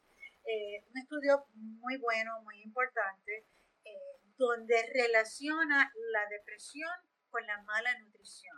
eh, 0.45 0.83
un 0.87 0.97
estudio 0.97 1.45
muy 1.53 1.97
bueno, 1.97 2.41
muy 2.43 2.61
importante, 2.61 3.45
eh, 3.83 4.19
donde 4.37 4.75
relaciona 4.93 5.91
la 6.13 6.25
depresión 6.29 6.95
con 7.29 7.45
la 7.45 7.61
mala 7.63 7.97
nutrición. 7.99 8.55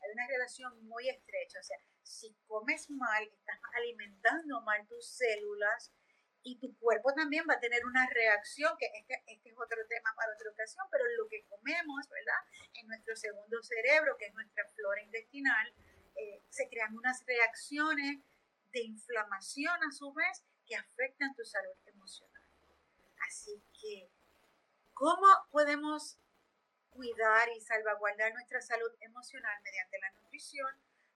Hay 0.00 0.12
una 0.12 0.28
relación 0.28 0.86
muy 0.86 1.08
estrecha, 1.08 1.58
o 1.58 1.62
sea, 1.62 1.78
si 2.02 2.36
comes 2.46 2.88
mal, 2.90 3.24
estás 3.24 3.58
alimentando 3.74 4.60
mal 4.60 4.86
tus 4.86 5.08
células, 5.08 5.92
y 6.44 6.58
tu 6.58 6.76
cuerpo 6.78 7.12
también 7.14 7.44
va 7.48 7.54
a 7.54 7.60
tener 7.60 7.84
una 7.86 8.06
reacción, 8.06 8.76
que 8.78 8.86
este, 8.94 9.22
este, 9.26 9.48
es 9.48 9.56
otro 9.56 9.78
tema 9.88 10.14
para 10.14 10.32
otra 10.34 10.50
ocasión, 10.50 10.86
pero 10.90 11.04
lo 11.16 11.26
que 11.26 11.42
comemos, 11.48 12.06
¿verdad? 12.10 12.68
En 12.74 12.86
nuestro 12.86 13.16
segundo 13.16 13.62
cerebro, 13.62 14.16
que 14.18 14.26
es 14.26 14.34
nuestra 14.34 14.68
flora 14.76 15.02
intestinal, 15.02 15.74
eh, 16.16 16.42
se 16.50 16.68
crean 16.68 16.94
unas 16.94 17.24
reacciones 17.26 18.20
de 18.72 18.82
inflamación 18.82 19.82
a 19.84 19.90
su 19.90 20.12
vez 20.12 20.44
que 20.66 20.76
afectan 20.76 21.34
tu 21.34 21.44
salud 21.44 21.76
emocional. 21.86 22.42
Así 23.26 23.62
que, 23.80 24.10
¿cómo 24.92 25.26
podemos 25.50 26.18
cuidar 26.90 27.48
y 27.56 27.60
salvaguardar 27.62 28.34
nuestra 28.34 28.60
salud 28.60 28.92
emocional 29.00 29.62
mediante 29.62 29.98
la 29.98 30.10
nutrición? 30.12 30.70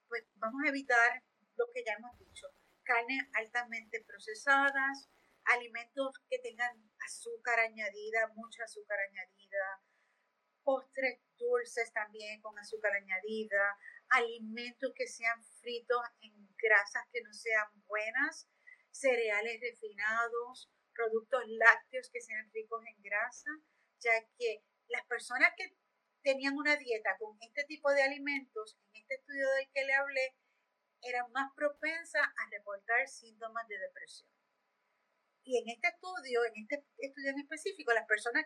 Pues 0.09 0.25
vamos 0.37 0.63
a 0.65 0.69
evitar 0.69 1.23
lo 1.57 1.67
que 1.71 1.85
ya 1.85 1.93
hemos 1.93 2.19
dicho, 2.19 2.49
carnes 2.83 3.27
altamente 3.35 4.03
procesadas, 4.07 5.11
alimentos 5.49 6.15
que 6.29 6.39
tengan 6.39 6.77
azúcar 7.07 7.61
añadida, 7.61 8.29
mucha 8.35 8.65
azúcar 8.65 8.99
añadida, 9.01 9.83
postres 10.63 11.21
dulces 11.39 11.93
también 11.93 12.41
con 12.43 12.59
azúcar 12.59 12.93
añadida, 12.93 13.79
alimentos 14.11 14.93
que 14.95 15.07
sean 15.07 15.43
fritos 15.61 16.03
en 16.21 16.35
grasas 16.57 17.05
que 17.13 17.23
no 17.23 17.33
sean 17.33 17.69
buenas, 17.87 18.49
cereales 18.91 19.61
refinados, 19.61 20.71
productos 20.93 21.43
lácteos 21.47 22.11
que 22.11 22.21
sean 22.21 22.51
ricos 22.53 22.85
en 22.87 23.01
grasa, 23.03 23.51
ya 24.01 24.13
que 24.37 24.65
las 24.89 25.07
personas 25.07 25.51
que 25.57 25.75
tenían 26.23 26.57
una 26.57 26.77
dieta 26.77 27.17
con 27.19 27.39
este 27.41 27.65
tipo 27.65 27.91
de 27.93 28.03
alimentos, 28.03 28.77
en 28.93 29.03
este 29.03 29.15
estudio 29.15 29.49
del 29.57 29.71
que 29.73 29.85
le 29.85 29.95
hablé, 29.95 30.37
eran 31.01 31.31
más 31.33 31.53
propensas 31.55 32.23
a 32.23 32.51
reportar 32.51 33.07
síntomas 33.09 33.67
de 33.69 33.79
depresión. 33.79 34.38
Y 35.49 35.57
en 35.57 35.65
este 35.67 35.89
estudio, 35.89 36.45
en 36.45 36.61
este 36.61 36.85
estudio 36.99 37.31
en 37.31 37.39
específico, 37.39 37.91
las 37.95 38.07
personas, 38.07 38.45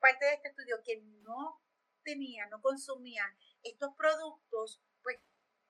parte 0.00 0.24
de 0.24 0.32
este 0.32 0.48
estudio 0.48 0.80
que 0.82 1.02
no 1.20 1.60
tenían, 2.02 2.48
no 2.48 2.62
consumían 2.62 3.28
estos 3.62 3.90
productos, 3.94 4.80
pues 5.02 5.18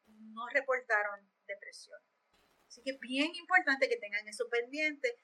no 0.06 0.46
reportaron 0.46 1.28
depresión. 1.48 1.98
Así 2.68 2.84
que 2.84 2.92
es 2.92 3.00
bien 3.00 3.34
importante 3.34 3.88
que 3.88 3.96
tengan 3.96 4.28
eso 4.28 4.48
pendiente. 4.48 5.18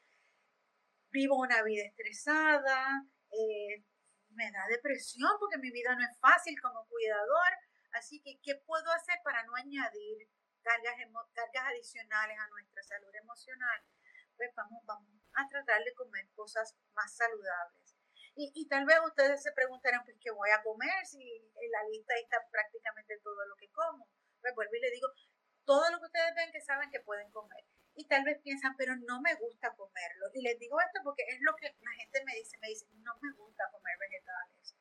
Vivo 1.13 1.39
una 1.39 1.63
vida 1.63 1.85
estresada, 1.85 3.07
eh, 3.31 3.85
me 4.31 4.51
da 4.51 4.67
depresión 4.67 5.31
porque 5.39 5.59
mi 5.59 5.71
vida 5.71 5.95
no 5.95 6.03
es 6.03 6.19
fácil 6.19 6.61
como 6.61 6.89
cuidador. 6.89 7.53
Así 7.93 8.21
que, 8.21 8.41
¿qué 8.43 8.57
puedo 8.67 8.91
hacer 8.91 9.21
para 9.23 9.45
no 9.45 9.55
añadir 9.55 10.29
cargas, 10.61 10.97
cargas 11.35 11.67
adicionales 11.69 12.37
a 12.37 12.49
nuestra 12.49 12.83
salud 12.83 13.15
emocional? 13.15 13.81
Pues 14.39 14.55
vamos, 14.55 14.79
vamos 14.87 15.11
a 15.35 15.49
tratar 15.49 15.83
de 15.83 15.93
comer 15.95 16.31
cosas 16.37 16.77
más 16.95 17.13
saludables. 17.13 17.97
Y, 18.37 18.53
y, 18.55 18.69
tal 18.69 18.87
vez 18.87 18.97
ustedes 19.05 19.43
se 19.43 19.51
preguntarán, 19.51 20.05
pues, 20.05 20.17
¿qué 20.21 20.31
voy 20.31 20.49
a 20.51 20.63
comer? 20.63 21.05
Si 21.05 21.19
en 21.19 21.71
la 21.73 21.83
lista 21.91 22.15
está 22.15 22.39
prácticamente 22.49 23.19
todo 23.19 23.45
lo 23.47 23.57
que 23.57 23.69
como. 23.73 24.07
Pues 24.41 24.55
vuelvo 24.55 24.77
y 24.77 24.81
le 24.81 24.93
digo, 24.93 25.09
todo 25.65 25.91
lo 25.91 25.99
que 25.99 26.07
ustedes 26.07 26.35
ven 26.37 26.53
que 26.53 26.61
saben 26.61 26.89
que 26.91 27.01
pueden 27.01 27.29
comer. 27.33 27.65
Y 27.97 28.07
tal 28.07 28.25
vez 28.25 28.39
piensan, 28.41 28.77
pero 28.77 28.95
no 28.95 29.21
me 29.21 29.35
gusta 29.35 29.75
comerlo. 29.75 30.31
Y 30.33 30.43
les 30.43 30.57
digo 30.61 30.81
esto 30.81 31.01
porque 31.03 31.25
es 31.27 31.41
lo 31.41 31.57
que 31.57 31.75
la 31.81 31.91
gente 31.99 32.25
me 32.25 32.37
dice, 32.37 32.57
me 32.59 32.69
dice, 32.69 32.87
no 33.03 33.19
me 33.21 33.33
gusta 33.33 33.69
comer 33.73 33.99
vegetales. 33.99 34.77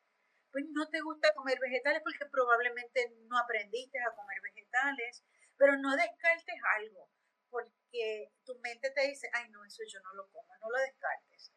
Pues 0.52 0.66
no 0.70 0.88
te 0.88 1.02
gusta 1.02 1.34
comer 1.34 1.58
vegetales 1.60 2.04
porque 2.04 2.30
probablemente 2.30 3.12
no 3.26 3.40
aprendiste 3.40 3.98
a 4.00 4.14
comer 4.14 4.40
vegetales, 4.42 5.24
pero 5.58 5.78
no 5.78 5.96
descartes 5.96 6.62
algo, 6.78 7.10
porque 7.88 8.32
tu 8.46 8.60
mente 8.60 8.92
te 8.92 9.08
dice, 9.08 9.30
ay 9.34 9.50
no, 9.50 9.64
eso 9.64 9.82
yo 9.88 10.00
no 10.02 10.14
lo 10.14 10.30
como, 10.30 10.56
no 10.58 10.70
lo 10.70 10.80
descartes 10.80 11.52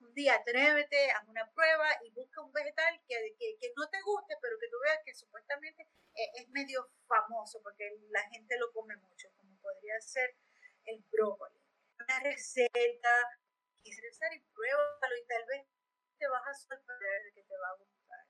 un 0.00 0.14
día, 0.14 0.34
atrévete, 0.34 1.10
haz 1.10 1.26
una 1.28 1.50
prueba 1.52 1.88
y 2.02 2.10
busca 2.10 2.40
un 2.42 2.52
vegetal 2.52 3.00
que, 3.08 3.36
que, 3.38 3.72
no 3.76 3.88
te 3.88 4.00
guste, 4.02 4.36
pero 4.40 4.58
que 4.58 4.68
tú 4.68 4.76
veas 4.82 5.00
que 5.04 5.14
supuestamente 5.14 5.82
eh, 6.14 6.30
es 6.34 6.48
medio 6.50 6.90
famoso 7.06 7.60
porque 7.62 7.90
la 8.10 8.22
gente 8.30 8.56
lo 8.58 8.72
come 8.72 8.96
mucho, 8.96 9.28
como 9.36 9.58
podría 9.60 10.00
ser 10.00 10.36
el 10.84 11.02
brócoli. 11.10 11.60
Una 11.98 12.20
receta, 12.20 13.14
quisiera 13.82 14.34
y 14.34 14.40
pruébalo 14.40 15.16
y 15.16 15.26
tal 15.26 15.44
vez 15.46 15.66
te 16.18 16.28
vas 16.28 16.46
a 16.46 16.54
sorprender 16.54 17.22
de 17.24 17.32
que 17.32 17.42
te 17.42 17.56
va 17.56 17.68
a 17.68 17.76
gustar. 17.76 18.26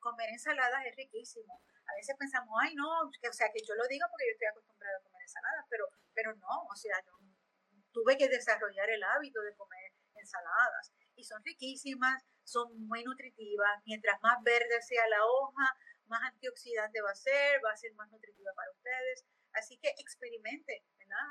Comer 0.00 0.30
ensaladas 0.30 0.86
es 0.86 0.96
riquísimo. 0.96 1.62
A 1.88 1.94
veces 1.96 2.14
pensamos, 2.18 2.54
ay 2.62 2.74
no, 2.74 3.10
que, 3.20 3.28
o 3.28 3.32
sea, 3.32 3.50
que 3.52 3.60
yo 3.66 3.74
lo 3.74 3.86
digo 3.88 4.06
porque 4.10 4.26
yo 4.28 4.32
estoy 4.32 4.48
acostumbrada 4.48 4.96
a 4.98 5.02
comer 5.02 5.22
ensaladas, 5.22 5.64
pero, 5.68 5.88
pero 6.14 6.36
no, 6.36 6.68
o 6.70 6.76
sea, 6.76 6.96
tuve 7.92 8.16
que 8.16 8.28
desarrollar 8.28 8.90
el 8.90 9.02
hábito 9.02 9.40
de 9.42 9.54
comer 9.56 9.92
ensaladas 10.14 10.92
y 11.18 11.24
son 11.24 11.42
riquísimas, 11.44 12.22
son 12.44 12.86
muy 12.86 13.02
nutritivas. 13.02 13.82
Mientras 13.84 14.20
más 14.22 14.42
verde 14.42 14.80
sea 14.82 15.06
la 15.08 15.24
hoja, 15.24 15.66
más 16.06 16.22
antioxidante 16.22 17.02
va 17.02 17.10
a 17.10 17.14
ser, 17.14 17.60
va 17.64 17.72
a 17.72 17.76
ser 17.76 17.92
más 17.94 18.10
nutritiva 18.10 18.52
para 18.54 18.70
ustedes. 18.70 19.24
Así 19.52 19.78
que 19.78 19.88
experimente, 19.98 20.84
¿verdad? 20.98 21.26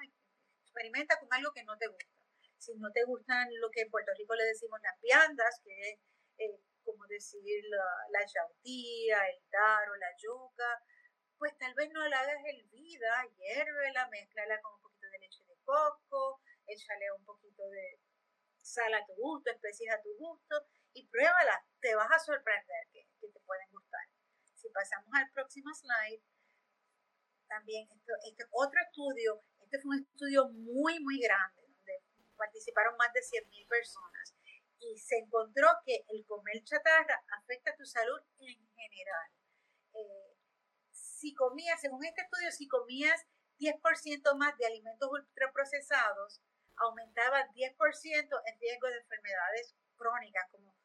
Experimenta 0.61 1.17
con 1.19 1.29
algo 1.31 1.51
que 1.53 1.63
no 1.63 1.77
te 1.77 1.87
gusta. 1.87 2.05
Si 2.57 2.73
no 2.75 2.91
te 2.91 3.03
gustan 3.05 3.47
lo 3.61 3.69
que 3.71 3.81
en 3.81 3.89
Puerto 3.89 4.11
Rico 4.17 4.35
le 4.35 4.45
decimos 4.45 4.79
las 4.81 4.99
viandas, 4.99 5.61
que 5.63 5.91
es 5.91 5.99
eh, 6.39 6.59
como 6.97 7.07
decir 7.07 7.63
la, 8.09 8.25
yautía, 8.25 9.27
el 9.29 9.41
taro, 9.51 9.95
la 9.97 10.09
yuca, 10.17 10.83
pues 11.37 11.55
tal 11.59 11.73
vez 11.75 11.91
no 11.93 12.07
la 12.07 12.19
hagas 12.19 12.41
hervida, 12.43 13.27
hiérvela, 13.37 14.09
mezclala 14.09 14.59
con 14.61 14.73
un 14.73 14.81
poquito 14.81 15.07
de 15.11 15.19
leche 15.19 15.43
de 15.45 15.55
coco, 15.63 16.41
échale 16.65 17.11
un 17.11 17.23
poquito 17.23 17.69
de, 17.69 17.99
sal 18.61 18.93
a 18.95 19.05
tu 19.05 19.13
gusto, 19.13 19.51
especies 19.51 19.93
a 19.93 20.01
tu 20.01 20.09
gusto 20.17 20.65
y 20.93 21.07
pruébala, 21.07 21.63
te 21.79 21.93
vas 21.93 22.09
a 22.11 22.19
sorprender 22.19 22.87
que, 22.91 23.07
te 23.21 23.39
pueden 23.41 23.69
gustar. 23.71 24.01
Si 24.55 24.69
pasamos 24.69 25.09
al 25.13 25.29
próximo 25.31 25.69
slide, 25.75 26.23
también 27.47 27.87
este 28.25 28.43
otro 28.51 28.81
estudio, 28.81 29.43
este 29.59 29.79
fue 29.79 29.97
un 29.97 30.01
estudio 30.01 30.49
muy, 30.49 30.99
muy 30.99 31.19
grande, 31.19 31.61
donde 31.61 32.01
participaron 32.35 32.97
más 32.97 33.13
de 33.13 33.21
100.000 33.21 33.67
personas 33.67 34.36
y 34.79 34.97
se 34.97 35.17
encontró 35.17 35.67
que 35.85 36.05
el 36.09 36.25
comer 36.25 36.63
chatarra 36.63 37.23
afecta 37.39 37.75
tu 37.75 37.85
salud 37.85 38.19
en 38.39 38.57
general. 38.75 39.31
Eh, 39.93 40.37
si 40.91 41.33
comías, 41.33 41.81
según 41.81 42.05
este 42.05 42.21
estudio, 42.21 42.51
si 42.51 42.67
comías 42.67 43.25
10% 43.59 44.37
más 44.37 44.57
de 44.57 44.67
alimentos 44.67 45.09
ultraprocesados, 45.11 46.41
aumentaba 46.77 47.47
10% 47.53 48.41
en 48.45 48.59
riesgo 48.59 48.87
de 48.87 48.97
enfermedades 48.97 49.75
crónicas 49.95 50.45
como 50.51 50.75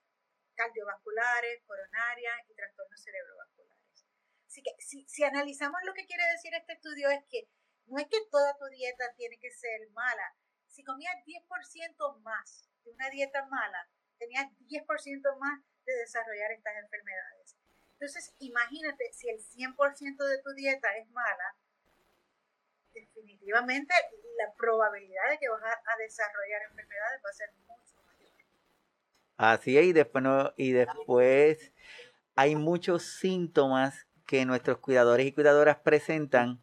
cardiovasculares, 0.55 1.63
coronarias 1.67 2.37
y 2.49 2.55
trastornos 2.55 3.03
cerebrovasculares. 3.03 4.07
Así 4.47 4.63
que 4.63 4.71
si, 4.79 5.07
si 5.09 5.25
analizamos 5.25 5.81
lo 5.85 5.93
que 5.95 6.07
quiere 6.07 6.25
decir 6.33 6.55
este 6.55 6.75
estudio 6.75 7.11
es 7.11 7.25
que 7.29 7.49
no 7.87 7.99
es 7.99 8.07
que 8.09 8.21
toda 8.31 8.57
tu 8.57 8.67
dieta 8.67 9.13
tiene 9.17 9.39
que 9.39 9.51
ser 9.51 9.91
mala. 9.93 10.37
Si 10.67 10.85
comías 10.85 11.17
10% 11.27 12.21
más 12.21 12.72
de 12.85 12.91
una 12.91 13.11
dieta 13.11 13.47
mala, 13.47 13.89
tenías 14.19 14.47
10% 14.69 15.39
más 15.39 15.61
de 15.85 15.95
desarrollar 15.95 16.53
estas 16.53 16.75
enfermedades. 16.77 17.57
Entonces, 17.95 18.35
imagínate 18.39 19.13
si 19.13 19.29
el 19.29 19.39
100% 19.39 20.25
de 20.25 20.43
tu 20.43 20.51
dieta 20.55 20.89
es 20.97 21.09
mala, 21.11 21.57
definitivamente 22.93 23.95
la 24.39 24.53
probabilidad 24.55 25.31
de 25.31 25.39
que 25.39 25.49
vas 25.49 25.63
a, 25.63 25.97
desarrollar 25.99 26.63
enfermedades 26.71 27.21
va 27.25 27.31
a 27.31 27.33
ser 27.33 27.49
mucho 27.67 28.03
mayor. 28.07 28.33
Así 29.37 29.79
es, 29.79 29.85
y 29.87 29.93
después, 29.93 30.25
y 30.57 30.73
después 30.73 31.73
hay 32.35 32.57
muchos 32.57 33.05
síntomas 33.05 34.07
que 34.27 34.45
nuestros 34.45 34.79
cuidadores 34.79 35.27
y 35.27 35.33
cuidadoras 35.33 35.79
presentan, 35.79 36.63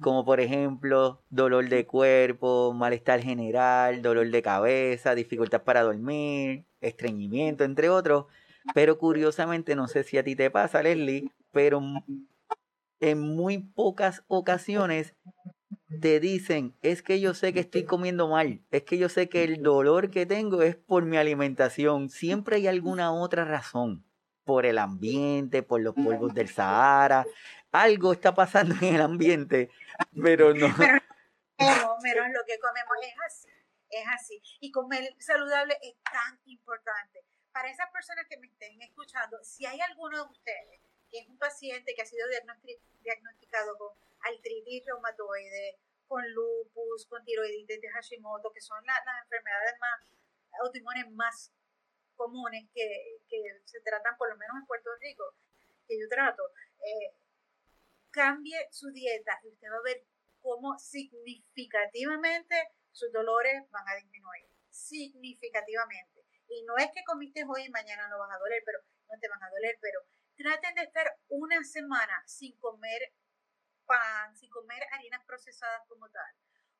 como 0.00 0.24
por 0.24 0.40
ejemplo 0.40 1.22
dolor 1.30 1.68
de 1.68 1.86
cuerpo, 1.86 2.72
malestar 2.74 3.20
general, 3.20 4.02
dolor 4.02 4.30
de 4.30 4.42
cabeza, 4.42 5.14
dificultad 5.14 5.62
para 5.62 5.82
dormir, 5.82 6.64
estreñimiento, 6.80 7.64
entre 7.64 7.88
otros. 7.88 8.26
Pero 8.74 8.98
curiosamente, 8.98 9.74
no 9.74 9.88
sé 9.88 10.04
si 10.04 10.18
a 10.18 10.24
ti 10.24 10.36
te 10.36 10.50
pasa, 10.50 10.82
Leslie, 10.82 11.30
pero 11.52 11.80
en 13.00 13.20
muy 13.20 13.58
pocas 13.58 14.22
ocasiones 14.28 15.14
te 16.00 16.20
dicen, 16.20 16.74
es 16.82 17.02
que 17.02 17.20
yo 17.20 17.34
sé 17.34 17.52
que 17.52 17.60
estoy 17.60 17.84
comiendo 17.84 18.28
mal, 18.28 18.60
es 18.70 18.82
que 18.82 18.98
yo 18.98 19.08
sé 19.08 19.28
que 19.28 19.44
el 19.44 19.62
dolor 19.62 20.10
que 20.10 20.26
tengo 20.26 20.62
es 20.62 20.76
por 20.76 21.04
mi 21.04 21.16
alimentación, 21.16 22.10
siempre 22.10 22.56
hay 22.56 22.68
alguna 22.68 23.12
otra 23.12 23.44
razón, 23.44 24.04
por 24.44 24.66
el 24.66 24.78
ambiente, 24.78 25.62
por 25.62 25.80
los 25.80 25.94
polvos 25.94 26.34
del 26.34 26.48
Sahara, 26.48 27.26
algo 27.72 28.12
está 28.12 28.34
pasando 28.34 28.74
en 28.80 28.94
el 28.94 29.00
ambiente, 29.00 29.70
pero 30.22 30.54
no. 30.54 30.74
Pero, 30.76 32.28
lo 32.28 32.44
que 32.46 32.58
comemos 32.58 32.96
es 33.02 33.14
así, 33.26 33.48
es 33.90 34.06
así. 34.14 34.42
Y 34.60 34.72
comer 34.72 35.14
saludable 35.18 35.76
es 35.82 35.94
tan 36.04 36.40
importante. 36.46 37.22
Para 37.52 37.68
esas 37.68 37.90
personas 37.90 38.26
que 38.28 38.38
me 38.38 38.46
estén 38.46 38.80
escuchando, 38.80 39.36
si 39.42 39.66
hay 39.66 39.80
alguno 39.80 40.24
de 40.24 40.30
ustedes 40.30 40.80
que 41.10 41.18
es 41.18 41.28
un 41.28 41.36
paciente 41.38 41.92
que 41.94 42.02
ha 42.02 42.06
sido 42.06 42.26
diagnosticado 43.02 43.76
con 43.76 43.88
artritis 44.20 44.84
reumatoide, 44.86 45.78
con 46.06 46.22
lupus, 46.32 47.06
con 47.06 47.24
tiroiditis 47.24 47.80
de 47.80 47.88
Hashimoto, 47.90 48.52
que 48.52 48.60
son 48.60 48.78
las 48.86 49.02
enfermedades 49.24 49.74
más 49.80 50.00
autoinmunes 50.62 51.10
más 51.12 51.52
comunes 52.16 52.68
que, 52.74 53.16
se 53.64 53.80
tratan 53.80 54.16
por 54.18 54.28
lo 54.28 54.36
menos 54.36 54.56
en 54.58 54.66
Puerto 54.66 54.90
Rico, 55.00 55.24
que 55.86 55.98
yo 55.98 56.08
trato, 56.08 56.42
eh, 56.84 57.14
cambie 58.10 58.68
su 58.70 58.90
dieta 58.90 59.40
y 59.44 59.48
usted 59.48 59.68
va 59.70 59.76
a 59.76 59.82
ver 59.82 60.04
cómo 60.40 60.78
significativamente 60.78 62.56
sus 62.92 63.12
dolores 63.12 63.68
van 63.70 63.88
a 63.88 63.96
disminuir. 63.96 64.46
Significativamente. 64.70 66.24
Y 66.48 66.62
no 66.64 66.76
es 66.76 66.90
que 66.92 67.04
comiste 67.04 67.44
hoy 67.46 67.64
y 67.64 67.70
mañana 67.70 68.08
no 68.08 68.18
vas 68.18 68.34
a 68.34 68.38
doler, 68.38 68.62
pero 68.64 68.78
no 69.08 69.18
te 69.20 69.28
van 69.28 69.42
a 69.42 69.50
doler, 69.50 69.78
pero 69.80 70.00
traten 70.36 70.74
de 70.74 70.82
estar 70.82 71.06
una 71.28 71.62
semana 71.64 72.22
sin 72.26 72.56
comer 72.58 73.12
pan, 73.86 74.36
sin 74.36 74.50
comer 74.50 74.82
harinas 74.92 75.24
procesadas 75.26 75.82
como 75.88 76.08
tal. 76.10 76.34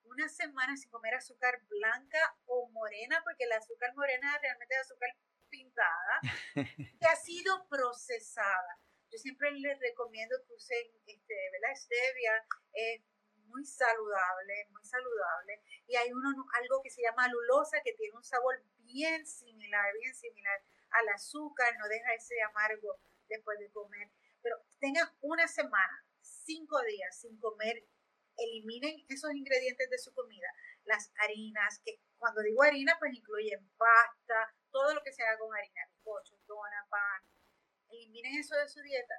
Una 0.05 0.29
semana 0.29 0.77
sin 0.77 0.91
comer 0.91 1.15
azúcar 1.15 1.61
blanca 1.69 2.37
o 2.47 2.69
morena, 2.71 3.21
porque 3.23 3.45
el 3.45 3.53
azúcar 3.53 3.95
morena 3.95 4.39
realmente 4.39 4.75
es 4.75 4.81
azúcar 4.81 5.11
pintada, 5.49 6.21
que 7.01 7.07
ha 7.07 7.17
sido 7.17 7.67
procesada. 7.69 8.81
Yo 9.11 9.19
siempre 9.19 9.51
les 9.53 9.79
recomiendo 9.81 10.37
que 10.47 10.55
usen 10.55 10.87
este, 11.07 11.35
¿verdad? 11.53 11.75
stevia, 11.75 12.47
es 12.73 13.03
muy 13.51 13.65
saludable, 13.65 14.69
muy 14.71 14.85
saludable. 14.85 15.61
Y 15.87 15.97
hay 15.97 16.13
uno, 16.13 16.29
algo 16.55 16.81
que 16.83 16.91
se 16.91 17.03
llama 17.03 17.25
alulosa, 17.25 17.81
que 17.85 17.93
tiene 17.95 18.17
un 18.17 18.25
sabor 18.25 18.63
bien 18.79 19.27
similar, 19.27 19.93
bien 19.99 20.15
similar 20.15 20.63
al 20.91 21.09
azúcar, 21.09 21.77
no 21.79 21.89
deja 21.89 22.15
ese 22.15 22.41
amargo 22.43 23.01
después 23.29 23.59
de 23.59 23.71
comer. 23.71 24.11
Pero 24.43 24.57
tengan 24.79 25.09
una 25.21 25.47
semana, 25.49 26.07
cinco 26.21 26.81
días 26.83 27.21
sin 27.21 27.39
comer, 27.39 27.85
eliminen 28.37 29.05
esos 29.09 29.33
ingredientes 29.35 29.91
de 29.91 29.99
su 29.99 30.13
comida, 30.15 30.49
las 30.85 31.13
harinas, 31.17 31.81
que 31.85 32.01
cuando 32.17 32.43
digo 32.43 32.63
harina, 32.63 32.97
pues 32.99 33.13
incluyen 33.15 33.69
pasta, 33.77 34.55
todo 34.71 34.95
lo 34.95 35.03
que 35.03 35.13
se 35.13 35.23
haga 35.23 35.39
con 35.39 35.55
harina, 35.55 35.83
bizcocho, 35.91 36.37
dona, 36.47 36.87
pan, 36.89 37.23
eliminen 37.93 38.39
eso 38.39 38.55
de 38.57 38.69
su 38.69 38.81
dieta 38.83 39.15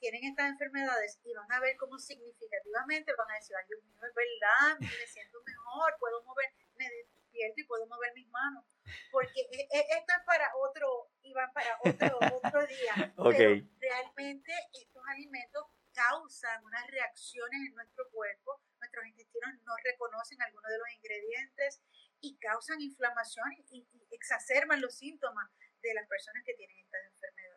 tienen 0.00 0.24
estas 0.24 0.48
enfermedades 0.48 1.20
y 1.22 1.34
van 1.34 1.52
a 1.52 1.60
ver 1.60 1.76
cómo 1.76 1.98
significativamente 1.98 3.12
van 3.14 3.30
a 3.30 3.34
decir, 3.34 3.54
ay 3.54 3.64
Dios 3.68 3.84
mío, 3.84 4.00
es 4.02 4.14
verdad, 4.14 4.80
me 4.80 5.06
siento 5.06 5.38
mejor, 5.46 5.94
puedo 6.00 6.24
mover, 6.24 6.48
me 6.74 6.88
despierto 6.88 7.60
y 7.60 7.64
puedo 7.64 7.86
mover 7.86 8.12
mis 8.14 8.28
manos. 8.28 8.64
Porque 9.12 9.40
e, 9.40 9.60
e, 9.60 9.80
esto 9.92 10.12
es 10.16 10.24
para 10.24 10.50
otro, 10.56 11.12
Iván, 11.22 11.52
para 11.52 11.78
otro, 11.84 12.18
otro 12.42 12.66
día. 12.66 13.12
Okay. 13.16 13.60
Pero 13.60 13.92
realmente 13.92 14.52
estos 14.72 15.02
alimentos 15.06 15.66
causan 15.92 16.64
unas 16.64 16.86
reacciones 16.86 17.60
en 17.68 17.74
nuestro 17.74 18.08
cuerpo, 18.10 18.62
nuestros 18.78 19.06
intestinos 19.06 19.50
no 19.64 19.74
reconocen 19.84 20.40
algunos 20.40 20.70
de 20.70 20.78
los 20.78 20.88
ingredientes 20.96 21.82
y 22.20 22.38
causan 22.38 22.80
inflamación 22.80 23.52
y, 23.68 23.86
y 23.92 24.14
exacerban 24.14 24.80
los 24.80 24.96
síntomas 24.96 25.50
de 25.82 25.94
las 25.94 26.06
personas 26.08 26.42
que 26.44 26.54
tienen 26.54 26.78
estas 26.78 27.04
enfermedades. 27.04 27.49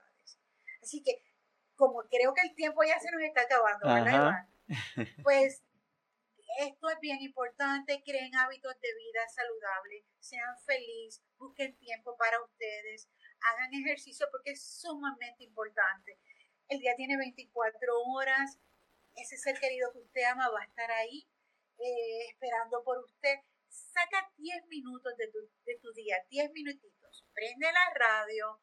Así 0.83 1.01
que 1.01 1.23
como 1.75 2.03
creo 2.09 2.33
que 2.33 2.41
el 2.41 2.53
tiempo 2.55 2.83
ya 2.83 2.99
se 2.99 3.09
nos 3.11 3.21
está 3.21 3.41
acabando, 3.41 3.87
¿verdad, 3.87 4.47
Pues 5.23 5.63
esto 6.59 6.89
es 6.89 6.99
bien 6.99 7.21
importante, 7.21 8.03
creen 8.05 8.35
hábitos 8.35 8.73
de 8.79 8.87
vida 8.95 9.27
saludables, 9.29 10.05
sean 10.19 10.55
felices, 10.65 11.23
busquen 11.37 11.75
tiempo 11.77 12.15
para 12.17 12.41
ustedes, 12.43 13.09
hagan 13.41 13.73
ejercicio 13.73 14.27
porque 14.31 14.51
es 14.51 14.63
sumamente 14.63 15.43
importante. 15.43 16.19
El 16.67 16.79
día 16.79 16.95
tiene 16.95 17.17
24 17.17 18.01
horas, 18.13 18.59
ese 19.15 19.37
ser 19.37 19.59
querido 19.59 19.91
que 19.93 19.99
usted 19.99 20.23
ama 20.25 20.49
va 20.49 20.61
a 20.61 20.65
estar 20.65 20.91
ahí 20.91 21.27
eh, 21.79 22.27
esperando 22.29 22.83
por 22.83 22.99
usted. 22.99 23.39
Saca 23.69 24.31
10 24.37 24.67
minutos 24.67 25.15
de 25.17 25.27
tu, 25.29 25.39
de 25.65 25.79
tu 25.79 25.91
día, 25.93 26.17
10 26.29 26.51
minutitos, 26.51 27.25
prende 27.33 27.71
la 27.71 27.93
radio, 27.95 28.61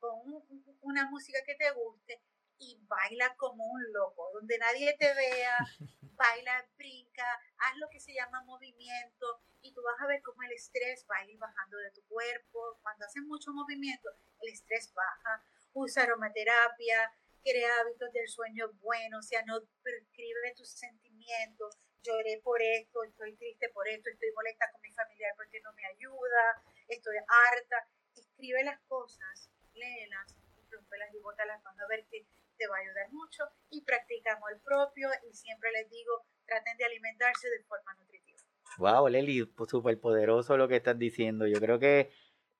pon 0.00 0.44
una 0.80 1.08
música 1.10 1.38
que 1.44 1.54
te 1.54 1.70
guste 1.72 2.20
y 2.58 2.78
baila 2.86 3.34
como 3.36 3.64
un 3.64 3.92
loco, 3.92 4.30
donde 4.34 4.58
nadie 4.58 4.94
te 4.98 5.14
vea, 5.14 5.56
baila, 6.16 6.66
brinca, 6.76 7.24
haz 7.58 7.76
lo 7.78 7.88
que 7.88 8.00
se 8.00 8.12
llama 8.12 8.42
movimiento 8.42 9.40
y 9.62 9.72
tú 9.72 9.82
vas 9.82 10.00
a 10.00 10.06
ver 10.06 10.22
cómo 10.22 10.42
el 10.42 10.52
estrés 10.52 11.06
va 11.10 11.16
a 11.16 11.24
ir 11.24 11.38
bajando 11.38 11.78
de 11.78 11.90
tu 11.92 12.02
cuerpo. 12.06 12.78
Cuando 12.82 13.06
haces 13.06 13.22
mucho 13.24 13.52
movimiento, 13.52 14.10
el 14.40 14.52
estrés 14.52 14.92
baja. 14.94 15.42
Usa 15.72 16.02
aromaterapia, 16.02 17.12
crea 17.42 17.70
hábitos 17.80 18.12
del 18.12 18.28
sueño 18.28 18.72
bueno, 18.80 19.18
o 19.18 19.22
sea, 19.22 19.42
no 19.44 19.60
prescribe 19.82 20.54
tus 20.56 20.70
sentimientos. 20.70 21.78
Lloré 22.02 22.40
por 22.42 22.60
esto, 22.62 23.04
estoy 23.04 23.36
triste 23.36 23.68
por 23.70 23.86
esto, 23.88 24.08
estoy 24.10 24.32
molesta 24.32 24.70
con 24.72 24.80
mi 24.80 24.92
familiar 24.92 25.32
porque 25.36 25.60
no 25.60 25.72
me 25.74 25.84
ayuda, 25.86 26.62
estoy 26.88 27.16
harta. 27.16 27.86
Escribe 28.14 28.64
las 28.64 28.80
cosas, 28.88 29.49
léelas, 29.74 30.36
rompelas 30.70 31.14
y 31.14 31.18
bótalas, 31.18 31.62
vas 31.62 31.78
a 31.78 31.86
ver 31.88 32.04
que 32.10 32.26
te 32.56 32.66
va 32.68 32.76
a 32.76 32.80
ayudar 32.80 33.10
mucho 33.12 33.44
y 33.70 33.82
practicamos 33.82 34.50
el 34.52 34.60
propio 34.60 35.08
y 35.28 35.34
siempre 35.34 35.70
les 35.72 35.90
digo, 35.90 36.26
traten 36.46 36.76
de 36.76 36.84
alimentarse 36.84 37.48
de 37.48 37.64
forma 37.64 37.94
nutritiva. 37.94 38.38
Wow, 38.78 39.08
Leli, 39.08 39.50
súper 39.68 39.98
poderoso 39.98 40.56
lo 40.56 40.68
que 40.68 40.76
estás 40.76 40.98
diciendo. 40.98 41.46
Yo 41.46 41.58
creo 41.58 41.78
que 41.78 42.12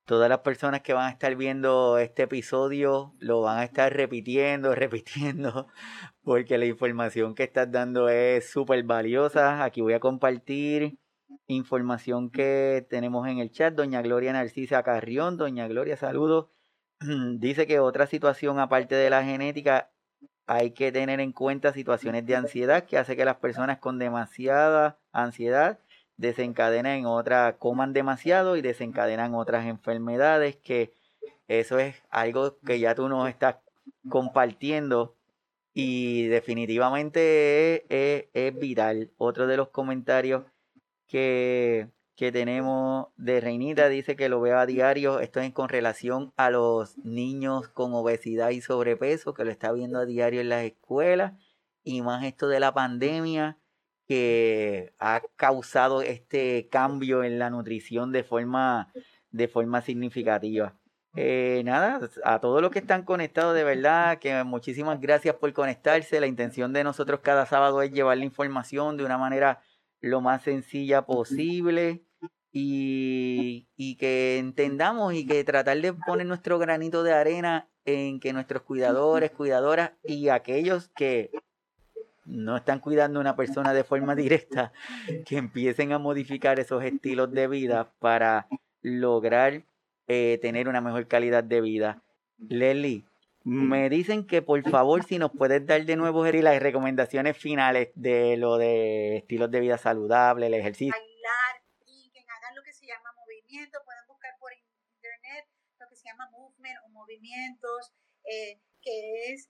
todas 0.04 0.28
las 0.28 0.40
personas 0.40 0.80
que 0.82 0.92
van 0.92 1.06
a 1.06 1.11
estar 1.11 1.36
viendo 1.36 1.98
este 1.98 2.24
episodio 2.24 3.14
lo 3.18 3.42
van 3.42 3.58
a 3.58 3.64
estar 3.64 3.92
repitiendo, 3.94 4.74
repitiendo, 4.74 5.68
porque 6.22 6.58
la 6.58 6.66
información 6.66 7.34
que 7.34 7.44
estás 7.44 7.70
dando 7.70 8.08
es 8.08 8.50
súper 8.50 8.82
valiosa. 8.82 9.62
Aquí 9.62 9.80
voy 9.80 9.92
a 9.92 10.00
compartir 10.00 10.98
información 11.46 12.30
que 12.30 12.86
tenemos 12.88 13.28
en 13.28 13.38
el 13.38 13.50
chat. 13.50 13.74
Doña 13.74 14.02
Gloria 14.02 14.32
Narcisa 14.32 14.82
Carrión, 14.82 15.36
Doña 15.36 15.68
Gloria, 15.68 15.96
saludos. 15.96 16.48
dice 17.38 17.66
que 17.66 17.80
otra 17.80 18.07
situación 18.07 18.59
aparte 18.59 18.94
de 18.94 19.11
la 19.11 19.24
genética, 19.24 19.90
hay 20.46 20.72
que 20.72 20.92
tener 20.92 21.20
en 21.20 21.32
cuenta 21.32 21.72
situaciones 21.72 22.26
de 22.26 22.36
ansiedad 22.36 22.84
que 22.84 22.98
hace 22.98 23.16
que 23.16 23.24
las 23.24 23.36
personas 23.36 23.78
con 23.78 23.98
demasiada 23.98 24.98
ansiedad 25.12 25.78
desencadenen 26.16 27.07
otras, 27.07 27.55
coman 27.55 27.92
demasiado 27.92 28.57
y 28.57 28.62
desencadenan 28.62 29.34
otras 29.34 29.66
enfermedades, 29.66 30.57
que 30.57 30.92
eso 31.48 31.78
es 31.78 32.03
algo 32.11 32.59
que 32.61 32.78
ya 32.78 32.94
tú 32.94 33.09
nos 33.09 33.28
estás 33.28 33.57
compartiendo 34.09 35.16
y 35.72 36.26
definitivamente 36.26 37.86
es, 37.88 38.26
es 38.34 38.59
vital. 38.59 39.11
Otro 39.16 39.46
de 39.46 39.57
los 39.57 39.68
comentarios 39.70 40.44
que 41.07 41.88
que 42.20 42.32
tenemos 42.32 43.06
de 43.16 43.40
Reinita 43.40 43.88
dice 43.88 44.14
que 44.14 44.28
lo 44.28 44.42
veo 44.42 44.58
a 44.58 44.66
diario. 44.66 45.20
Esto 45.20 45.40
es 45.40 45.50
con 45.54 45.70
relación 45.70 46.34
a 46.36 46.50
los 46.50 46.98
niños 46.98 47.68
con 47.68 47.94
obesidad 47.94 48.50
y 48.50 48.60
sobrepeso, 48.60 49.32
que 49.32 49.46
lo 49.46 49.50
está 49.50 49.72
viendo 49.72 49.98
a 49.98 50.04
diario 50.04 50.42
en 50.42 50.50
las 50.50 50.64
escuelas. 50.64 51.32
Y 51.82 52.02
más 52.02 52.22
esto 52.24 52.46
de 52.48 52.60
la 52.60 52.74
pandemia 52.74 53.56
que 54.06 54.92
ha 54.98 55.22
causado 55.36 56.02
este 56.02 56.68
cambio 56.70 57.24
en 57.24 57.38
la 57.38 57.48
nutrición 57.48 58.12
de 58.12 58.22
forma, 58.22 58.92
de 59.30 59.48
forma 59.48 59.80
significativa. 59.80 60.76
Eh, 61.16 61.62
nada, 61.64 62.06
a 62.22 62.38
todos 62.38 62.60
los 62.60 62.70
que 62.70 62.80
están 62.80 63.02
conectados, 63.02 63.54
de 63.54 63.64
verdad, 63.64 64.18
que 64.18 64.44
muchísimas 64.44 65.00
gracias 65.00 65.36
por 65.36 65.50
conectarse. 65.54 66.20
La 66.20 66.26
intención 66.26 66.74
de 66.74 66.84
nosotros 66.84 67.20
cada 67.20 67.46
sábado 67.46 67.80
es 67.80 67.90
llevar 67.92 68.18
la 68.18 68.26
información 68.26 68.98
de 68.98 69.06
una 69.06 69.16
manera 69.16 69.62
lo 70.02 70.20
más 70.20 70.42
sencilla 70.42 71.06
posible 71.06 72.04
y, 72.53 73.66
y, 73.76 73.96
que 73.96 74.38
entendamos 74.38 75.14
y 75.14 75.26
que 75.26 75.44
tratar 75.44 75.80
de 75.80 75.92
poner 75.92 76.26
nuestro 76.26 76.59
granito 76.59 77.03
de 77.03 77.12
arena 77.12 77.68
en 77.84 78.20
que 78.20 78.32
nuestros 78.32 78.62
cuidadores, 78.62 79.30
cuidadoras 79.30 79.92
y 80.05 80.28
aquellos 80.28 80.88
que 80.88 81.30
no 82.24 82.57
están 82.57 82.78
cuidando 82.80 83.18
a 83.18 83.22
una 83.22 83.36
persona 83.36 83.72
de 83.72 83.84
forma 83.84 84.14
directa, 84.14 84.72
que 85.26 85.36
empiecen 85.36 85.92
a 85.92 85.98
modificar 85.98 86.61
esos 86.61 86.84
estilos 86.84 87.32
de 87.32 87.48
vida 87.48 87.92
para 87.98 88.46
lograr 88.82 89.64
eh, 90.07 90.38
tener 90.40 90.68
una 90.68 90.80
mejor 90.80 91.07
calidad 91.09 91.44
de 91.44 91.61
vida. 91.61 92.03
Leslie, 92.38 93.05
me 93.42 93.88
dicen 93.88 94.26
que 94.26 94.42
por 94.42 94.62
favor 94.68 95.03
si 95.05 95.18
nos 95.18 95.30
puedes 95.32 95.66
dar 95.66 95.84
de 95.84 95.96
nuevo, 95.96 96.24
Jerry, 96.24 96.42
las 96.42 96.61
recomendaciones 96.61 97.36
finales 97.36 97.90
de 97.94 98.36
lo 98.36 98.59
de 98.59 99.18
estilos 99.18 99.51
de 99.51 99.61
vida 99.61 99.78
saludable, 99.78 100.46
el 100.46 100.55
ejercicio 100.55 100.94
pueden 103.84 104.07
buscar 104.07 104.36
por 104.38 104.53
internet 104.53 105.46
lo 105.78 105.88
que 105.88 105.96
se 105.96 106.09
movement 106.30 106.78
o 106.84 106.88
movimientos, 106.90 107.92
eh, 108.24 108.60
que 108.82 109.32
es 109.32 109.48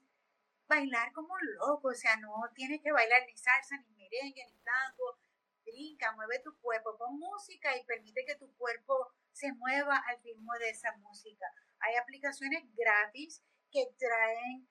bailar 0.67 1.11
como 1.13 1.33
un 1.33 1.39
loco, 1.55 1.89
o 1.89 1.93
sea, 1.93 2.15
no 2.17 2.31
tienes 2.55 2.81
que 2.81 2.91
bailar 2.91 3.23
ni 3.27 3.35
salsa, 3.37 3.77
ni 3.77 3.91
merengue, 3.95 4.45
ni 4.45 4.57
tango, 4.63 5.19
brinca, 5.65 6.13
mueve 6.13 6.39
tu 6.39 6.57
cuerpo, 6.59 6.97
pon 6.97 7.19
música 7.19 7.75
y 7.75 7.83
permite 7.85 8.23
que 8.25 8.35
tu 8.35 8.55
cuerpo 8.57 9.11
se 9.31 9.51
mueva 9.53 9.97
al 10.07 10.21
ritmo 10.23 10.53
de 10.59 10.69
esa 10.69 10.95
música. 10.97 11.45
Hay 11.79 11.95
aplicaciones 11.95 12.63
gratis 12.75 13.43
que 13.71 13.87
traen 13.97 14.67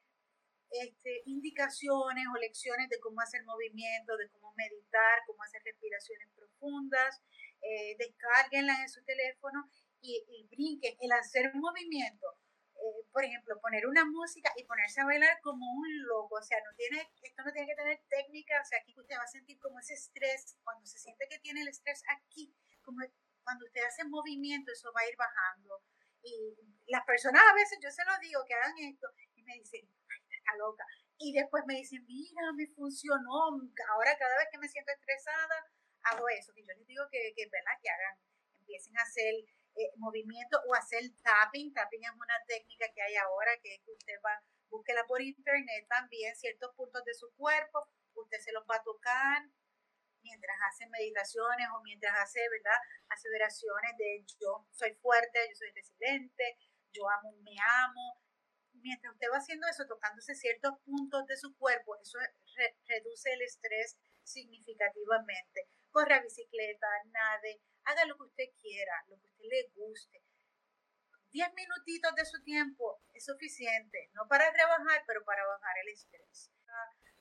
este, 0.70 1.22
indicaciones 1.26 2.24
o 2.32 2.38
lecciones 2.38 2.88
de 2.88 3.00
cómo 3.00 3.20
hacer 3.20 3.44
movimiento, 3.44 4.16
de 4.16 4.28
cómo 4.30 4.52
meditar, 4.54 5.20
cómo 5.26 5.42
hacer 5.42 5.62
respiraciones 5.64 6.28
profundas 6.34 7.20
eh, 7.62 7.96
descarguenlas 7.98 8.80
en 8.80 8.88
su 8.88 9.02
teléfono 9.04 9.68
y, 10.00 10.24
y 10.28 10.46
brinquen. 10.48 10.96
El 11.00 11.12
hacer 11.12 11.50
un 11.54 11.60
movimiento, 11.60 12.26
eh, 12.74 13.06
por 13.12 13.24
ejemplo, 13.24 13.60
poner 13.60 13.86
una 13.86 14.04
música 14.04 14.52
y 14.56 14.64
ponerse 14.64 15.00
a 15.00 15.04
bailar 15.04 15.40
como 15.42 15.66
un 15.66 16.02
loco, 16.06 16.36
o 16.36 16.42
sea, 16.42 16.58
no 16.64 16.74
tiene, 16.76 17.10
esto 17.22 17.42
no 17.44 17.52
tiene 17.52 17.68
que 17.68 17.76
tener 17.76 18.00
técnica, 18.08 18.60
o 18.60 18.64
sea, 18.64 18.78
aquí 18.80 18.94
usted 18.96 19.16
va 19.16 19.24
a 19.24 19.28
sentir 19.28 19.58
como 19.58 19.78
ese 19.78 19.94
estrés, 19.94 20.56
cuando 20.64 20.86
se 20.86 20.98
siente 20.98 21.26
que 21.28 21.38
tiene 21.38 21.62
el 21.62 21.68
estrés 21.68 22.02
aquí, 22.08 22.54
como 22.82 23.00
cuando 23.44 23.66
usted 23.66 23.82
hace 23.84 24.04
movimiento, 24.04 24.72
eso 24.72 24.92
va 24.94 25.00
a 25.02 25.08
ir 25.08 25.16
bajando. 25.16 25.82
Y 26.22 26.56
las 26.86 27.04
personas 27.04 27.42
a 27.50 27.54
veces, 27.54 27.78
yo 27.82 27.90
se 27.90 28.04
lo 28.04 28.12
digo, 28.20 28.44
que 28.46 28.54
hagan 28.54 28.76
esto, 28.78 29.08
y 29.34 29.42
me 29.42 29.54
dicen, 29.54 29.80
ay, 30.08 30.20
está 30.30 30.56
loca. 30.56 30.84
Y 31.18 31.32
después 31.32 31.64
me 31.66 31.74
dicen, 31.74 32.04
mira, 32.06 32.52
me 32.54 32.66
funcionó. 32.68 33.60
Ahora 33.92 34.16
cada 34.18 34.36
vez 34.38 34.48
que 34.50 34.58
me 34.58 34.68
siento 34.68 34.92
estresada, 34.92 35.68
hago 36.04 36.28
eso, 36.28 36.52
que 36.54 36.64
yo 36.64 36.72
les 36.74 36.86
digo 36.86 37.04
que, 37.10 37.32
que 37.36 37.44
¿verdad? 37.50 37.76
Que 37.82 37.90
hagan, 37.90 38.18
empiecen 38.60 38.96
a 38.98 39.02
hacer 39.02 39.34
eh, 39.76 39.92
movimiento 39.96 40.60
o 40.66 40.74
hacer 40.74 41.02
tapping. 41.22 41.72
Tapping 41.72 42.04
es 42.04 42.12
una 42.12 42.38
técnica 42.46 42.86
que 42.94 43.02
hay 43.02 43.16
ahora 43.16 43.52
que, 43.62 43.80
que 43.84 43.92
usted 43.92 44.18
va, 44.24 44.42
búsquela 44.68 45.06
por 45.06 45.20
internet 45.20 45.86
también, 45.88 46.34
ciertos 46.36 46.74
puntos 46.74 47.04
de 47.04 47.14
su 47.14 47.30
cuerpo, 47.36 47.88
usted 48.14 48.38
se 48.38 48.52
los 48.52 48.64
va 48.64 48.76
a 48.76 48.82
tocar 48.82 49.42
mientras 50.22 50.56
hace 50.68 50.86
meditaciones 50.88 51.66
o 51.74 51.82
mientras 51.82 52.12
hace, 52.18 52.40
¿verdad? 52.50 52.78
Aseveraciones 53.08 53.96
de 53.96 54.24
yo 54.40 54.66
soy 54.70 54.94
fuerte, 54.96 55.38
yo 55.48 55.56
soy 55.56 55.70
resiliente, 55.74 56.58
yo 56.92 57.08
amo, 57.08 57.32
me 57.42 57.56
amo. 57.84 58.20
mientras 58.72 59.12
usted 59.12 59.28
va 59.32 59.38
haciendo 59.38 59.66
eso, 59.68 59.86
tocándose 59.86 60.34
ciertos 60.34 60.72
puntos 60.84 61.26
de 61.26 61.36
su 61.36 61.56
cuerpo, 61.56 61.96
eso 62.00 62.18
reduce 62.86 63.32
el 63.32 63.42
estrés 63.42 63.96
significativamente. 64.22 65.68
Corre 65.90 66.14
a 66.14 66.22
bicicleta, 66.22 66.86
nade, 67.06 67.60
haga 67.84 68.04
lo 68.06 68.16
que 68.16 68.24
usted 68.24 68.48
quiera, 68.60 69.04
lo 69.08 69.18
que 69.18 69.26
usted 69.26 69.44
le 69.44 69.68
guste. 69.74 70.22
Diez 71.32 71.52
minutitos 71.54 72.14
de 72.14 72.24
su 72.24 72.42
tiempo 72.42 73.00
es 73.14 73.24
suficiente, 73.24 74.10
no 74.14 74.26
para 74.28 74.52
trabajar, 74.52 75.04
pero 75.06 75.24
para 75.24 75.46
bajar 75.46 75.76
el 75.82 75.92
estrés. 75.92 76.50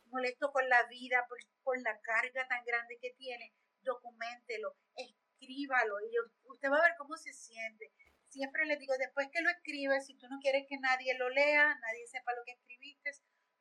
molesto 0.05 0.51
con 0.51 0.67
la 0.67 0.83
vida, 0.87 1.27
por, 1.63 1.79
la 1.81 1.99
carga 2.01 2.47
tan 2.47 2.63
grande 2.65 2.97
que 2.99 3.11
tiene, 3.11 3.53
documentelo, 3.81 4.75
escríbalo 4.95 5.99
y 6.01 6.11
usted 6.45 6.71
va 6.71 6.77
a 6.79 6.87
ver 6.87 6.95
cómo 6.97 7.15
se 7.15 7.31
siente 7.31 7.93
siempre 8.29 8.65
les 8.65 8.79
digo, 8.79 8.93
después 8.97 9.27
que 9.31 9.41
lo 9.41 9.49
escribes, 9.49 10.05
si 10.05 10.15
tú 10.15 10.27
no 10.29 10.39
quieres 10.39 10.65
que 10.67 10.77
nadie 10.77 11.17
lo 11.17 11.29
lea, 11.29 11.75
nadie 11.81 12.07
sepa 12.07 12.33
lo 12.33 12.43
que 12.45 12.53
escribiste, 12.53 13.11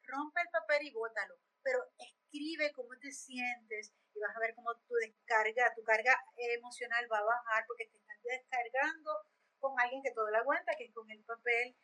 rompe 0.08 0.40
el 0.40 0.50
papel 0.50 0.86
y 0.86 0.92
bótalo. 0.92 1.36
Pero 1.62 1.78
escribe 1.98 2.72
cómo 2.72 2.96
te 2.98 3.12
sientes 3.12 3.92
y 4.14 4.20
vas 4.20 4.34
a 4.36 4.40
ver 4.40 4.54
cómo 4.54 4.74
tu 4.86 4.94
descarga, 4.94 5.72
tu 5.76 5.82
carga 5.84 6.14
emocional 6.36 7.06
va 7.12 7.18
a 7.18 7.24
bajar 7.24 7.64
porque 7.66 7.86
te 7.86 7.98
estás 7.98 8.18
descargando 8.22 9.12
con 9.60 9.78
alguien 9.78 10.02
que 10.02 10.12
todo 10.12 10.30
lo 10.30 10.38
aguanta, 10.38 10.72
que 10.76 10.84
es 10.84 10.94
con 10.94 11.10
el 11.10 11.22
papel. 11.24 11.76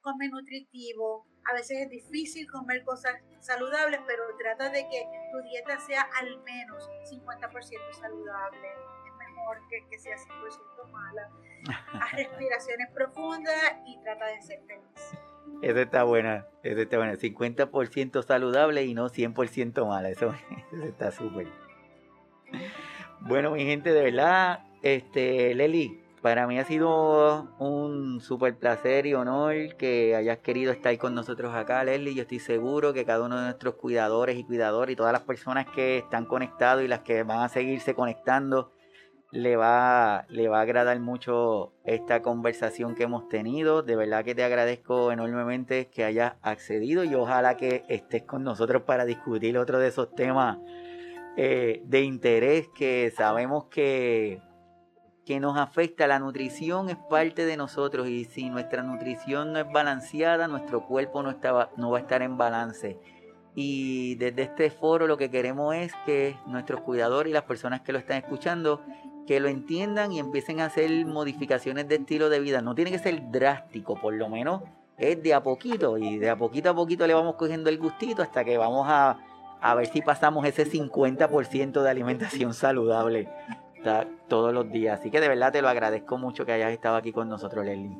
Come 0.00 0.28
nutritivo. 0.28 1.26
A 1.44 1.54
veces 1.54 1.78
es 1.82 1.90
difícil 1.90 2.50
comer 2.50 2.84
cosas 2.84 3.14
saludables, 3.40 4.00
pero 4.06 4.24
trata 4.38 4.70
de 4.70 4.88
que 4.88 5.04
tu 5.32 5.42
dieta 5.42 5.78
sea 5.80 6.02
al 6.02 6.40
menos 6.42 6.88
50% 7.10 7.92
saludable 7.92 8.68
que, 9.68 9.86
que 9.88 9.98
sea 9.98 10.16
100% 10.16 10.90
mala. 10.90 11.30
Haz 12.00 12.12
respiraciones 12.16 12.90
profundas 12.92 13.76
y 13.86 14.00
trata 14.02 14.26
de 14.26 14.42
ser 14.42 14.60
feliz. 14.66 15.12
Esa 15.62 15.82
está 15.82 16.04
buena, 16.04 16.46
esa 16.62 16.82
está 16.82 16.98
buena. 16.98 17.14
50% 17.14 18.22
saludable 18.22 18.84
y 18.84 18.94
no 18.94 19.08
100% 19.08 19.86
mala. 19.86 20.08
Eso, 20.10 20.34
está 20.84 21.10
súper. 21.10 21.48
Bueno, 23.20 23.50
mi 23.50 23.64
gente, 23.64 23.92
de 23.92 24.02
verdad, 24.02 24.64
este, 24.82 25.54
Leli, 25.54 26.00
para 26.22 26.46
mí 26.46 26.58
ha 26.58 26.64
sido 26.64 27.48
un 27.58 28.20
súper 28.20 28.56
placer 28.56 29.06
y 29.06 29.14
honor 29.14 29.76
que 29.76 30.16
hayas 30.16 30.38
querido 30.38 30.72
estar 30.72 30.96
con 30.98 31.14
nosotros 31.14 31.54
acá, 31.54 31.84
Leslie. 31.84 32.14
Yo 32.14 32.22
estoy 32.22 32.38
seguro 32.38 32.92
que 32.92 33.04
cada 33.04 33.24
uno 33.24 33.36
de 33.36 33.44
nuestros 33.44 33.74
cuidadores 33.74 34.36
y 34.36 34.44
cuidadores 34.44 34.92
y 34.92 34.96
todas 34.96 35.12
las 35.12 35.22
personas 35.22 35.66
que 35.66 35.98
están 35.98 36.26
conectados 36.26 36.84
y 36.84 36.88
las 36.88 37.00
que 37.00 37.22
van 37.22 37.40
a 37.40 37.48
seguirse 37.48 37.94
conectando 37.94 38.72
le 39.30 39.56
va, 39.56 40.24
le 40.28 40.48
va 40.48 40.58
a 40.58 40.62
agradar 40.62 40.98
mucho 41.00 41.72
esta 41.84 42.22
conversación 42.22 42.94
que 42.94 43.04
hemos 43.04 43.28
tenido. 43.28 43.82
De 43.82 43.96
verdad 43.96 44.24
que 44.24 44.34
te 44.34 44.42
agradezco 44.42 45.12
enormemente 45.12 45.88
que 45.88 46.04
hayas 46.04 46.34
accedido 46.42 47.04
y 47.04 47.14
ojalá 47.14 47.56
que 47.56 47.84
estés 47.88 48.22
con 48.22 48.42
nosotros 48.42 48.82
para 48.82 49.04
discutir 49.04 49.58
otro 49.58 49.78
de 49.78 49.88
esos 49.88 50.14
temas 50.14 50.58
eh, 51.36 51.82
de 51.84 52.02
interés 52.02 52.68
que 52.74 53.12
sabemos 53.14 53.66
que, 53.66 54.40
que 55.26 55.40
nos 55.40 55.58
afecta. 55.58 56.06
La 56.06 56.18
nutrición 56.18 56.88
es 56.88 56.96
parte 56.96 57.44
de 57.44 57.58
nosotros 57.58 58.08
y 58.08 58.24
si 58.24 58.48
nuestra 58.48 58.82
nutrición 58.82 59.52
no 59.52 59.58
es 59.58 59.70
balanceada, 59.70 60.48
nuestro 60.48 60.86
cuerpo 60.86 61.22
no, 61.22 61.30
está, 61.30 61.70
no 61.76 61.90
va 61.90 61.98
a 61.98 62.00
estar 62.00 62.22
en 62.22 62.38
balance. 62.38 62.98
Y 63.54 64.14
desde 64.14 64.42
este 64.42 64.70
foro 64.70 65.06
lo 65.06 65.16
que 65.16 65.30
queremos 65.30 65.74
es 65.74 65.92
que 66.06 66.36
nuestros 66.46 66.80
cuidadores 66.80 67.30
y 67.30 67.34
las 67.34 67.42
personas 67.42 67.80
que 67.80 67.92
lo 67.92 67.98
están 67.98 68.18
escuchando 68.18 68.80
que 69.28 69.40
lo 69.40 69.48
entiendan 69.48 70.10
y 70.10 70.20
empiecen 70.20 70.58
a 70.60 70.64
hacer 70.64 71.04
modificaciones 71.04 71.86
de 71.86 71.96
estilo 71.96 72.30
de 72.30 72.40
vida. 72.40 72.62
No 72.62 72.74
tiene 72.74 72.90
que 72.90 72.98
ser 72.98 73.30
drástico, 73.30 74.00
por 74.00 74.14
lo 74.14 74.30
menos 74.30 74.62
es 74.96 75.22
de 75.22 75.34
a 75.34 75.42
poquito 75.42 75.98
y 75.98 76.16
de 76.16 76.30
a 76.30 76.36
poquito 76.36 76.70
a 76.70 76.74
poquito 76.74 77.06
le 77.06 77.12
vamos 77.12 77.34
cogiendo 77.34 77.68
el 77.68 77.76
gustito 77.76 78.22
hasta 78.22 78.42
que 78.42 78.56
vamos 78.56 78.86
a, 78.88 79.18
a 79.60 79.74
ver 79.74 79.86
si 79.88 80.00
pasamos 80.00 80.46
ese 80.46 80.64
50% 80.64 81.82
de 81.82 81.90
alimentación 81.90 82.54
saludable 82.54 83.28
todos 84.28 84.54
los 84.54 84.72
días. 84.72 84.98
Así 84.98 85.10
que 85.10 85.20
de 85.20 85.28
verdad 85.28 85.52
te 85.52 85.60
lo 85.60 85.68
agradezco 85.68 86.16
mucho 86.16 86.46
que 86.46 86.52
hayas 86.52 86.72
estado 86.72 86.96
aquí 86.96 87.12
con 87.12 87.28
nosotros, 87.28 87.66
Leslie. 87.66 87.98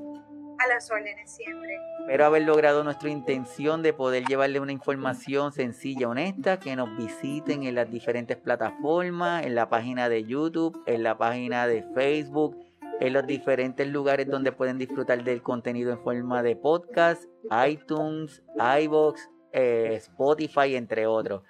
A 0.59 0.67
las 0.67 0.91
órdenes 0.91 1.31
siempre. 1.31 1.79
Espero 2.01 2.25
haber 2.25 2.43
logrado 2.43 2.83
nuestra 2.83 3.11
intención 3.11 3.83
de 3.83 3.93
poder 3.93 4.25
llevarle 4.25 4.59
una 4.59 4.73
información 4.73 5.53
sencilla, 5.53 6.09
honesta, 6.09 6.59
que 6.59 6.75
nos 6.75 6.97
visiten 6.97 7.63
en 7.63 7.77
las 7.77 7.89
diferentes 7.91 8.37
plataformas, 8.37 9.47
en 9.47 9.55
la 9.55 9.69
página 9.69 10.09
de 10.09 10.25
YouTube, 10.25 10.83
en 10.87 11.05
la 11.05 11.17
página 11.17 11.69
de 11.69 11.85
Facebook, 11.95 12.57
en 12.99 13.13
los 13.13 13.25
diferentes 13.27 13.87
lugares 13.87 14.27
donde 14.27 14.51
pueden 14.51 14.79
disfrutar 14.79 15.23
del 15.23 15.43
contenido 15.43 15.93
en 15.93 16.03
forma 16.03 16.43
de 16.43 16.57
podcast, 16.57 17.25
iTunes, 17.69 18.43
iBox, 18.83 19.31
eh, 19.53 19.95
Spotify, 19.95 20.75
entre 20.75 21.07
otros. 21.07 21.43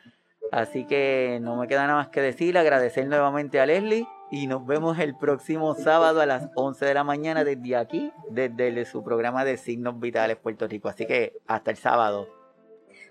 Así 0.53 0.85
que 0.87 1.39
no 1.41 1.57
me 1.57 1.67
queda 1.67 1.87
nada 1.87 1.99
más 1.99 2.09
que 2.09 2.21
decir, 2.21 2.59
agradecer 2.59 3.07
nuevamente 3.07 3.59
a 3.59 3.65
Leslie 3.65 4.07
y 4.31 4.47
nos 4.47 4.67
vemos 4.67 4.99
el 4.99 5.17
próximo 5.17 5.75
sábado 5.75 6.21
a 6.21 6.27
las 6.27 6.49
11 6.55 6.85
de 6.85 6.95
la 6.95 7.05
mañana 7.05 7.45
desde 7.45 7.77
aquí, 7.77 8.13
desde 8.31 8.85
su 8.85 9.03
programa 9.03 9.45
de 9.45 9.57
Signos 9.57 9.99
Vitales 9.99 10.37
Puerto 10.37 10.67
Rico. 10.67 10.89
Así 10.89 11.07
que 11.07 11.39
hasta 11.47 11.71
el 11.71 11.77
sábado. 11.77 12.29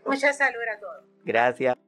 Mucha 0.05 0.31
salud 0.33 0.59
a 0.75 0.79
todos. 0.79 1.05
Gracias. 1.23 1.86